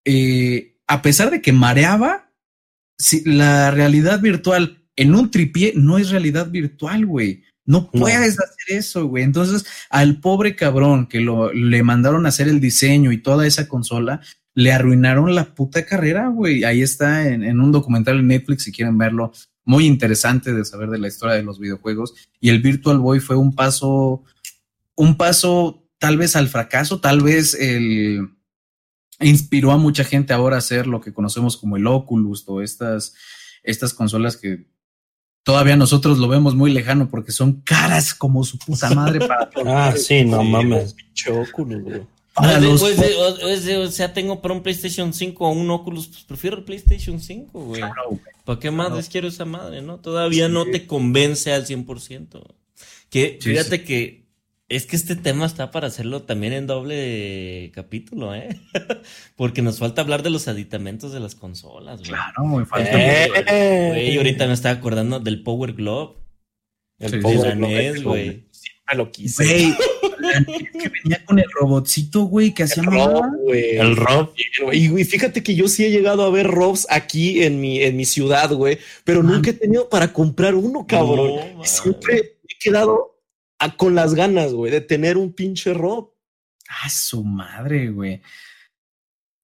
[0.06, 2.32] eh, a pesar de que mareaba,
[2.98, 7.42] si la realidad virtual en un tripié no es realidad virtual, güey.
[7.64, 9.22] No puedes hacer eso, güey.
[9.22, 13.68] Entonces, al pobre cabrón que lo, le mandaron a hacer el diseño y toda esa
[13.68, 14.20] consola,
[14.54, 16.64] le arruinaron la puta carrera, güey.
[16.64, 19.32] Ahí está en, en, un documental en Netflix, si quieren verlo.
[19.64, 22.14] Muy interesante de saber de la historia de los videojuegos.
[22.40, 24.24] Y el Virtual Boy fue un paso,
[24.96, 28.28] un paso tal vez al fracaso, tal vez el,
[29.20, 33.14] inspiró a mucha gente ahora a hacer lo que conocemos como el Oculus o estas,
[33.62, 34.66] estas consolas que
[35.42, 39.94] todavía nosotros lo vemos muy lejano porque son caras como su puta madre para Ah,
[39.96, 40.94] sí, no mames.
[41.30, 42.04] Oculus,
[42.36, 42.60] ah,
[43.78, 47.60] o, sea, tengo para un PlayStation 5 o un Oculus, pues prefiero el PlayStation 5,
[47.60, 47.82] güey.
[48.44, 49.98] ¿Para qué más quiero esa madre, no?
[49.98, 52.42] Todavía no te convence al 100%.
[53.10, 54.21] Que fíjate que
[54.76, 58.58] es que este tema está para hacerlo también en doble capítulo, ¿eh?
[59.36, 62.10] Porque nos falta hablar de los aditamentos de las consolas, güey.
[62.10, 62.90] Claro, muy falta.
[62.90, 66.16] Eh, güey, ahorita me estaba acordando del Power Glove.
[66.98, 68.48] El Power Glove, güey.
[68.50, 69.44] Siempre lo quise.
[69.44, 69.76] Güey,
[70.80, 73.76] que venía con el robotcito, güey, que hacía güey.
[73.76, 74.32] El Rob.
[74.72, 78.06] Y fíjate que yo sí he llegado a ver Robs aquí en mi, en mi
[78.06, 81.40] ciudad, güey, pero nunca he tenido para comprar uno, cabrón.
[81.62, 83.11] Siempre he quedado
[83.70, 86.12] con las ganas, güey, de tener un pinche Rob.
[86.68, 88.22] Ah, su madre, güey.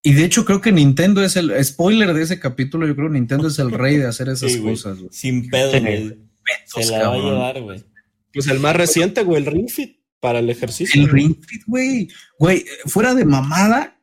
[0.02, 3.14] Y de hecho creo que Nintendo es el spoiler de ese capítulo, yo creo que
[3.14, 5.10] Nintendo es el rey de hacer esas cosas, güey.
[5.12, 6.18] Sin pedo, güey.
[6.66, 7.84] Se la va a llevar, güey.
[8.32, 11.00] Pues el más reciente, güey, el Ring Fit para el ejercicio.
[11.02, 12.08] El Ring Fit, güey.
[12.38, 13.97] Güey, fuera de mamada,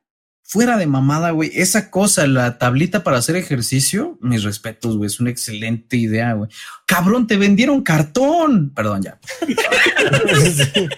[0.48, 5.20] fuera de mamada, güey, esa cosa, la tablita para hacer ejercicio, mis respetos, güey, es
[5.20, 6.52] una excelente idea, güey.
[6.86, 8.72] Cabrón, te vendieron cartón.
[8.74, 9.20] Perdón, ya.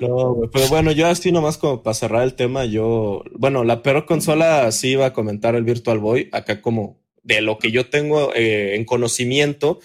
[0.00, 3.82] No, güey, pero bueno, yo así nomás como para cerrar el tema, yo, bueno, la
[3.82, 7.90] peor consola sí iba a comentar el Virtual Boy, acá como de lo que yo
[7.90, 9.80] tengo eh, en conocimiento,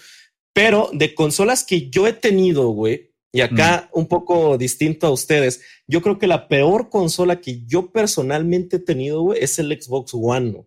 [0.52, 5.60] pero de consolas que yo he tenido, güey, y acá un poco distinto a ustedes,
[5.88, 10.12] yo creo que la peor consola que yo personalmente he tenido, güey, es el Xbox
[10.14, 10.52] One.
[10.52, 10.66] ¿no?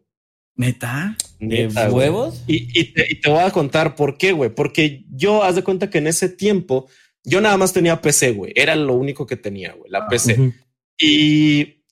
[0.57, 1.15] ¿Neta?
[1.39, 2.44] ¿De Neta, huevos?
[2.45, 4.49] Y, y te, y te voy a contar por qué, güey.
[4.49, 6.89] Porque yo, haz de cuenta que en ese tiempo,
[7.23, 8.52] yo nada más tenía PC, güey.
[8.53, 10.34] Era lo único que tenía, güey, la PC.
[10.34, 10.53] Ujú.
[10.99, 11.84] Y,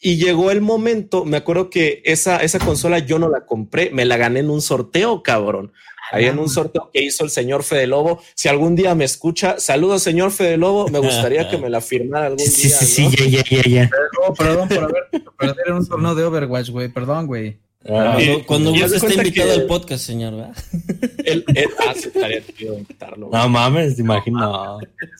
[0.00, 4.06] y llegó el momento, me acuerdo que esa, esa consola yo no la compré, me
[4.06, 5.72] la gané en un sorteo, cabrón.
[6.10, 8.20] Ahí en un sorteo que hizo el señor Fede Lobo.
[8.34, 10.88] Si algún día me escucha, saludos, señor Fede Lobo.
[10.88, 12.76] Me gustaría que me la firmara algún Sí, día.
[12.76, 13.10] sí, sí, ¿no?
[13.26, 13.90] ya, ya, ya,
[14.36, 15.08] perdón por haber
[15.38, 16.88] perder en un torneo de Overwatch, güey.
[16.88, 17.58] Perdón, güey.
[17.88, 20.56] Ah, Y- Cuando, y de está invitado al podcast, señor, ¿verdad?
[21.24, 22.10] Él, él, ah, sí,
[22.66, 23.40] invitarlo, güey.
[23.42, 24.78] No mames, te imagino.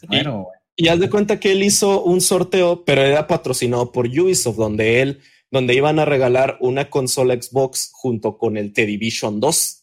[0.08, 0.54] Bueno, güey.
[0.76, 5.02] Y haz de cuenta que él hizo un sorteo, pero era patrocinado por Ubisoft, donde
[5.02, 9.79] él, donde iban a regalar una consola Xbox junto con el The Division 2.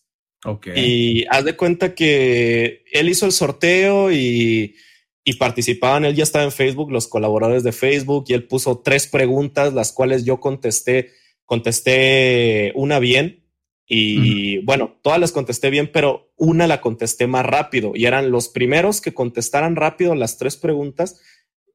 [0.76, 4.76] Y haz de cuenta que él hizo el sorteo y,
[5.24, 9.08] y participaban, él ya estaba en Facebook, los colaboradores de Facebook, y él puso tres
[9.08, 11.12] preguntas, las cuales yo contesté,
[11.44, 13.44] contesté una bien.
[13.90, 18.50] Y bueno, todas las contesté bien, pero una la contesté más rápido y eran los
[18.50, 21.22] primeros que contestaran rápido las tres preguntas.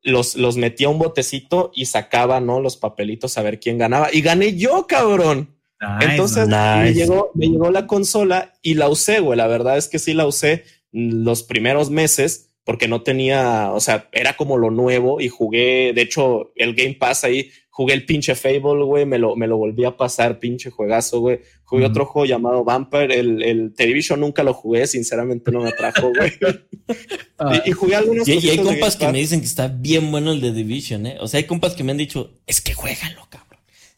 [0.03, 2.61] Los, los metía a un botecito y sacaba, ¿no?
[2.61, 4.11] Los papelitos a ver quién ganaba.
[4.13, 5.57] Y gané yo, cabrón.
[5.83, 6.79] Nice, Entonces nice.
[6.79, 9.37] me, llegó, me llegó la consola y la usé, güey.
[9.37, 14.09] La verdad es que sí la usé los primeros meses porque no tenía, o sea,
[14.13, 18.37] era como lo nuevo y jugué, de hecho, el Game Pass ahí, jugué el pinche
[18.37, 21.41] Fable, güey, me lo, me lo volví a pasar, pinche juegazo, güey.
[21.65, 26.13] Jugué otro juego llamado Vampire, el, el Television nunca lo jugué, sinceramente no me atrajo,
[26.17, 26.33] güey.
[27.39, 30.11] Ah, y, y jugué algunos Y, y hay compas que me dicen que está bien
[30.13, 31.17] bueno el de Division, ¿eh?
[31.21, 33.52] O sea, hay compas que me han dicho, es que juégalo, cabrón.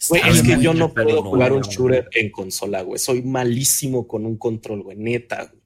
[0.08, 2.98] Güey, es que yo no puedo jugar un shooter en consola, güey.
[2.98, 5.62] Soy malísimo con un control, güey, neta, güey.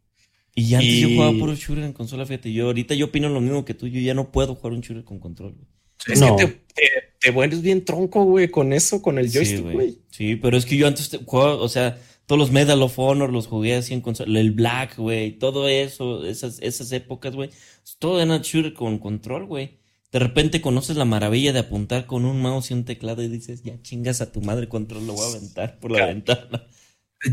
[0.55, 2.53] Y antes yo jugaba puro shooter en consola, fíjate.
[2.53, 3.87] Yo ahorita yo opino lo mismo que tú.
[3.87, 5.67] Yo ya no puedo jugar un shooter con control, güey.
[6.09, 6.37] Es No.
[6.37, 6.83] que te, te,
[7.21, 9.75] te vuelves bien tronco, güey, con eso, con el Sí, joystick, güey.
[9.75, 9.99] güey.
[10.11, 13.33] Sí, pero es que yo antes te- jugaba, o sea, todos los Medal of Honor
[13.33, 14.39] los jugué así en consola.
[14.41, 17.51] El Black, güey, todo eso, esas, esas épocas, güey.
[17.99, 19.79] Todo era shooter con control, güey.
[20.13, 23.63] De repente conoces la maravilla de apuntar con un mouse y un teclado y dices,
[23.63, 26.13] ya chingas a tu madre control, lo voy a aventar por la Claro.
[26.15, 26.65] ventana.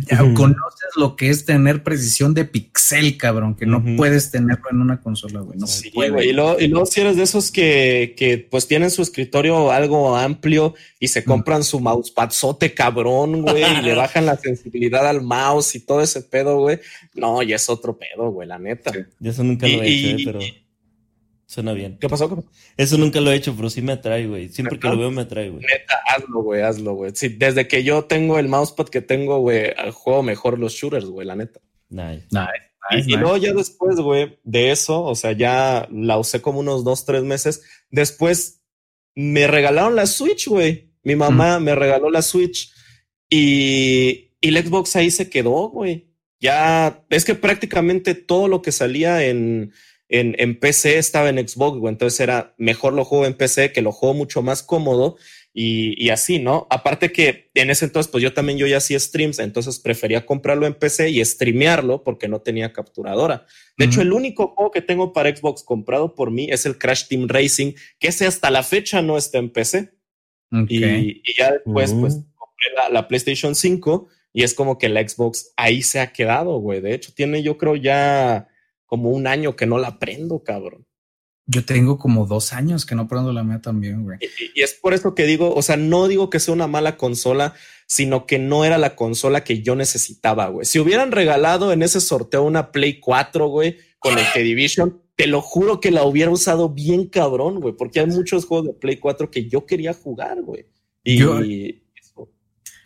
[0.10, 4.82] Ya conoces lo que es tener precisión de pixel, cabrón, que no puedes tenerlo en
[4.82, 5.60] una consola, güey.
[5.60, 6.10] No Sí, puede.
[6.10, 6.30] güey.
[6.30, 10.18] Y luego, y luego si eres de esos que, que pues tienen su escritorio algo
[10.18, 15.76] amplio y se compran su mousepadzote cabrón, güey, y le bajan la sensibilidad al mouse
[15.76, 16.80] y todo ese pedo, güey.
[17.14, 18.92] No, ya es otro pedo, güey, la neta.
[18.92, 19.00] Sí.
[19.20, 20.40] Yo eso nunca lo he hecho, y- eh, pero
[21.46, 21.98] suena bien.
[22.00, 22.30] ¿Qué pasó?
[22.30, 22.48] ¿Qué pasó?
[22.78, 24.50] Eso nunca lo he hecho, pero sí me atrae, güey.
[24.50, 25.64] Siempre que lo veo me atrae, güey.
[25.64, 27.12] Neta, hazlo, güey, hazlo, güey.
[27.16, 31.28] Sí, desde que yo tengo el mousepad que tengo, güey, juego mejor los shooters, güey,
[31.28, 31.60] la neta.
[31.90, 32.26] Nice.
[32.32, 32.50] Nice,
[32.92, 33.18] Y, nice, y nice.
[33.20, 37.24] luego ya después, güey, de eso, o sea, ya la usé como unos dos, tres
[37.24, 37.64] meses.
[37.90, 38.62] Después
[39.16, 40.94] me regalaron la Switch, güey.
[41.04, 42.74] Mi mamá me regaló la Switch
[43.30, 46.12] y, y el Xbox ahí se quedó, güey.
[46.40, 49.72] Ya es que prácticamente todo lo que salía en,
[50.10, 51.92] en, en PC estaba en Xbox, güey.
[51.92, 55.18] Entonces era mejor lo juego en PC, que lo juego mucho más cómodo
[55.54, 56.68] y, y así, ¿no?
[56.70, 60.68] Aparte que en ese entonces, pues yo también yo ya hacía streams, entonces prefería comprarlo
[60.68, 63.46] en PC y streamearlo porque no tenía capturadora.
[63.78, 67.08] De hecho, el único juego que tengo para Xbox comprado por mí es el Crash
[67.08, 69.94] Team Racing, que ese hasta la fecha no está en PC.
[70.70, 75.06] Y, y ya después, pues, compré la, la PlayStation 5 y es como que la
[75.08, 76.82] Xbox ahí se ha quedado, güey.
[76.82, 78.48] De hecho, tiene yo creo ya
[78.86, 80.86] como un año que no la prendo, cabrón.
[81.48, 84.18] Yo tengo como dos años que no prendo la mía también, güey.
[84.56, 87.54] Y, es por eso que digo, o sea, no digo que sea una mala consola,
[87.88, 90.66] sino que no era la consola que yo necesitaba, güey.
[90.66, 95.28] Si hubieran regalado en ese sorteo una Play 4, güey, con el The Division, te
[95.28, 98.98] lo juro que la hubiera usado bien cabrón, güey, porque hay muchos juegos de Play
[98.98, 100.66] 4 que yo quería jugar, güey.
[101.04, 102.32] Y Yo- eso.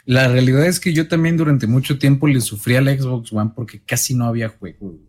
[0.03, 3.81] La realidad es que yo también durante mucho tiempo le sufrí al Xbox One porque
[3.83, 5.08] casi no había juegos, güey.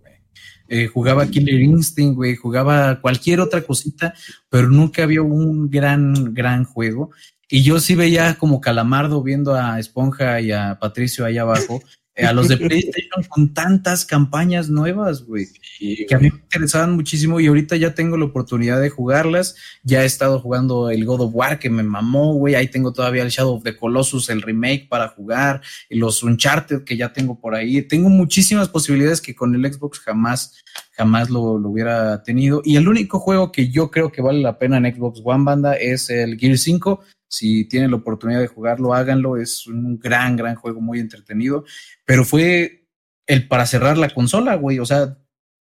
[0.73, 4.15] Eh, jugaba Killer Instinct, güey, jugaba cualquier otra cosita,
[4.49, 7.11] pero nunca había un gran, gran juego.
[7.49, 11.83] Y yo sí veía como calamardo viendo a Esponja y a Patricio ahí abajo,
[12.27, 15.47] a los de PlayStation con tantas campañas nuevas, güey,
[15.79, 19.57] que a mí me interesaban muchísimo y ahorita ya tengo la oportunidad de jugarlas.
[19.83, 22.55] Ya he estado jugando el God of War que me mamó, güey.
[22.55, 26.85] Ahí tengo todavía el Shadow of the Colossus, el remake para jugar, y los Uncharted
[26.85, 27.83] que ya tengo por ahí.
[27.83, 30.55] Tengo muchísimas posibilidades que con el Xbox jamás,
[30.93, 32.63] jamás lo, lo hubiera tenido.
[32.65, 35.75] Y el único juego que yo creo que vale la pena en Xbox One Banda
[35.75, 37.01] es el Gear 5
[37.31, 39.37] si tienen la oportunidad de jugarlo, háganlo.
[39.37, 41.65] Es un gran, gran juego, muy entretenido.
[42.05, 42.89] Pero fue
[43.27, 44.81] el para cerrar la consola, güey.
[44.81, 45.17] O sea,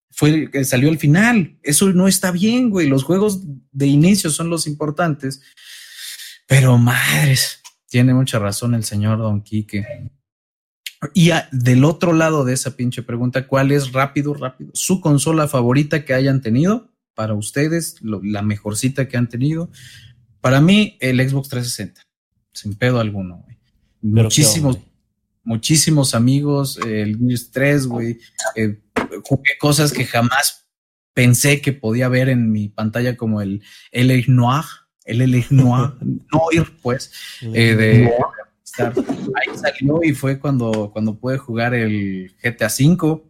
[0.10, 1.60] fue que salió al final.
[1.64, 2.88] Eso no está bien, güey.
[2.88, 3.42] Los juegos
[3.74, 5.42] de inicio son los importantes.
[6.48, 10.10] Pero madres, tiene mucha razón el señor Don Quique.
[11.14, 14.72] Y del otro lado de esa pinche pregunta, ¿cuál es rápido, rápido?
[14.74, 19.70] Su consola favorita que hayan tenido para ustedes, lo, la mejorcita que han tenido.
[20.42, 22.02] Para mí, el Xbox 360,
[22.54, 23.58] sin pedo alguno, güey.
[24.02, 24.78] Muchísimos,
[25.44, 28.20] muchísimos amigos, el Gears 3, güey.
[28.56, 28.80] Eh,
[29.24, 30.68] jugué cosas que jamás
[31.14, 34.66] pensé que podía ver en mi pantalla, como el LA Noir,
[35.04, 35.94] el LA Noir,
[36.32, 37.12] Noir, pues,
[37.42, 38.14] eh, de
[38.64, 38.94] Star.
[38.96, 43.24] Ahí salió y fue cuando, cuando pude jugar el GTA V.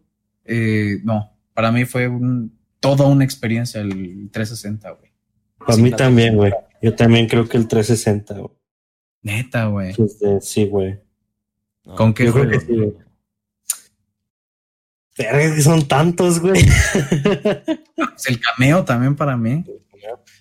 [0.45, 5.11] Eh, no, para mí fue un, toda una experiencia el 360, güey.
[5.57, 6.51] Para mí también, güey.
[6.81, 8.51] Yo también creo que el 360, güey.
[9.21, 9.93] Neta, güey.
[10.41, 10.99] Sí, güey.
[11.83, 12.59] No, ¿Con qué Yo creo juego?
[12.59, 12.93] que sí, güey.
[15.17, 16.61] Verga, son tantos, güey.
[17.95, 19.63] Pues el cameo también para mí.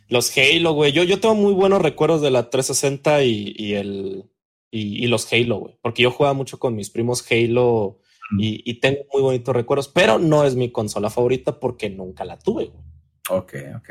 [0.09, 0.93] Los Halo, güey.
[0.93, 4.31] Yo, yo tengo muy buenos recuerdos de la 360 y, y el
[4.71, 5.79] y, y los Halo, güey.
[5.83, 8.01] Porque yo jugaba mucho con mis primos Halo
[8.39, 12.39] y, y tengo muy bonitos recuerdos, pero no es mi consola favorita porque nunca la
[12.39, 12.85] tuve, güey.
[13.31, 13.91] Ok, ok.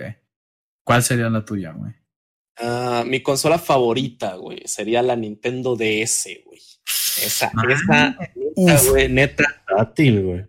[0.83, 1.93] ¿Cuál sería la tuya, güey?
[2.57, 6.61] Ah, mi consola favorita, güey, sería la Nintendo DS, güey.
[7.23, 8.17] Esa, Ah, esa,
[8.55, 9.43] neta, güey, neta.
[9.67, 10.45] Tátil, güey.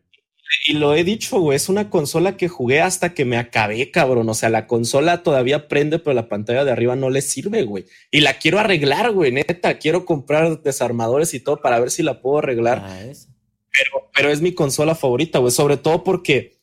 [0.68, 4.28] Y lo he dicho, güey, es una consola que jugué hasta que me acabé, cabrón.
[4.28, 7.86] O sea, la consola todavía prende, pero la pantalla de arriba no le sirve, güey.
[8.10, 9.78] Y la quiero arreglar, güey, neta.
[9.78, 12.82] Quiero comprar desarmadores y todo para ver si la puedo arreglar.
[12.84, 12.98] Ah.
[13.02, 15.50] Pero, pero es mi consola favorita, güey.
[15.50, 16.55] Sobre todo porque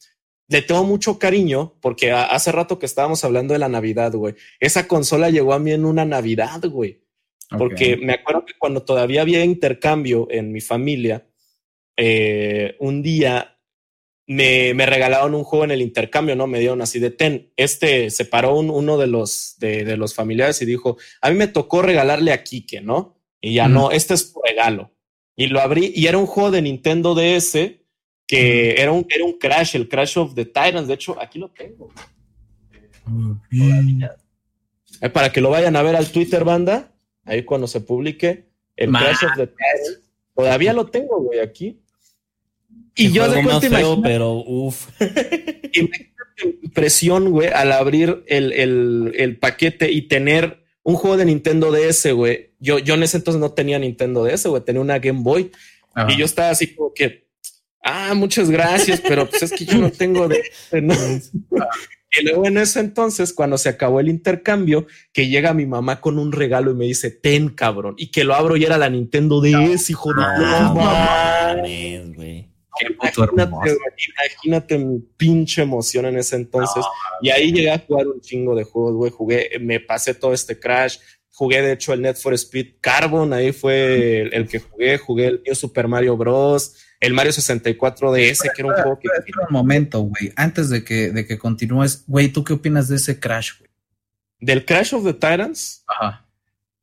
[0.48, 4.36] le tengo mucho cariño, porque hace rato que estábamos hablando de la Navidad, güey.
[4.60, 7.02] Esa consola llegó a mí en una Navidad, güey.
[7.58, 11.28] Porque me acuerdo que cuando todavía había intercambio en mi familia,
[11.96, 13.60] eh, un día
[14.26, 16.48] me, me regalaron un juego en el intercambio, ¿no?
[16.48, 17.52] Me dieron así de ten.
[17.56, 21.48] Este separó un, uno de los, de, de los familiares y dijo, a mí me
[21.48, 23.20] tocó regalarle a Kike, ¿no?
[23.40, 24.92] Y ya no, este es tu regalo.
[25.36, 27.58] Y lo abrí y era un juego de Nintendo DS
[28.28, 30.88] que era, un, era un Crash, el Crash of the Titans.
[30.88, 31.92] De hecho, aquí lo tengo.
[35.02, 36.94] Eh, para que lo vayan a ver al Twitter, banda.
[37.26, 38.46] Ahí cuando se publique
[38.76, 40.00] el Ma- Crash of the Titans.
[40.36, 41.80] Todavía lo tengo, güey, aquí.
[42.96, 44.90] Y yo de cuenta, feo, pero uff.
[46.64, 52.12] impresión, güey, al abrir el, el, el paquete y tener un juego de Nintendo DS,
[52.14, 52.54] güey.
[52.60, 55.52] Yo, yo en ese entonces no tenía Nintendo DS, güey, tenía una Game Boy.
[55.94, 56.12] Ajá.
[56.12, 57.23] Y yo estaba así como que,
[57.84, 60.44] ah, muchas gracias, pero pues es que yo no tengo de
[60.82, 60.94] ¿no?
[62.16, 66.20] Y luego en ese entonces, cuando se acabó el intercambio, que llega mi mamá con
[66.20, 69.42] un regalo y me dice, ten, cabrón, y que lo abro y era la Nintendo
[69.42, 72.54] DS, hijo de No, mames, güey.
[72.82, 73.78] Imagínate,
[74.08, 76.84] imagínate mi pinche emoción en ese entonces.
[77.22, 79.12] y ahí llegué a jugar un chingo de juegos, güey.
[79.12, 80.98] Jugué, me pasé todo este Crash.
[81.32, 83.34] Jugué, de hecho, el Net for Speed Carbon.
[83.34, 84.98] Ahí fue el, el que jugué.
[84.98, 86.76] Jugué el New Super Mario Bros.
[87.04, 89.10] El Mario 64 DS, que era un juego que.
[89.10, 90.32] Espera un momento, güey.
[90.38, 93.70] Antes de que, de que continúes, güey, ¿tú qué opinas de ese crash, güey?
[94.40, 95.84] Del Crash of the Titans.
[95.86, 96.26] Ajá.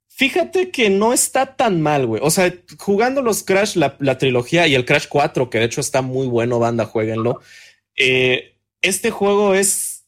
[0.08, 2.20] Fíjate que no está tan mal, güey.
[2.22, 5.80] O sea, jugando los Crash, la, la trilogía y el Crash 4, que de hecho
[5.80, 7.40] está muy bueno, banda, jueguenlo.
[7.96, 10.04] Eh, este juego es,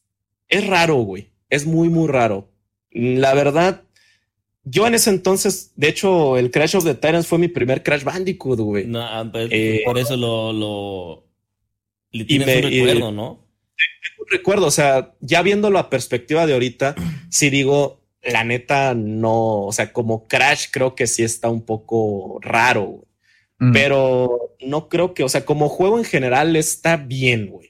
[0.47, 1.31] es raro, güey.
[1.49, 2.51] Es muy, muy raro.
[2.91, 3.81] La verdad,
[4.63, 8.03] yo en ese entonces, de hecho, el Crash of the Titans fue mi primer Crash
[8.03, 8.85] Bandicoot, güey.
[8.87, 11.25] No, ah, pues, Eh, por eso lo, lo
[12.11, 13.43] le tienes me- un y- recuerdo, ¿no?
[14.29, 16.95] recuerdo, o sea, ya viéndolo a perspectiva de ahorita,
[17.29, 22.39] sí digo, la neta, no, o sea, como Crash creo que sí está un poco
[22.41, 23.03] raro, güey.
[23.59, 23.71] Mm.
[23.71, 27.69] pero no creo que, o sea, como juego en general está bien, güey.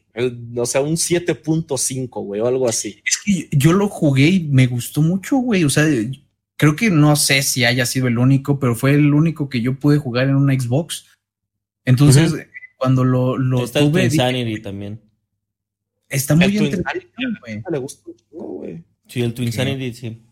[0.56, 3.02] O sea, un 7.5, güey, o algo así.
[3.06, 5.64] Es que yo lo jugué y me gustó mucho, güey.
[5.64, 5.86] O sea,
[6.58, 9.80] creo que no sé si haya sido el único, pero fue el único que yo
[9.80, 11.08] pude jugar en una Xbox.
[11.86, 12.34] Entonces,
[12.78, 15.02] cuando lo, lo Está el tuve, Twin dije, Sanity también.
[16.10, 17.62] está muy entretenido, güey.
[17.72, 18.84] Le gusta güey.
[19.08, 19.52] Sí, el Twin.
[19.52, 20.26] Sanity, sí.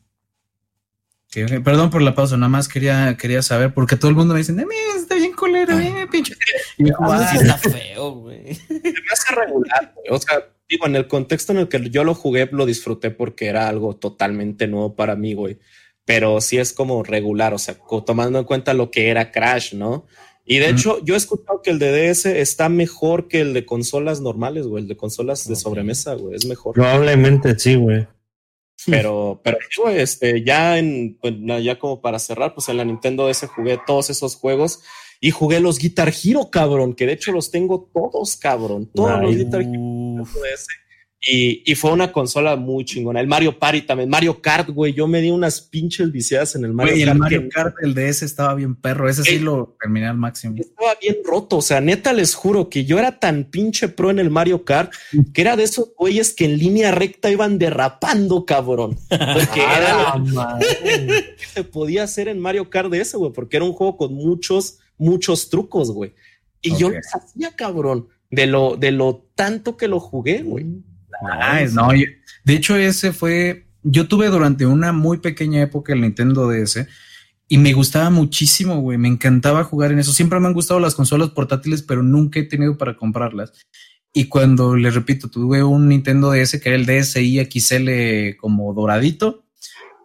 [1.29, 4.39] Que- Perdón por la pausa, nada más quería, quería saber, porque todo el mundo me
[4.41, 4.65] dice, "Eh,
[4.97, 6.35] está bien culero, eh", pinche.
[6.77, 8.43] Y yo, Ah, sí ah, está feo, güey.
[8.69, 10.07] Me hace regular, güey.
[10.09, 13.47] O sea, digo, en el contexto en el que yo lo jugué, lo disfruté porque
[13.47, 15.57] era algo totalmente nuevo para mí, güey.
[16.05, 20.05] Pero sí es como regular, o sea, tomando en cuenta lo que era Crash, ¿no?
[20.43, 23.65] Y de hecho, yo he escuchado que el de DS está mejor que el de
[23.65, 24.83] consolas normales, güey.
[24.83, 26.35] El de consolas de sobremesa, güey.
[26.35, 26.73] Es mejor.
[26.73, 28.07] Probablemente sí, güey.
[28.87, 33.27] Pero, pero güey, este, ya en, pues, ya como para cerrar, pues en la Nintendo
[33.27, 34.81] DS jugué todos esos juegos
[35.19, 39.35] y jugué los Guitar Hero, cabrón, que de hecho los tengo todos, cabrón, todos los.
[39.35, 40.25] Guitar Hero.
[40.25, 40.67] DS.
[41.23, 43.19] Y, y fue una consola muy chingona.
[43.21, 46.73] El Mario Party también, Mario Kart, güey, yo me di unas pinches viciadas en el
[46.73, 47.19] Mario güey, el Kart.
[47.19, 49.07] Mario que Kart, el DS estaba bien perro.
[49.07, 49.39] Ese sí Ey.
[49.39, 50.55] lo terminé al máximo.
[50.57, 54.17] Estaba bien roto, o sea, neta les juro que yo era tan pinche pro en
[54.17, 54.91] el Mario Kart
[55.31, 58.97] que era de esos güeyes que en línea recta iban derrapando, cabrón.
[59.09, 63.57] Porque era lo Ah, que se podía hacer en Mario Kart de ese, güey, porque
[63.57, 66.13] era un juego con muchos, muchos trucos, güey.
[66.63, 70.65] Y yo los hacía, cabrón, de lo, de lo tanto que lo jugué, güey.
[71.29, 72.05] Ah, no, yo-
[72.43, 73.67] de hecho, ese fue.
[73.83, 76.87] Yo tuve durante una muy pequeña época el Nintendo DS
[77.47, 78.97] y me gustaba muchísimo, güey.
[78.97, 80.11] Me encantaba jugar en eso.
[80.13, 83.53] Siempre me han gustado las consolas portátiles, pero nunca he tenido para comprarlas.
[84.13, 89.45] Y cuando les repito, tuve un Nintendo DS que era el DSi XL como doradito,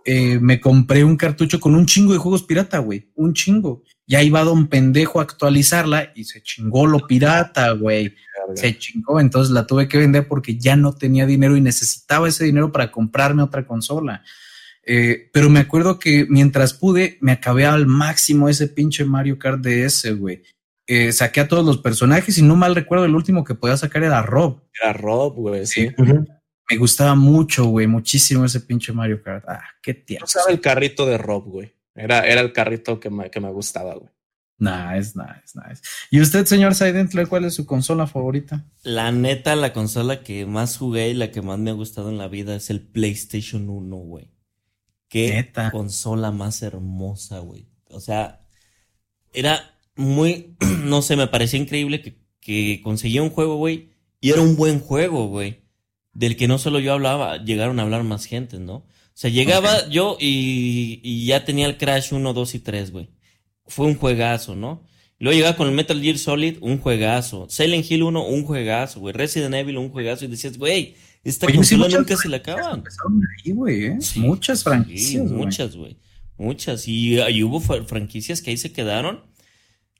[0.04, 3.10] eh, me compré un cartucho con un chingo de juegos pirata, güey.
[3.16, 3.82] Un chingo.
[4.06, 8.14] Ya iba don pendejo a actualizarla y se chingó lo pirata, güey
[8.54, 12.44] se chingó, entonces la tuve que vender porque ya no tenía dinero y necesitaba ese
[12.44, 14.22] dinero para comprarme otra consola.
[14.84, 19.60] Eh, pero me acuerdo que mientras pude, me acabé al máximo ese pinche Mario Kart
[19.60, 20.42] DS, güey.
[20.86, 24.04] Eh, saqué a todos los personajes y no mal recuerdo, el último que podía sacar
[24.04, 24.62] era Rob.
[24.80, 25.88] Era Rob, güey, sí.
[26.68, 29.44] Me gustaba mucho, güey, muchísimo ese pinche Mario Kart.
[29.48, 30.22] Ah, qué tierno.
[30.22, 31.72] No usaba el carrito de Rob, güey.
[31.96, 34.10] Era, era el carrito que me, que me gustaba, güey.
[34.58, 35.82] Nice, nice, nice.
[36.10, 38.64] ¿Y usted, señor Saidentler, cuál es su consola favorita?
[38.82, 42.16] La neta, la consola que más jugué y la que más me ha gustado en
[42.16, 44.30] la vida es el PlayStation 1, güey.
[45.08, 45.70] Qué Neta.
[45.70, 47.68] consola más hermosa, güey.
[47.90, 48.46] O sea,
[49.32, 53.90] era muy, no sé, me parecía increíble que, que conseguía un juego, güey,
[54.20, 55.64] y era un buen juego, güey.
[56.14, 58.86] Del que no solo yo hablaba, llegaron a hablar más gente, ¿no?
[59.16, 63.08] O sea, llegaba yo y, y ya tenía el Crash 1, 2 y 3, güey.
[63.66, 64.84] Fue un juegazo, ¿no?
[65.18, 67.46] Luego llegaba con el Metal Gear Solid, un juegazo.
[67.48, 69.14] Silent Hill 1, un juegazo, güey.
[69.14, 70.26] Resident Evil, un juegazo.
[70.26, 70.94] Y decías, güey,
[71.24, 72.84] esta Oye, sí, consola nunca se la acaban.
[73.42, 73.96] Ahí, güey, ¿eh?
[74.00, 75.34] Sí, Muchas sí, franquicias, güey.
[75.34, 75.96] muchas, güey.
[76.36, 76.86] Muchas.
[76.86, 79.24] Y, y hubo fra- franquicias que ahí se quedaron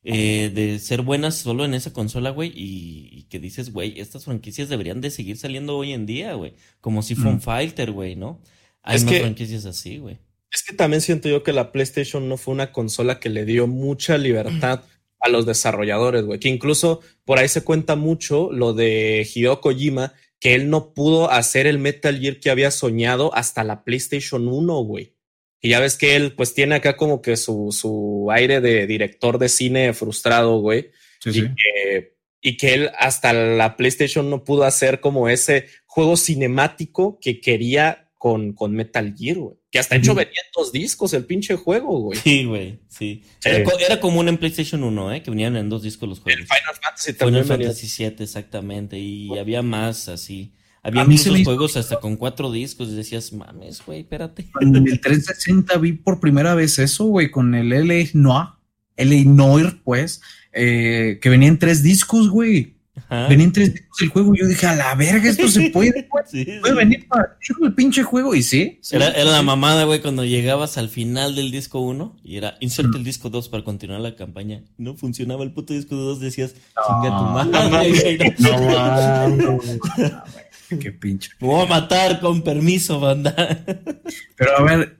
[0.05, 2.53] eh, de ser buenas solo en esa consola, güey.
[2.55, 6.53] Y, y que dices, güey, estas franquicias deberían de seguir saliendo hoy en día, güey.
[6.83, 7.41] Como si fue un Mm.
[7.41, 8.43] Fighter, güey, ¿no?
[8.87, 10.19] Hay Es más que- franquicias así, güey.
[10.53, 13.67] Es que también siento yo que la PlayStation no fue una consola que le dio
[13.67, 14.81] mucha libertad
[15.21, 16.39] a los desarrolladores, güey.
[16.39, 21.31] Que incluso por ahí se cuenta mucho lo de Hideo Kojima, que él no pudo
[21.31, 25.15] hacer el Metal Gear que había soñado hasta la PlayStation 1, güey.
[25.61, 29.39] Y ya ves que él pues tiene acá como que su, su aire de director
[29.39, 30.91] de cine frustrado, güey.
[31.21, 31.41] Sí, y, sí.
[31.57, 37.41] Que, y que él hasta la PlayStation no pudo hacer como ese juego cinemático que
[37.41, 39.57] quería con, con Metal Gear, güey.
[39.71, 42.19] Que hasta hecho venía en dos discos el pinche juego, güey.
[42.19, 43.23] Sí, güey, sí.
[43.39, 43.49] Sí.
[43.49, 45.23] Era, co- era común en PlayStation 1, ¿eh?
[45.23, 46.47] Que venían en dos discos los El juegos.
[46.49, 47.73] Final Fantasy también Final venía.
[47.73, 48.99] Fantasy VII, exactamente.
[48.99, 50.55] Y había más así.
[50.83, 52.89] Había muchos hizo- juegos hasta con cuatro discos.
[52.89, 54.49] Y decías, mames, güey, espérate.
[54.61, 58.49] En el 360 vi por primera vez eso, güey, con el LA Noir,
[58.97, 60.21] LA Noir, pues,
[60.53, 62.76] eh, que venía en tres discos, güey.
[63.09, 63.29] Ajá.
[63.29, 64.35] Tres discos el juego.
[64.35, 66.25] y Yo dije, a la verga, esto se puede, güey.
[66.27, 66.59] Sí, sí.
[66.61, 68.35] Puede venir para el pinche juego.
[68.35, 68.79] Y sí.
[68.83, 72.57] sí, Era, era la mamada, güey, cuando llegabas al final del disco 1 y era
[72.61, 74.65] inserte el disco 2 para continuar la campaña.
[74.77, 78.19] No funcionaba el puto disco 2, decías, chinga tu No, madre,
[79.31, 79.61] no.
[80.69, 81.31] No Qué pinche.
[81.41, 83.35] Me voy a matar con permiso, banda.
[84.37, 84.99] Pero a ver,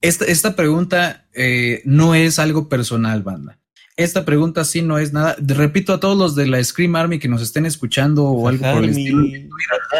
[0.00, 3.58] esta, esta pregunta eh, no es algo personal, banda.
[3.96, 5.36] Esta pregunta sí no es nada.
[5.38, 8.82] Repito a todos los de la Scream Army que nos estén escuchando o algo por
[8.82, 9.02] el Army.
[9.04, 9.22] estilo.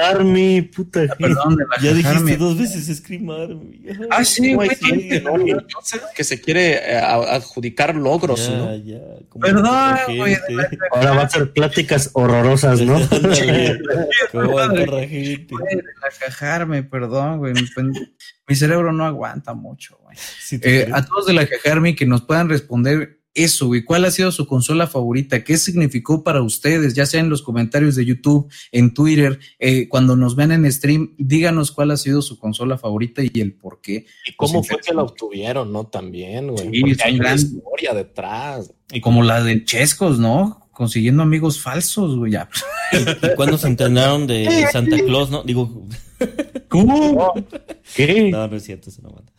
[0.04, 1.02] Army, puta.
[1.16, 2.34] Perdón, de la Ya dijiste Army.
[2.34, 3.54] dos veces Screamar.
[3.54, 3.82] güey.
[4.10, 4.68] Ah, sí, güey.
[5.22, 5.62] No, no, no
[6.16, 8.76] que se quiere eh, adjudicar logros, Ya, ¿no?
[8.78, 8.98] ya.
[9.40, 10.36] Perdón, güey.
[10.90, 12.98] Ahora va a ser pláticas horrorosas, ¿no?
[16.20, 17.54] Cajarme, perdón, güey.
[18.48, 20.16] Mi, cerebro no aguanta mucho, güey.
[20.16, 23.82] Sí Eh, a todos de la Cajarme que nos puedan responder eso, güey.
[23.84, 25.42] ¿Cuál ha sido su consola favorita?
[25.42, 26.94] ¿Qué significó para ustedes?
[26.94, 31.14] Ya sea en los comentarios de YouTube, en Twitter, eh, cuando nos ven en stream,
[31.18, 34.06] díganos cuál ha sido su consola favorita y el por qué.
[34.26, 35.86] Y cómo Pues, fue que la obtuvieron, ¿no?
[35.86, 36.70] También, güey.
[36.70, 38.72] Sí, Porque una gran- historia detrás.
[38.92, 40.68] Y como la de Chescos, ¿no?
[40.72, 42.32] Consiguiendo amigos falsos, güey.
[42.32, 42.48] Ya.
[42.92, 45.42] ¿Y cuándo se entrenaron de Santa Claus, no?
[45.44, 45.86] Digo,
[47.94, 48.30] ¿Qué?
[48.30, 49.32] no, no es cierto, es una banda.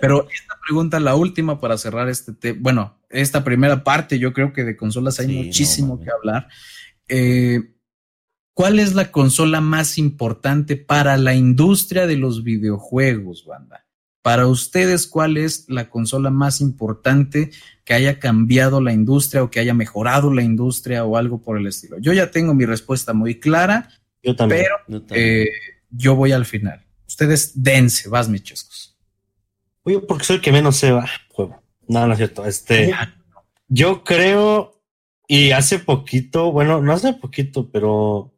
[0.00, 4.52] Pero esta pregunta, la última para cerrar este tema, bueno, esta primera parte, yo creo
[4.52, 6.48] que de consolas hay Sí, muchísimo que hablar.
[7.08, 7.72] Eh,
[8.54, 13.84] ¿Cuál es la consola más importante para la industria de los videojuegos, banda?
[14.20, 17.50] Para ustedes, ¿cuál es la consola más importante
[17.84, 21.66] que haya cambiado la industria o que haya mejorado la industria o algo por el
[21.68, 21.98] estilo?
[21.98, 23.88] Yo ya tengo mi respuesta muy clara,
[24.22, 24.62] Yo también.
[24.64, 25.28] pero Yo también.
[25.46, 25.48] eh,
[25.90, 26.84] yo voy al final.
[27.06, 28.87] Ustedes dense, vas, mis chescos.
[29.84, 31.08] Oye, porque soy el que menos se va.
[31.30, 31.62] Juego.
[31.86, 32.44] No, no es cierto.
[32.44, 32.94] Este,
[33.68, 34.82] yo creo,
[35.26, 38.34] y hace poquito, bueno, no hace poquito, pero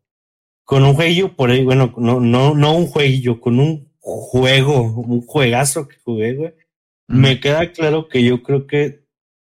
[0.65, 5.23] con un jueguillo por ahí, bueno, no, no, no un jueguillo, con un juego, un
[5.23, 6.55] juegazo que jugué, güey.
[7.09, 9.05] Me queda claro que yo creo que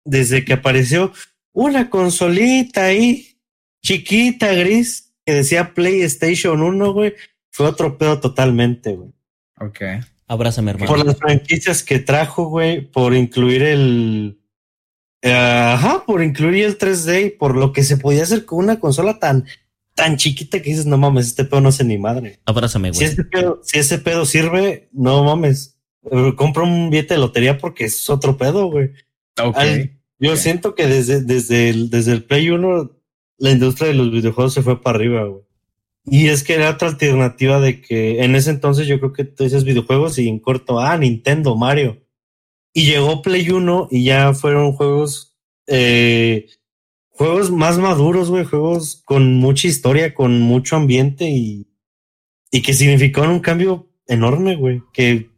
[0.06, 1.12] desde que apareció
[1.54, 3.40] una consolita ahí,
[3.82, 7.16] chiquita, gris, que decía PlayStation 1, güey,
[7.50, 9.10] fue otro pedo totalmente, güey.
[9.60, 9.82] Ok.
[10.28, 10.92] Abrázame, hermano.
[10.92, 14.40] Por las franquicias que trajo, güey, por incluir el.
[15.22, 18.80] eh, Ajá, por incluir el 3D y por lo que se podía hacer con una
[18.80, 19.46] consola tan,
[19.96, 22.40] tan chiquita que dices, no mames, este pedo no hace ni madre.
[22.46, 23.12] Abrázame, Si güey.
[23.12, 25.78] ese pedo, si ese pedo sirve, no mames.
[26.12, 28.92] Eh, Compra un billete de lotería porque es otro pedo, güey.
[29.42, 29.56] Ok.
[29.58, 32.92] Al- Yo siento que desde, desde, el, desde el Play 1
[33.40, 35.44] la industria de los videojuegos se fue para arriba, güey.
[36.10, 39.44] Y es que era otra alternativa de que en ese entonces yo creo que tú
[39.44, 42.02] dices videojuegos y en corto, ah, Nintendo, Mario.
[42.74, 45.36] Y llegó Play 1 y ya fueron juegos,
[45.68, 46.48] eh,
[47.10, 51.68] juegos más maduros, güey, juegos con mucha historia, con mucho ambiente y,
[52.52, 54.82] y que significaron un cambio enorme, güey.
[54.94, 55.30] Que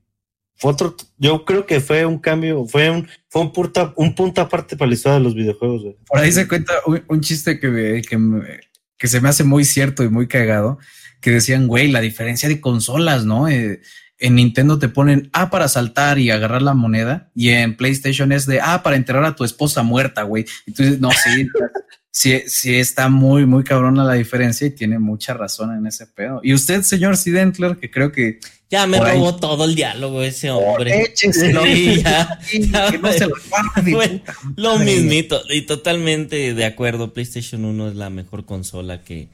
[0.55, 4.41] fue otro, yo creo que fue un cambio, fue un, fue un punto, un punto
[4.41, 5.95] aparte para la historia de los videojuegos.
[6.07, 8.59] Por ahí se cuenta un, un chiste que, me- que, me-
[8.99, 10.77] que se me hace muy cierto y muy cagado,
[11.21, 13.47] que decían, güey, la diferencia de consolas, ¿no?
[13.47, 13.81] Eh,
[14.19, 18.45] en Nintendo te ponen A para saltar y agarrar la moneda, y en PlayStation es
[18.45, 20.45] de A para enterrar a tu esposa muerta, güey.
[20.65, 21.47] Y tú dices, no, sí,
[22.11, 26.41] sí, sí está muy, muy cabrona la diferencia y tiene mucha razón en ese pedo.
[26.43, 28.39] Y usted, señor Sidentler, que creo que...
[28.69, 29.17] Ya me ahí.
[29.17, 31.01] robó todo el diálogo ese hombre.
[31.01, 32.39] Écheselo, Sí, ya,
[32.71, 34.21] ya, que no se lo guarde,
[34.57, 37.13] Lo mismito, y totalmente de acuerdo.
[37.13, 39.29] PlayStation 1 es la mejor consola que,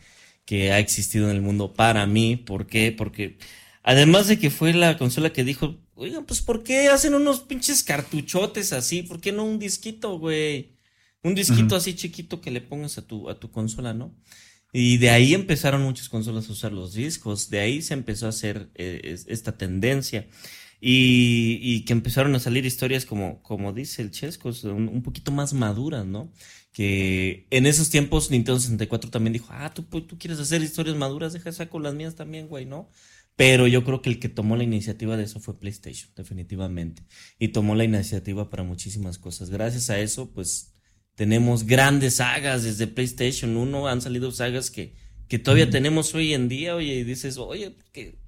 [0.45, 2.37] que ha existido en el mundo para mí.
[2.37, 2.93] ¿Por qué?
[2.97, 3.37] Porque
[3.85, 7.83] además de que fue la consola que dijo, oigan, pues ¿por qué hacen unos pinches
[7.83, 9.03] cartuchotes así?
[9.03, 10.75] ¿Por qué no un disquito, güey?
[11.23, 14.15] Un disquito así chiquito que le pongas a tu, a tu consola, ¿no?
[14.73, 18.29] Y de ahí empezaron muchas consolas a usar los discos, de ahí se empezó a
[18.29, 20.27] hacer eh, es- esta tendencia.
[20.81, 25.31] Y, y que empezaron a salir historias como, como dice el Chesco, un, un poquito
[25.31, 26.31] más maduras, ¿no?
[26.73, 30.97] Que en esos tiempos Nintendo 64 también dijo, ah, tú, pues, tú quieres hacer historias
[30.97, 32.89] maduras, deja saco las mías también, güey, ¿no?
[33.35, 37.03] Pero yo creo que el que tomó la iniciativa de eso fue PlayStation, definitivamente.
[37.37, 39.49] Y tomó la iniciativa para muchísimas cosas.
[39.49, 40.73] Gracias a eso, pues
[41.15, 44.95] tenemos grandes sagas desde PlayStation 1, han salido sagas que,
[45.27, 48.19] que todavía tenemos hoy en día, oye, y dices, oye, ¿qué,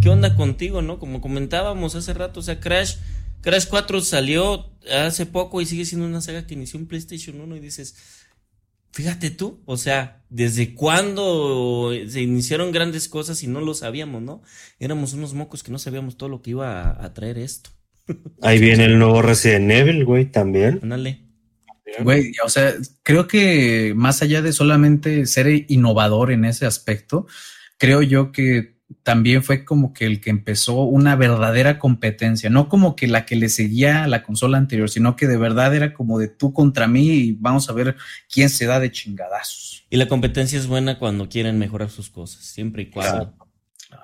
[0.00, 0.98] qué onda contigo, no?
[0.98, 2.96] Como comentábamos hace rato, o sea, Crash,
[3.40, 7.56] Crash 4 salió hace poco y sigue siendo una saga que inició en PlayStation 1
[7.56, 7.96] y dices,
[8.92, 14.42] fíjate tú, o sea, ¿desde cuándo se iniciaron grandes cosas y no lo sabíamos, no?
[14.78, 17.70] Éramos unos mocos que no sabíamos todo lo que iba a, a traer esto.
[18.42, 20.80] Ahí viene el nuevo Resident Evil, güey, también.
[20.82, 21.22] Ándale.
[22.00, 27.26] Güey, o sea, creo que más allá de solamente ser innovador en ese aspecto,
[27.76, 28.71] creo yo que
[29.02, 33.36] también fue como que el que empezó una verdadera competencia, no como que la que
[33.36, 36.86] le seguía a la consola anterior, sino que de verdad era como de tú contra
[36.86, 37.96] mí y vamos a ver
[38.28, 39.86] quién se da de chingadazos.
[39.90, 43.34] Y la competencia es buena cuando quieren mejorar sus cosas, siempre y cuando.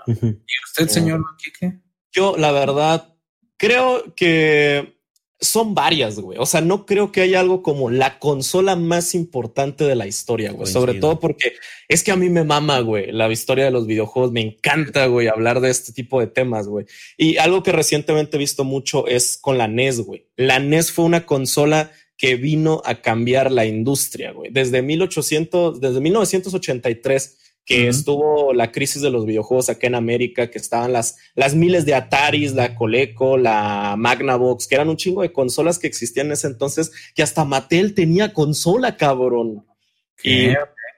[0.06, 1.78] ¿Y usted, señor Quique?
[2.12, 3.14] Yo, la verdad,
[3.56, 4.97] creo que
[5.40, 6.38] son varias, güey.
[6.38, 10.50] O sea, no creo que haya algo como la consola más importante de la historia,
[10.50, 10.66] güey.
[10.70, 11.52] Sobre todo porque
[11.88, 14.32] es que a mí me mama, güey, la historia de los videojuegos.
[14.32, 16.86] Me encanta, güey, hablar de este tipo de temas, güey.
[17.16, 20.26] Y algo que recientemente he visto mucho es con la NES, güey.
[20.36, 24.50] La NES fue una consola que vino a cambiar la industria, güey.
[24.50, 27.38] Desde 1800, desde 1983
[27.68, 31.84] que estuvo la crisis de los videojuegos acá en América, que estaban las, las miles
[31.84, 36.32] de Ataris, la Coleco, la Magnavox, que eran un chingo de consolas que existían en
[36.32, 39.66] ese entonces, que hasta Mattel tenía consola, cabrón.
[40.24, 40.48] Y,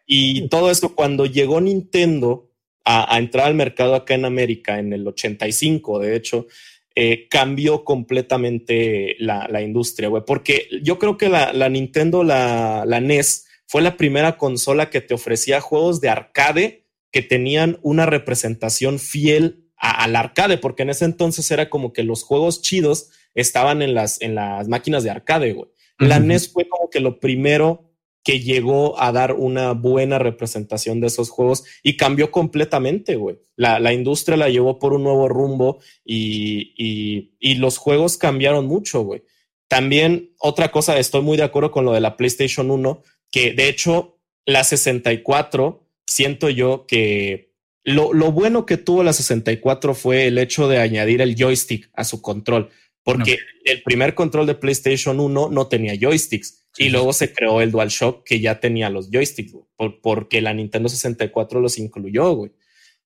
[0.06, 2.48] y, todo esto cuando llegó Nintendo
[2.84, 6.46] a, entrar al mercado acá en América en el 85, de hecho,
[6.94, 12.84] eh, cambió completamente la, la industria, güey, porque yo creo que la, la Nintendo, la,
[12.86, 18.04] la NES, fue la primera consola que te ofrecía juegos de arcade que tenían una
[18.04, 23.80] representación fiel al arcade, porque en ese entonces era como que los juegos chidos estaban
[23.80, 25.70] en las, en las máquinas de arcade, güey.
[25.98, 27.92] La NES fue como que lo primero
[28.24, 33.38] que llegó a dar una buena representación de esos juegos y cambió completamente, güey.
[33.54, 39.02] La, industria la llevó por un nuevo rumbo y, y, y los juegos cambiaron mucho,
[39.02, 39.22] güey.
[39.68, 43.68] También otra cosa, estoy muy de acuerdo con lo de la PlayStation 1, que de
[43.68, 47.52] hecho la 64, siento yo que
[47.84, 52.04] lo, lo, bueno que tuvo la 64 fue el hecho de añadir el joystick a
[52.04, 52.70] su control,
[53.02, 57.70] porque el primer control de PlayStation 1 no tenía joysticks y luego se creó el
[57.70, 59.54] DualShock que ya tenía los joysticks,
[60.02, 62.52] porque la Nintendo 64 los incluyó, güey.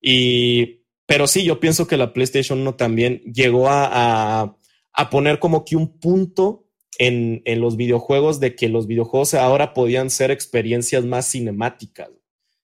[0.01, 4.57] Y, pero sí, yo pienso que la PlayStation 1 también llegó a, a,
[4.93, 6.64] a poner como que un punto
[6.99, 12.11] en, en, los videojuegos de que los videojuegos ahora podían ser experiencias más cinemáticas.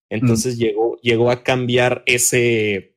[0.08, 0.58] Entonces mm.
[0.58, 2.96] llegó, llegó a cambiar ese,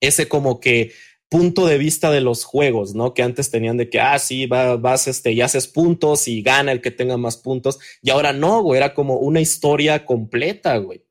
[0.00, 0.92] ese como que
[1.30, 3.14] punto de vista de los juegos, ¿no?
[3.14, 6.80] Que antes tenían de que, ah, sí, vas, este, y haces puntos y gana el
[6.80, 7.78] que tenga más puntos.
[8.02, 11.04] Y ahora no, güey, era como una historia completa, güey.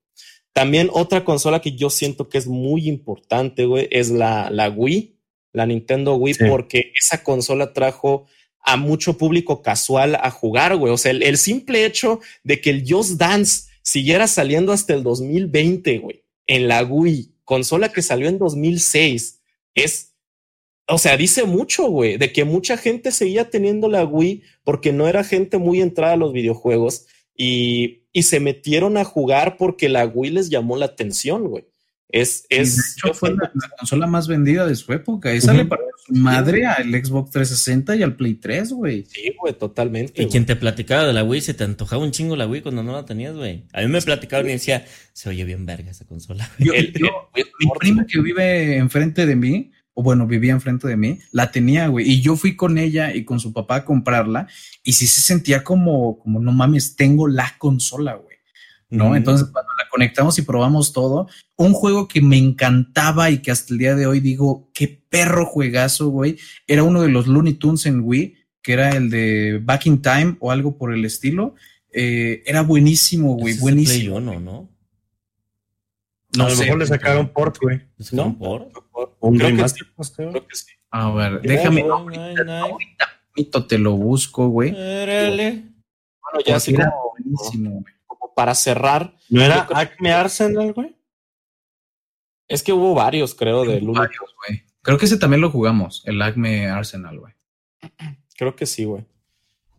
[0.52, 5.16] También otra consola que yo siento que es muy importante, güey, es la, la Wii,
[5.54, 8.26] la Nintendo Wii, porque esa consola trajo
[8.62, 10.94] a mucho público casual a jugar, güey.
[10.94, 16.00] O sea, el, simple hecho de que el Just Dance siguiera saliendo hasta el 2020,
[16.00, 19.42] güey, en la Wii, consola que salió en 2006,
[19.76, 20.14] es,
[20.88, 25.08] o sea, dice mucho, güey, de que mucha gente seguía teniendo la Wii porque no
[25.08, 30.06] era gente muy entrada a los videojuegos y, y se metieron a jugar porque la
[30.06, 31.69] Wii les llamó la atención, güey.
[32.12, 35.32] Es, es, de hecho, fue la, consola más vendida de su época.
[35.32, 39.06] Esa le paró su madre al Xbox 360 y al Play 3, güey.
[39.06, 40.24] Sí, güey, totalmente.
[40.24, 42.82] Y quien te platicaba de la Wii, se te antojaba un chingo la Wii cuando
[42.82, 43.66] no la tenías, güey.
[43.74, 46.50] A mí me platicaban y decía, se oye bien verga esa consola.
[46.58, 46.74] Yo,
[47.36, 51.88] mi prima que vive enfrente de mí, o bueno, vivía enfrente de mí, la tenía,
[51.90, 52.10] güey.
[52.10, 54.48] Y yo fui con ella y con su papá a comprarla.
[54.84, 58.29] Y sí se sentía como, como no mames, tengo la consola, güey.
[58.90, 59.16] ¿No?
[59.16, 63.74] Entonces, cuando la conectamos y probamos todo, un juego que me encantaba y que hasta
[63.74, 66.38] el día de hoy digo, qué perro juegazo, güey,
[66.68, 70.38] era uno de los Looney Tunes en Wii, que era el de Back in Time
[70.40, 71.56] o algo por el estilo.
[71.92, 74.20] Eh, era buenísimo, güey, buenísimo.
[74.20, 74.40] ¿no?
[74.40, 74.70] ¿no?
[76.36, 77.82] No a lo mejor le sacaron port, güey.
[78.12, 78.38] ¿No?
[78.38, 78.72] ¿Port?
[79.20, 80.66] Un creo remaster, pues, creo que sí.
[80.92, 81.84] A ver, déjame.
[81.84, 84.72] ahorita, te lo busco, güey.
[84.72, 87.99] Bueno, ya así como, buenísimo, güey
[88.40, 89.18] para cerrar.
[89.28, 90.96] ¿No era Acme Arsenal, güey?
[92.48, 94.64] Es que hubo varios, creo, de varios, güey.
[94.82, 97.34] Creo que ese también lo jugamos, el Acme Arsenal, güey.
[98.38, 99.04] Creo que sí, güey.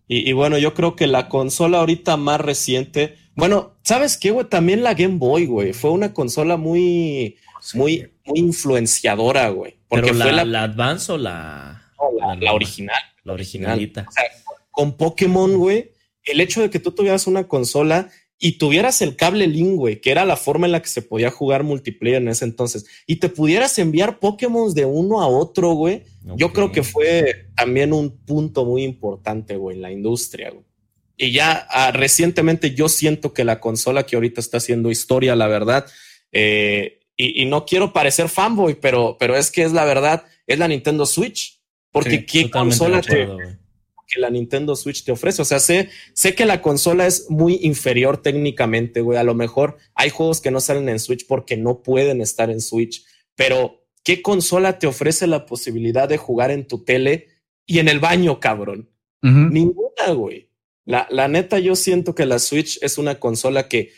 [0.09, 3.17] Y, bueno, yo creo que la consola ahorita más reciente.
[3.35, 4.47] Bueno, ¿sabes qué, güey?
[4.47, 5.73] También la Game Boy, güey.
[5.73, 7.39] Fue una consola muy,
[7.73, 9.79] muy, muy influenciadora, güey.
[9.89, 11.91] Porque la, fue la, la Advance o la.
[12.39, 13.01] la, original.
[13.25, 14.05] La originalita.
[14.07, 14.25] O sea,
[14.71, 15.93] con Pokémon, güey,
[16.25, 18.11] el hecho de que tú tuvieras una consola
[18.43, 21.63] y tuvieras el cable Link, que era la forma en la que se podía jugar
[21.63, 26.05] multiplayer en ese entonces, y te pudieras enviar Pokémon de uno a otro, güey,
[26.37, 30.65] yo creo que fue también un punto muy importante, güey, en la industria, güey.
[31.19, 35.47] Y ya ah, recientemente yo siento que la consola que ahorita está haciendo historia, la
[35.47, 35.85] verdad,
[36.33, 40.67] eh, y, no quiero parecer fanboy, pero, pero es que es la verdad, es la
[40.67, 41.61] Nintendo Switch.
[41.93, 43.29] Porque qué consola te,
[44.11, 45.43] que la Nintendo Switch te ofrece.
[45.43, 49.19] O sea, sé, sé que la consola es muy inferior técnicamente, güey.
[49.19, 52.61] A lo mejor hay juegos que no salen en Switch porque no pueden estar en
[52.61, 53.05] Switch,
[53.37, 57.29] pero ¿qué consola te ofrece la posibilidad de jugar en tu tele
[57.67, 58.91] y en el baño, cabrón?
[59.23, 60.49] Ninguna, güey.
[60.87, 63.93] La, la neta, yo siento que la Switch es una consola que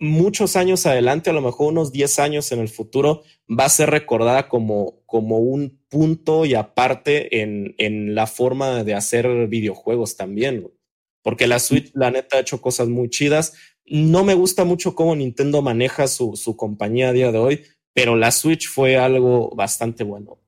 [0.00, 3.90] muchos años adelante, a lo mejor unos 10 años en el futuro, va a ser
[3.90, 10.66] recordada como, como un punto y aparte en, en la forma de hacer videojuegos también.
[11.22, 13.52] Porque la Switch, la neta, ha hecho cosas muy chidas.
[13.84, 17.62] No me gusta mucho cómo Nintendo maneja su, su compañía a día de hoy,
[17.92, 20.38] pero la Switch fue algo bastante bueno.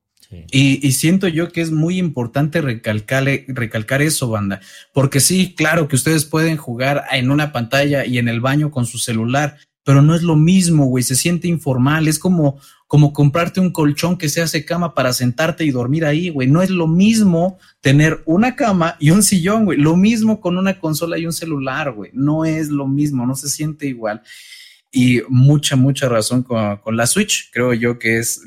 [0.51, 4.61] Y, siento yo que es muy importante recalcar, recalcar eso, banda,
[4.93, 8.87] porque sí, claro que ustedes pueden jugar en una pantalla y en el baño con
[8.87, 13.61] su celular, pero no es lo mismo, güey, se siente informal, es como, como comprarte
[13.61, 16.87] un colchón que se hace cama para sentarte y dormir ahí, güey, no es lo
[16.87, 21.33] mismo tener una cama y un sillón, güey, lo mismo con una consola y un
[21.33, 24.23] celular, güey, no es lo mismo, no se siente igual.
[24.95, 28.43] Y mucha, mucha razón con, con la Switch, creo yo que es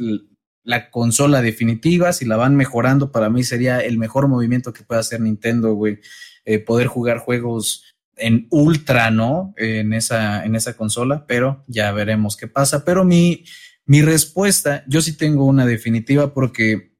[0.65, 4.99] la consola definitiva, si la van mejorando, para mí sería el mejor movimiento que puede
[4.99, 5.99] hacer Nintendo, güey,
[6.43, 7.83] eh, poder jugar juegos
[8.17, 9.53] en ultra, ¿no?
[9.57, 12.83] En esa, en esa consola, pero ya veremos qué pasa.
[12.83, 13.45] Pero mi,
[13.85, 16.95] mi respuesta, yo sí tengo una definitiva porque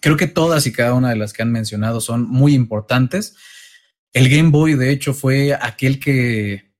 [0.00, 3.34] creo que todas y cada una de las que han mencionado son muy importantes.
[4.12, 6.74] El Game Boy, de hecho, fue aquel que,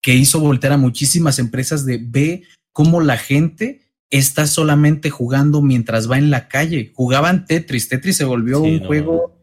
[0.00, 6.10] que hizo voltear a muchísimas empresas de ve cómo la gente está solamente jugando mientras
[6.10, 6.92] va en la calle.
[6.94, 7.88] Jugaban Tetris.
[7.88, 9.38] Tetris se volvió un juego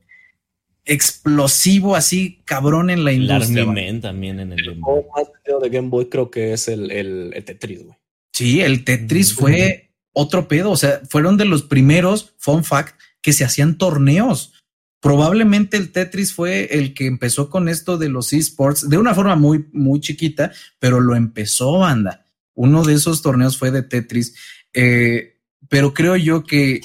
[0.85, 3.63] explosivo, así cabrón en la industria.
[3.63, 5.03] El también en el Game Boy.
[5.15, 7.97] más de Game Boy creo que es el, el, Tetris, güey.
[8.31, 10.71] Sí, el Tetris fue otro pedo.
[10.71, 14.53] O sea, fueron de los primeros, fun fact, que se hacían torneos.
[14.99, 19.35] Probablemente el Tetris fue el que empezó con esto de los esports de una forma
[19.35, 22.24] muy, muy chiquita, pero lo empezó, banda.
[22.55, 24.35] Uno de esos torneos fue de Tetris.
[24.73, 25.37] Eh,
[25.69, 26.81] pero creo yo que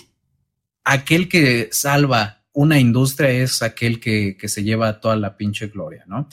[0.85, 6.29] aquel que salva una industria es aquel que, se lleva toda la pinche gloria, ¿no?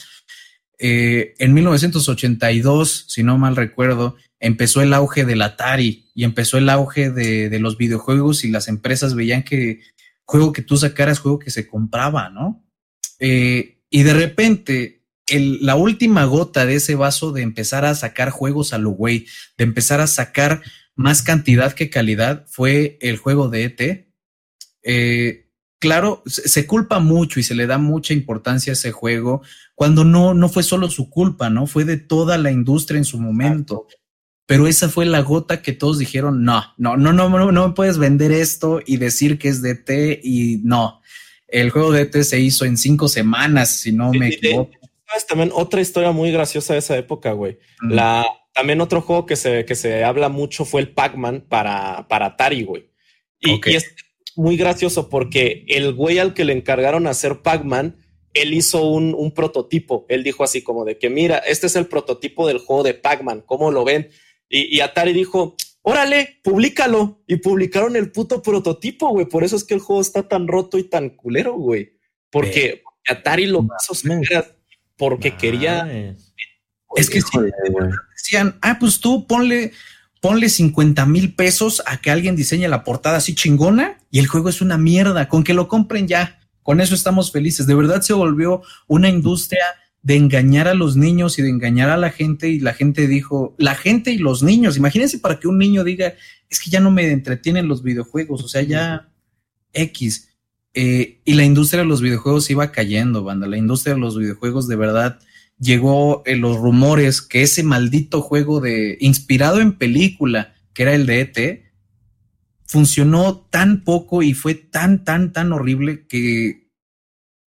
[0.78, 6.68] Eh, en 1982, si no mal recuerdo, empezó el auge del Atari y empezó el
[6.68, 9.80] auge de, los videojuegos y las empresas veían que
[10.24, 12.64] juego que tú sacaras, juego que se compraba, ¿no?
[13.18, 14.97] Eh, y de repente,
[15.30, 19.26] la última gota de ese vaso de empezar a sacar juegos a lo güey,
[19.56, 20.62] de empezar a sacar
[20.94, 24.08] más cantidad que calidad, fue el juego de ET.
[24.82, 25.48] Eh,
[25.78, 29.42] claro, se culpa mucho y se le da mucha importancia a ese juego
[29.74, 31.66] cuando no, no fue solo su culpa, ¿no?
[31.66, 33.86] Fue de toda la industria en su momento.
[34.44, 37.74] Pero esa fue la gota que todos dijeron, no, no, no, no, no, no me
[37.74, 41.02] puedes vender esto y decir que es DT y no.
[41.46, 44.77] El juego de DT se hizo en cinco semanas, si no me equivoco.
[45.26, 47.58] También otra historia muy graciosa de esa época, güey.
[47.80, 52.26] La, también otro juego que se, que se habla mucho fue el Pac-Man para, para
[52.26, 52.90] Atari, güey.
[53.40, 53.94] Y, y es,
[54.38, 57.96] muy gracioso porque el güey al que le encargaron hacer Pac-Man,
[58.34, 60.06] él hizo un, prototipo.
[60.08, 63.42] Él dijo así como de que, mira, este es el prototipo del juego de Pac-Man,
[63.44, 64.10] ¿cómo lo ven?
[64.48, 67.20] Y, Atari dijo, órale, públicalo.
[67.26, 69.26] Y publicaron el puto prototipo, güey.
[69.26, 71.98] Por eso es que el juego está tan roto y tan culero, güey.
[72.30, 74.08] Porque Atari lo hizo
[74.98, 76.14] porque quería...
[76.96, 77.38] Es que sí,
[78.16, 79.72] decían, ah, pues tú ponle
[80.20, 84.48] ponle 50 mil pesos a que alguien diseñe la portada así chingona y el juego
[84.48, 85.28] es una mierda.
[85.28, 87.66] Con que lo compren ya, con eso estamos felices.
[87.66, 89.64] De verdad se volvió una industria
[90.02, 93.54] de engañar a los niños y de engañar a la gente y la gente dijo,
[93.58, 96.14] la gente y los niños, imagínense para que un niño diga,
[96.48, 99.08] es que ya no me entretienen los videojuegos, o sea, ya
[99.72, 100.27] X.
[100.80, 103.48] Eh, y la industria de los videojuegos iba cayendo, banda.
[103.48, 105.18] La industria de los videojuegos de verdad
[105.58, 111.04] llegó en los rumores que ese maldito juego de inspirado en película, que era el
[111.06, 111.64] de ET,
[112.64, 116.68] funcionó tan poco y fue tan, tan, tan horrible que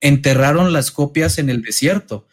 [0.00, 2.26] enterraron las copias en el desierto.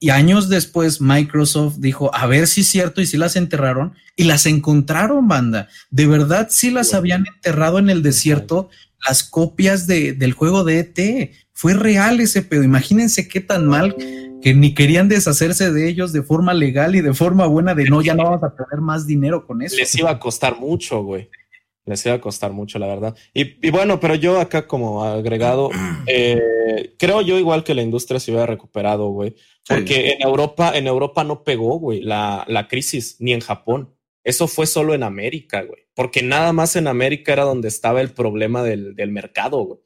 [0.00, 4.24] Y años después Microsoft dijo, a ver si es cierto, y si las enterraron, y
[4.24, 5.68] las encontraron, banda.
[5.90, 8.68] De verdad, sí las habían enterrado en el desierto
[9.06, 11.30] las copias de, del juego de ET.
[11.52, 12.62] Fue real ese pedo.
[12.62, 13.96] Imagínense qué tan mal
[14.40, 18.02] que ni querían deshacerse de ellos de forma legal y de forma buena de no,
[18.02, 19.76] ya no vamos a tener más dinero con eso.
[19.76, 21.28] Les iba a costar mucho, güey.
[21.84, 23.16] Les iba a costar mucho, la verdad.
[23.34, 25.70] Y, bueno, pero yo acá como agregado,
[26.06, 29.34] eh, creo yo igual que la industria se hubiera recuperado, güey.
[29.66, 33.94] Porque en Europa, en Europa no pegó, güey, la, la crisis, ni en Japón.
[34.24, 35.86] Eso fue solo en América, güey.
[35.94, 39.80] Porque nada más en América era donde estaba el problema del, del mercado, güey.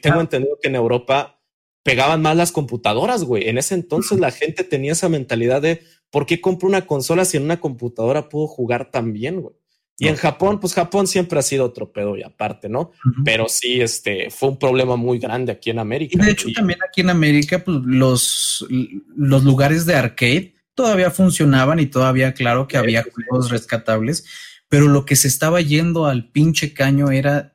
[0.00, 1.40] Tengo entendido que en Europa
[1.82, 3.48] pegaban más las computadoras, güey.
[3.48, 7.36] En ese entonces la gente tenía esa mentalidad de ¿por qué compro una consola si
[7.36, 9.54] en una computadora puedo jugar tan bien, güey?
[9.98, 12.92] Y en Japón, pues Japón siempre ha sido otro pedo y aparte, ¿no?
[13.24, 16.18] Pero sí, este fue un problema muy grande aquí en América.
[16.20, 18.66] Y de hecho, también aquí en América, pues los,
[19.16, 24.24] los lugares de arcade todavía funcionaban y todavía, claro, que había juegos rescatables,
[24.68, 27.54] pero lo que se estaba yendo al pinche caño era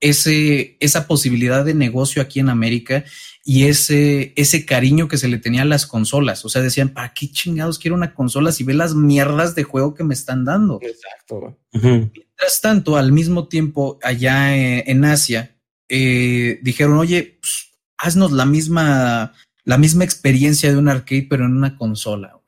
[0.00, 3.04] ese, esa posibilidad de negocio aquí en América
[3.44, 6.44] y ese, ese cariño que se le tenía a las consolas.
[6.44, 9.94] O sea, decían, ¿para qué chingados quiero una consola si ve las mierdas de juego
[9.94, 10.78] que me están dando?
[10.82, 11.58] Exacto.
[11.72, 15.56] Mientras tanto, al mismo tiempo, allá eh, en Asia,
[15.88, 21.56] eh, dijeron, oye, pues, haznos la misma, la misma experiencia de un arcade, pero en
[21.56, 22.39] una consola.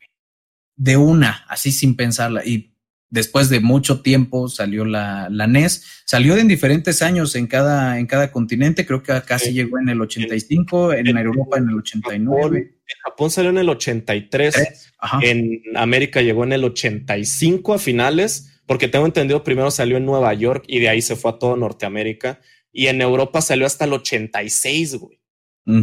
[0.76, 2.44] De una, así sin pensarla.
[2.44, 2.72] Y
[3.10, 6.02] después de mucho tiempo salió la, la NES.
[6.06, 8.86] Salió en diferentes años en cada, en cada continente.
[8.86, 12.58] Creo que sí llegó en el 85, en, Europa en el 89.
[12.58, 14.92] en Japón salió en el 83.
[15.22, 20.32] En América llegó en el 85 a finales porque tengo entendido primero salió en Nueva
[20.34, 22.40] York y de ahí se fue a todo Norteamérica
[22.72, 25.18] y en Europa salió hasta el 86, güey.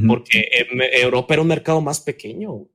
[0.08, 0.50] Porque
[1.02, 2.68] Europa era un mercado más pequeño.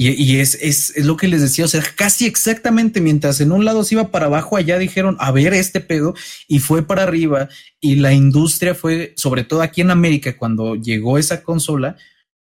[0.00, 3.64] Y, es, es, es, lo que les decía, o sea, casi exactamente mientras en un
[3.64, 6.14] lado se iba para abajo, allá dijeron, a ver este pedo,
[6.46, 7.48] y fue para arriba,
[7.80, 11.96] y la industria fue, sobre todo aquí en América, cuando llegó esa consola,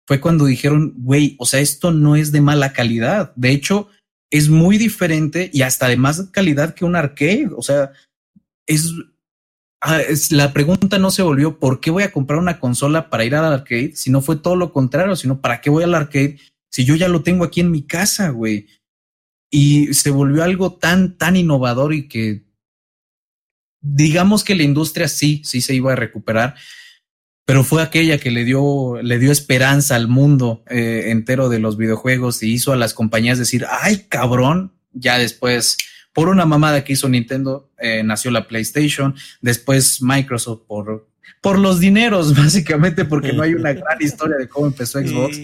[0.06, 3.32] fue cuando dijeron, güey, o sea, esto no es de mala calidad.
[3.36, 3.88] De hecho,
[4.30, 7.48] es muy diferente y hasta de más calidad que un arcade.
[7.56, 7.90] O sea,
[9.80, 13.24] ah, es, la pregunta no se volvió ¿por qué voy a comprar una consola para
[13.24, 13.92] ir al arcade?
[13.96, 16.38] Si no fue todo lo contrario, sino ¿para qué voy al arcade
[16.70, 18.68] si yo ya lo tengo aquí en mi casa, güey?
[19.50, 22.46] Y se volvió algo tan, tan innovador y que
[23.80, 26.54] digamos que la industria sí, sí se iba a recuperar,
[27.44, 31.76] pero fue aquella que le dio, le dio esperanza al mundo eh, entero de los
[31.76, 35.76] videojuegos y hizo a las compañías decir, ay cabrón, ya después,
[36.12, 41.08] por una mamada que hizo Nintendo, eh, nació la PlayStation, después Microsoft por,
[41.40, 45.38] por los dineros, básicamente, porque no hay una gran historia de cómo empezó Xbox.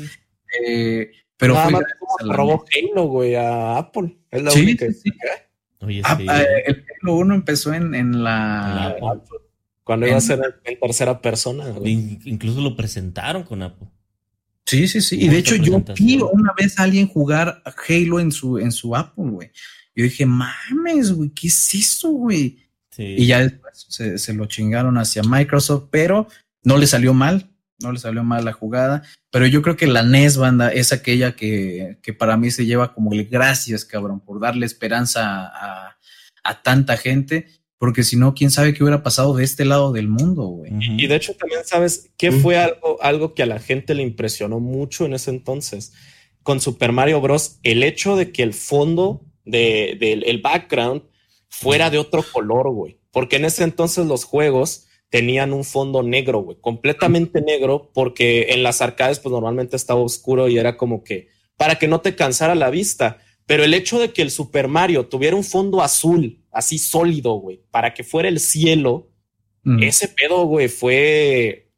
[0.66, 1.80] Eh, pero fue
[2.20, 4.16] robó Halo, güey, a Apple.
[4.30, 4.86] Es la única.
[6.04, 6.18] Ah,
[6.66, 8.96] el Halo 1 empezó en, en la,
[9.84, 11.64] cuando iba a ser en tercera persona.
[11.84, 13.88] Incluso lo presentaron con Apple.
[14.64, 15.20] Sí, sí, sí.
[15.20, 18.94] Y de hecho, yo vi una vez a alguien jugar Halo en su, en su
[18.94, 19.50] Apple, güey.
[19.94, 22.58] Yo dije, mames, güey, ¿qué es eso, güey?
[22.96, 26.28] Y ya después se, lo chingaron hacia Microsoft, pero
[26.62, 27.50] no le salió mal,
[27.82, 29.02] no le salió mal la jugada.
[29.30, 32.94] Pero yo creo que la NES banda es aquella que, que para mí se lleva
[32.94, 35.96] como el gracias, cabrón, por darle esperanza a,
[36.44, 37.46] a tanta gente
[37.82, 40.70] porque si no, quién sabe qué hubiera pasado de este lado del mundo, güey.
[40.98, 44.60] Y de hecho también sabes qué fue algo, algo que a la gente le impresionó
[44.60, 45.92] mucho en ese entonces.
[46.44, 51.02] Con Super Mario Bros., el hecho de que el fondo del de, el background
[51.48, 53.00] fuera de otro color, güey.
[53.10, 58.62] Porque en ese entonces los juegos tenían un fondo negro, güey, completamente negro, porque en
[58.62, 61.28] las arcades pues normalmente estaba oscuro y era como que
[61.58, 63.18] para que no te cansara la vista.
[63.44, 67.60] Pero el hecho de que el Super Mario tuviera un fondo azul, así sólido, güey,
[67.70, 69.10] para que fuera el cielo,
[69.64, 69.82] mm.
[69.82, 71.68] ese pedo, güey, fue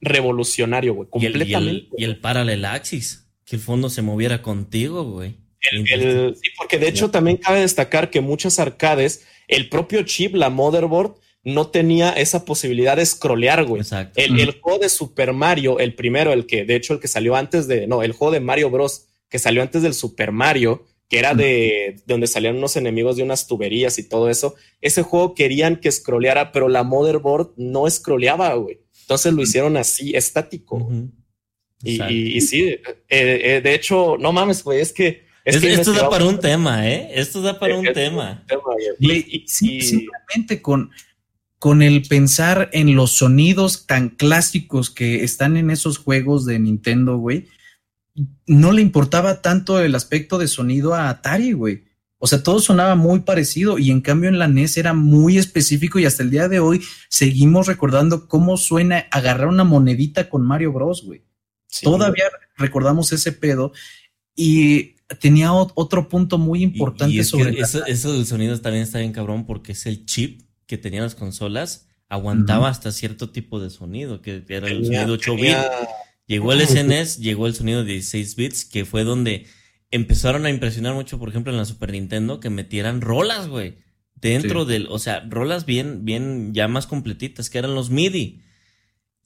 [0.00, 1.88] revolucionario, güey, completamente.
[1.98, 5.34] Y el, y Parallel Axis, que el fondo se moviera contigo, güey.
[5.60, 11.16] sí, porque de hecho también cabe destacar que muchas arcades, el propio chip, la motherboard,
[11.48, 13.82] no tenía esa posibilidad de scrollear, güey.
[13.82, 14.20] Exacto.
[14.20, 17.36] El, el, juego de Super Mario, el primero, el que, de hecho, el que salió
[17.36, 21.18] antes de, no, el juego de Mario Bros, que salió antes del Super Mario, que
[21.18, 24.56] era de, donde salían unos enemigos de unas tuberías y todo eso.
[24.80, 28.80] Ese juego querían que scrolleara, pero la motherboard no scrolleaba, güey.
[29.02, 30.86] Entonces lo hicieron así, estático.
[31.82, 35.22] y, sí, eh, eh, de hecho, no mames, güey, es que...
[35.46, 37.10] esto da para un tema, ¿eh?
[37.14, 38.44] Esto da para un tema.
[39.00, 40.90] y, sí, simplemente con,
[41.58, 47.16] con el pensar en los sonidos tan clásicos que están en esos juegos de Nintendo,
[47.16, 47.46] güey
[48.46, 51.84] no le importaba tanto el aspecto de sonido a Atari, güey.
[52.18, 56.00] O sea, todo sonaba muy parecido y en cambio en la NES era muy específico
[56.00, 60.72] y hasta el día de hoy seguimos recordando cómo suena agarrar una monedita con Mario
[60.72, 61.22] Bros, güey.
[61.82, 62.24] Todavía
[62.56, 63.72] recordamos ese pedo
[64.34, 69.46] y tenía otro punto muy importante sobre eso, eso, del sonido también está bien cabrón
[69.46, 74.44] porque es el chip que tenían las consolas aguantaba hasta cierto tipo de sonido que
[74.48, 75.56] era el sonido 8 bit
[76.28, 79.46] Llegó el SNES, llegó el sonido de 16 bits, que fue donde
[79.90, 83.78] empezaron a impresionar mucho, por ejemplo, en la Super Nintendo, que metieran rolas, güey.
[84.14, 88.42] Dentro del, o sea, rolas bien, bien, ya más completitas, que eran los MIDI.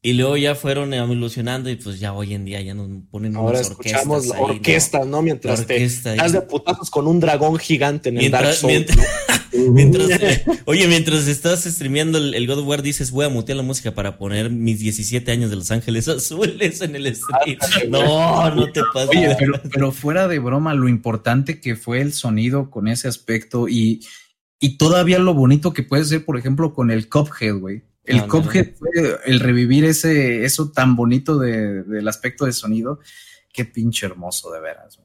[0.00, 3.58] Y luego ya fueron evolucionando y pues ya hoy en día ya nos ponen Ahora
[3.58, 5.22] unas escuchamos la orquesta, ¿no?
[5.22, 8.86] Mientras te das de putazos con un dragón gigante en el Dark Souls.
[8.86, 9.06] Mientras,
[10.64, 14.18] oye, mientras estás streameando el, God of War, dices, voy a mutear la música para
[14.18, 17.58] poner mis 17 años de Los Ángeles Azules en el stream.
[17.90, 19.08] no, no te pases.
[19.10, 19.36] Oye,
[19.72, 24.04] pero, fuera de broma, lo importante que fue el sonido con ese aspecto y,
[24.58, 27.82] y todavía lo bonito que puede ser, por ejemplo, con el Cuphead, güey.
[28.04, 28.90] El Cuphead fue
[29.24, 32.98] el revivir ese, eso tan bonito de, del aspecto de sonido.
[33.52, 34.98] Qué pinche hermoso, de veras.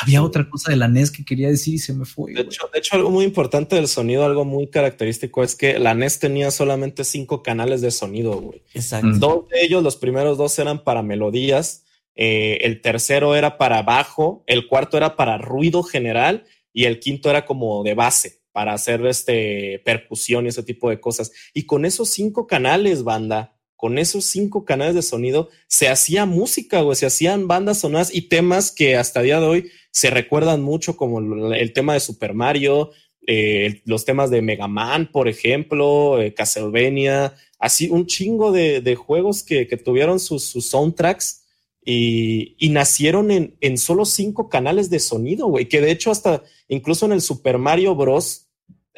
[0.00, 2.32] Había otra cosa de la NES que quería decir y se me fue.
[2.32, 5.94] De hecho, de hecho, algo muy importante del sonido, algo muy característico, es que la
[5.94, 8.62] NES tenía solamente cinco canales de sonido, güey.
[8.74, 9.08] Exacto.
[9.18, 11.84] Dos de ellos, los primeros dos eran para melodías.
[12.14, 17.30] eh, el tercero era para bajo, el cuarto era para ruido general y el quinto
[17.30, 21.30] era como de base para hacer este percusión y ese tipo de cosas.
[21.54, 26.80] Y con esos cinco canales, banda, con esos cinco canales de sonido, se hacía música,
[26.80, 30.62] güey, se hacían bandas sonoras y temas que hasta el día de hoy se recuerdan
[30.62, 31.18] mucho, como
[31.52, 32.92] el tema de Super Mario,
[33.26, 39.42] eh, los temas de Mega Man, por ejemplo, eh, Castlevania, así un chingo de, juegos
[39.42, 41.42] que, tuvieron sus, soundtracks
[41.84, 47.06] y, nacieron en, en, solo cinco canales de sonido, güey, que de hecho hasta incluso
[47.06, 48.46] en el Super Mario Bros.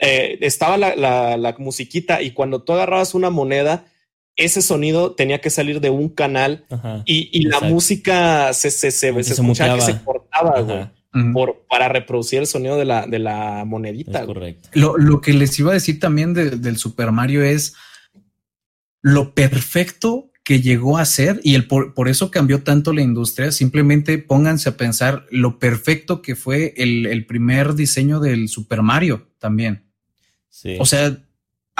[0.03, 0.95] Eh, estaba la,
[1.39, 3.87] la, musiquita y cuando tú agarrabas una moneda,
[4.41, 6.65] ese sonido tenía que salir de un canal
[7.05, 11.33] y, la música se, se, se, escuchaba que se cortaba, güey.
[11.33, 14.25] Por, para reproducir el sonido de la, de la monedita.
[14.25, 14.69] correcto.
[14.75, 17.75] Lo, lo, que les iba a decir también del Super Mario es
[19.03, 23.51] lo perfecto que llegó a ser y el por, por, eso cambió tanto la industria.
[23.51, 29.29] Simplemente pónganse a pensar lo perfecto que fue el, el primer diseño del Super Mario
[29.39, 29.91] también.
[30.49, 30.77] Sí.
[30.79, 31.17] O sea,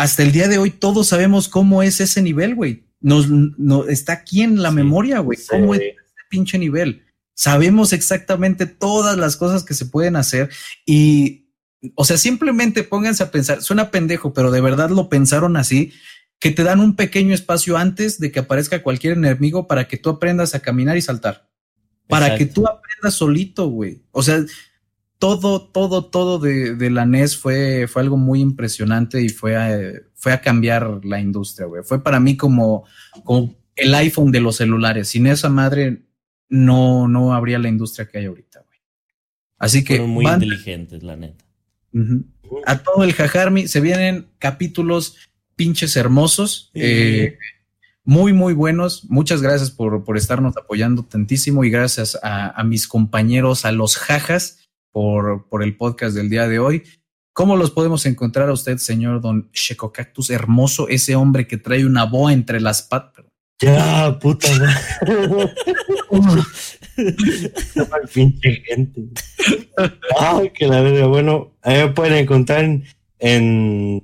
[0.01, 2.85] hasta el día de hoy todos sabemos cómo es ese nivel, güey.
[3.03, 5.39] Nos, no, está aquí en la memoria, güey.
[5.47, 5.95] ¿Cómo es ese
[6.31, 7.05] pinche nivel?
[7.35, 10.49] Sabemos exactamente todas las cosas que se pueden hacer
[10.87, 11.51] y,
[11.97, 15.93] o sea, simplemente pónganse a pensar, suena pendejo, pero de verdad lo pensaron así,
[16.39, 20.09] que te dan un pequeño espacio antes de que aparezca cualquier enemigo para que tú
[20.09, 21.51] aprendas a caminar y saltar.
[22.09, 24.03] Para que tú aprendas solito, güey.
[24.13, 24.43] O sea,
[25.21, 30.33] todo, todo, todo de, la NES fue, fue algo muy impresionante y fue a, fue
[30.33, 31.83] a cambiar la industria, güey.
[31.85, 32.87] Fue para mí como,
[33.23, 35.09] como el iPhone de los celulares.
[35.09, 36.05] Sin esa madre
[36.49, 38.81] no, no habría la industria que hay ahorita, güey.
[39.59, 40.01] Así que...
[40.01, 41.45] muy inteligentes, la neta.
[42.65, 45.19] A todo el Jajarmi se vienen capítulos
[45.55, 46.71] pinches hermosos.
[46.73, 47.37] Eh,
[48.05, 49.05] muy, muy buenos.
[49.11, 53.99] Muchas gracias por, por estarnos apoyando tantísimo y gracias a, a mis compañeros, a los
[53.99, 54.60] jajas
[54.93, 56.83] por, por el podcast del día de hoy.
[57.33, 61.87] ¿Cómo los podemos encontrar a usted, señor Don Checo Cactus hermoso, ese hombre que trae
[61.87, 63.25] una boa entre las patas?
[63.61, 64.49] Ya, puta
[68.13, 69.03] pinche gente.
[70.19, 72.85] Ay, que la verdad, bueno, ahí me pueden encontrar en.
[73.19, 74.03] ¿En,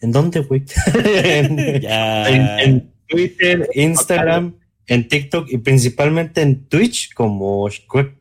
[0.00, 0.62] ¿en dónde, güey?
[0.94, 7.68] en, en, Twitter, Instagram, en TikTok y principalmente en Twitch como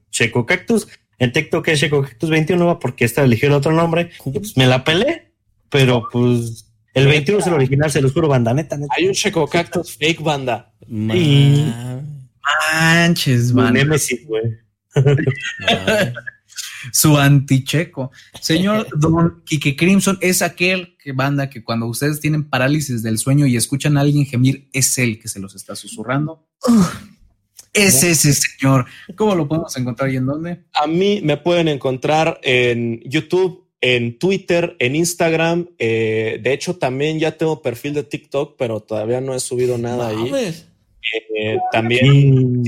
[0.09, 0.87] Checo Cactus.
[1.17, 4.11] En TikTok es Checo 21 porque esta eligió el otro nombre.
[4.23, 5.31] pues me la pelé,
[5.69, 8.93] pero pues el 21 es el original, se los juro, banda, neta, neta.
[8.97, 10.73] Hay un Checo Cactus fake, banda.
[12.73, 13.73] Manches, man.
[13.73, 14.43] Nemesis, güey.
[16.91, 18.11] Su anticheco.
[18.39, 23.45] Señor Don Kike Crimson es aquel que banda que cuando ustedes tienen parálisis del sueño
[23.45, 26.47] y escuchan a alguien gemir, es él que se los está susurrando.
[27.75, 28.85] Es ese señor.
[29.15, 30.63] ¿Cómo lo podemos encontrar y en dónde?
[30.73, 35.67] A mí me pueden encontrar en YouTube, en Twitter, en Instagram.
[35.77, 40.07] Eh, de hecho, también ya tengo perfil de TikTok, pero todavía no he subido nada
[40.07, 40.31] ahí.
[41.37, 42.63] Eh, también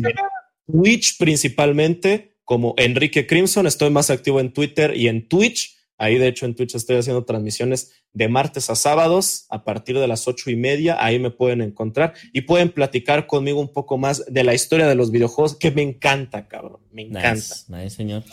[0.67, 3.65] Twitch principalmente, como Enrique Crimson.
[3.65, 5.76] Estoy más activo en Twitter y en Twitch.
[5.97, 10.07] Ahí, de hecho, en Twitch estoy haciendo transmisiones de martes a sábados a partir de
[10.07, 11.03] las ocho y media.
[11.03, 14.95] Ahí me pueden encontrar y pueden platicar conmigo un poco más de la historia de
[14.95, 16.81] los videojuegos, que me encanta, cabrón.
[16.91, 17.55] Me encanta.
[17.67, 18.23] Nice, señor.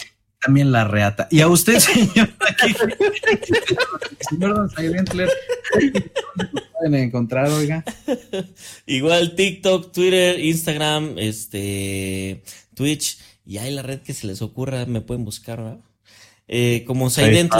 [0.40, 1.26] También la reata.
[1.30, 2.74] Y a usted, señor, aquí,
[4.28, 4.70] señor Don
[6.78, 7.82] pueden encontrar, oiga?
[8.84, 12.42] Igual TikTok, Twitter, Instagram, este,
[12.74, 15.80] Twitch, y hay la red que se les ocurra, me pueden buscar, ¿verdad?
[16.46, 17.52] Eh, como Silent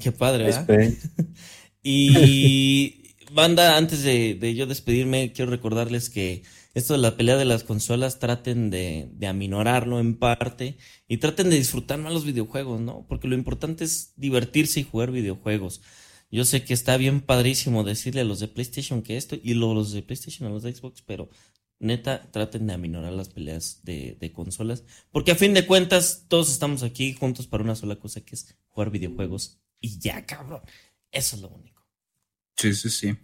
[0.00, 0.92] Qué padre, ¿verdad?
[1.82, 6.42] y banda, antes de, yo despedirme, quiero recordarles que
[6.74, 10.76] esto de la pelea de las consolas traten de, de aminorarlo en parte
[11.06, 13.06] y traten de disfrutar más los videojuegos, ¿no?
[13.08, 15.82] Porque lo importante es divertirse y jugar videojuegos.
[16.30, 19.92] Yo sé que está bien padrísimo decirle a los de PlayStation que esto y los
[19.92, 21.28] de PlayStation a los de Xbox, pero
[21.84, 24.84] neta, traten de aminorar las peleas de, consolas.
[25.12, 28.56] Porque a fin de cuentas, todos estamos aquí juntos para una sola cosa, que es
[28.68, 29.58] jugar videojuegos.
[29.80, 30.62] Y ya, cabrón.
[31.12, 31.86] Eso es lo único.
[32.56, 33.14] Sí, sí, sí.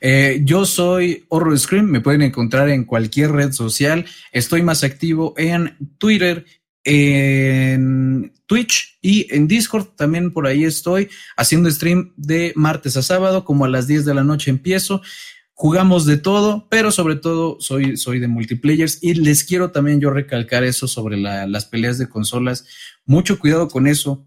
[0.00, 4.04] Eh, yo soy Horror Scream, me pueden encontrar en cualquier red social.
[4.32, 6.44] Estoy más activo en Twitter,
[6.84, 9.88] en Twitch y en Discord.
[9.94, 14.14] También por ahí estoy haciendo stream de martes a sábado, como a las 10 de
[14.14, 15.02] la noche empiezo
[15.58, 20.10] jugamos de todo, pero sobre todo soy, soy de multiplayers y les quiero también yo
[20.10, 22.64] recalcar eso sobre las peleas de consolas.
[23.04, 24.24] Mucho cuidado con eso,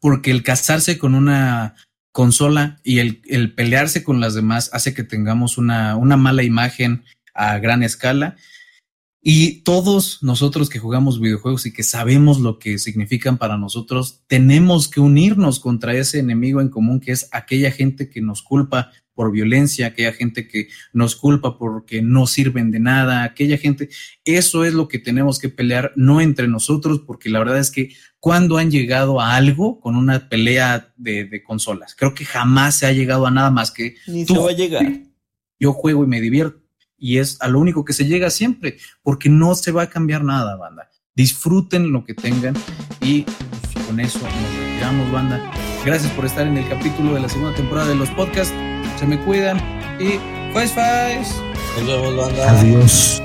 [0.00, 1.74] porque el casarse con una
[2.10, 7.04] consola y el, pelearse con las demás hace que tengamos una, una mala imagen
[7.34, 8.36] a gran escala.
[9.28, 14.86] Y todos nosotros que jugamos videojuegos y que sabemos lo que significan para nosotros, tenemos
[14.86, 19.32] que unirnos contra ese enemigo en común que es aquella gente que nos culpa por
[19.32, 23.88] violencia, aquella gente que nos culpa porque no sirven de nada, aquella gente,
[24.24, 27.96] eso es lo que tenemos que pelear, no entre nosotros, porque la verdad es que
[28.20, 32.92] cuando han llegado a algo con una pelea de, consolas, creo que jamás se ha
[32.92, 33.96] llegado a nada más que...
[34.06, 34.86] Ni tú, se va a llegar.
[35.58, 36.65] Yo juego y me divierto
[36.98, 40.24] y es a lo único que se llega siempre, porque no se va a cambiar
[40.24, 40.90] nada, banda.
[41.14, 42.54] Disfruten lo que tengan
[43.00, 45.50] y pues, con eso nos retiramos, banda.
[45.84, 48.54] Gracias por estar en el capítulo de la segunda temporada de los podcasts.
[48.98, 49.58] Se me cuidan
[50.00, 50.18] y
[50.52, 51.34] pues, pues.
[51.78, 52.50] Nos vemos, banda.
[52.50, 53.22] Adiós.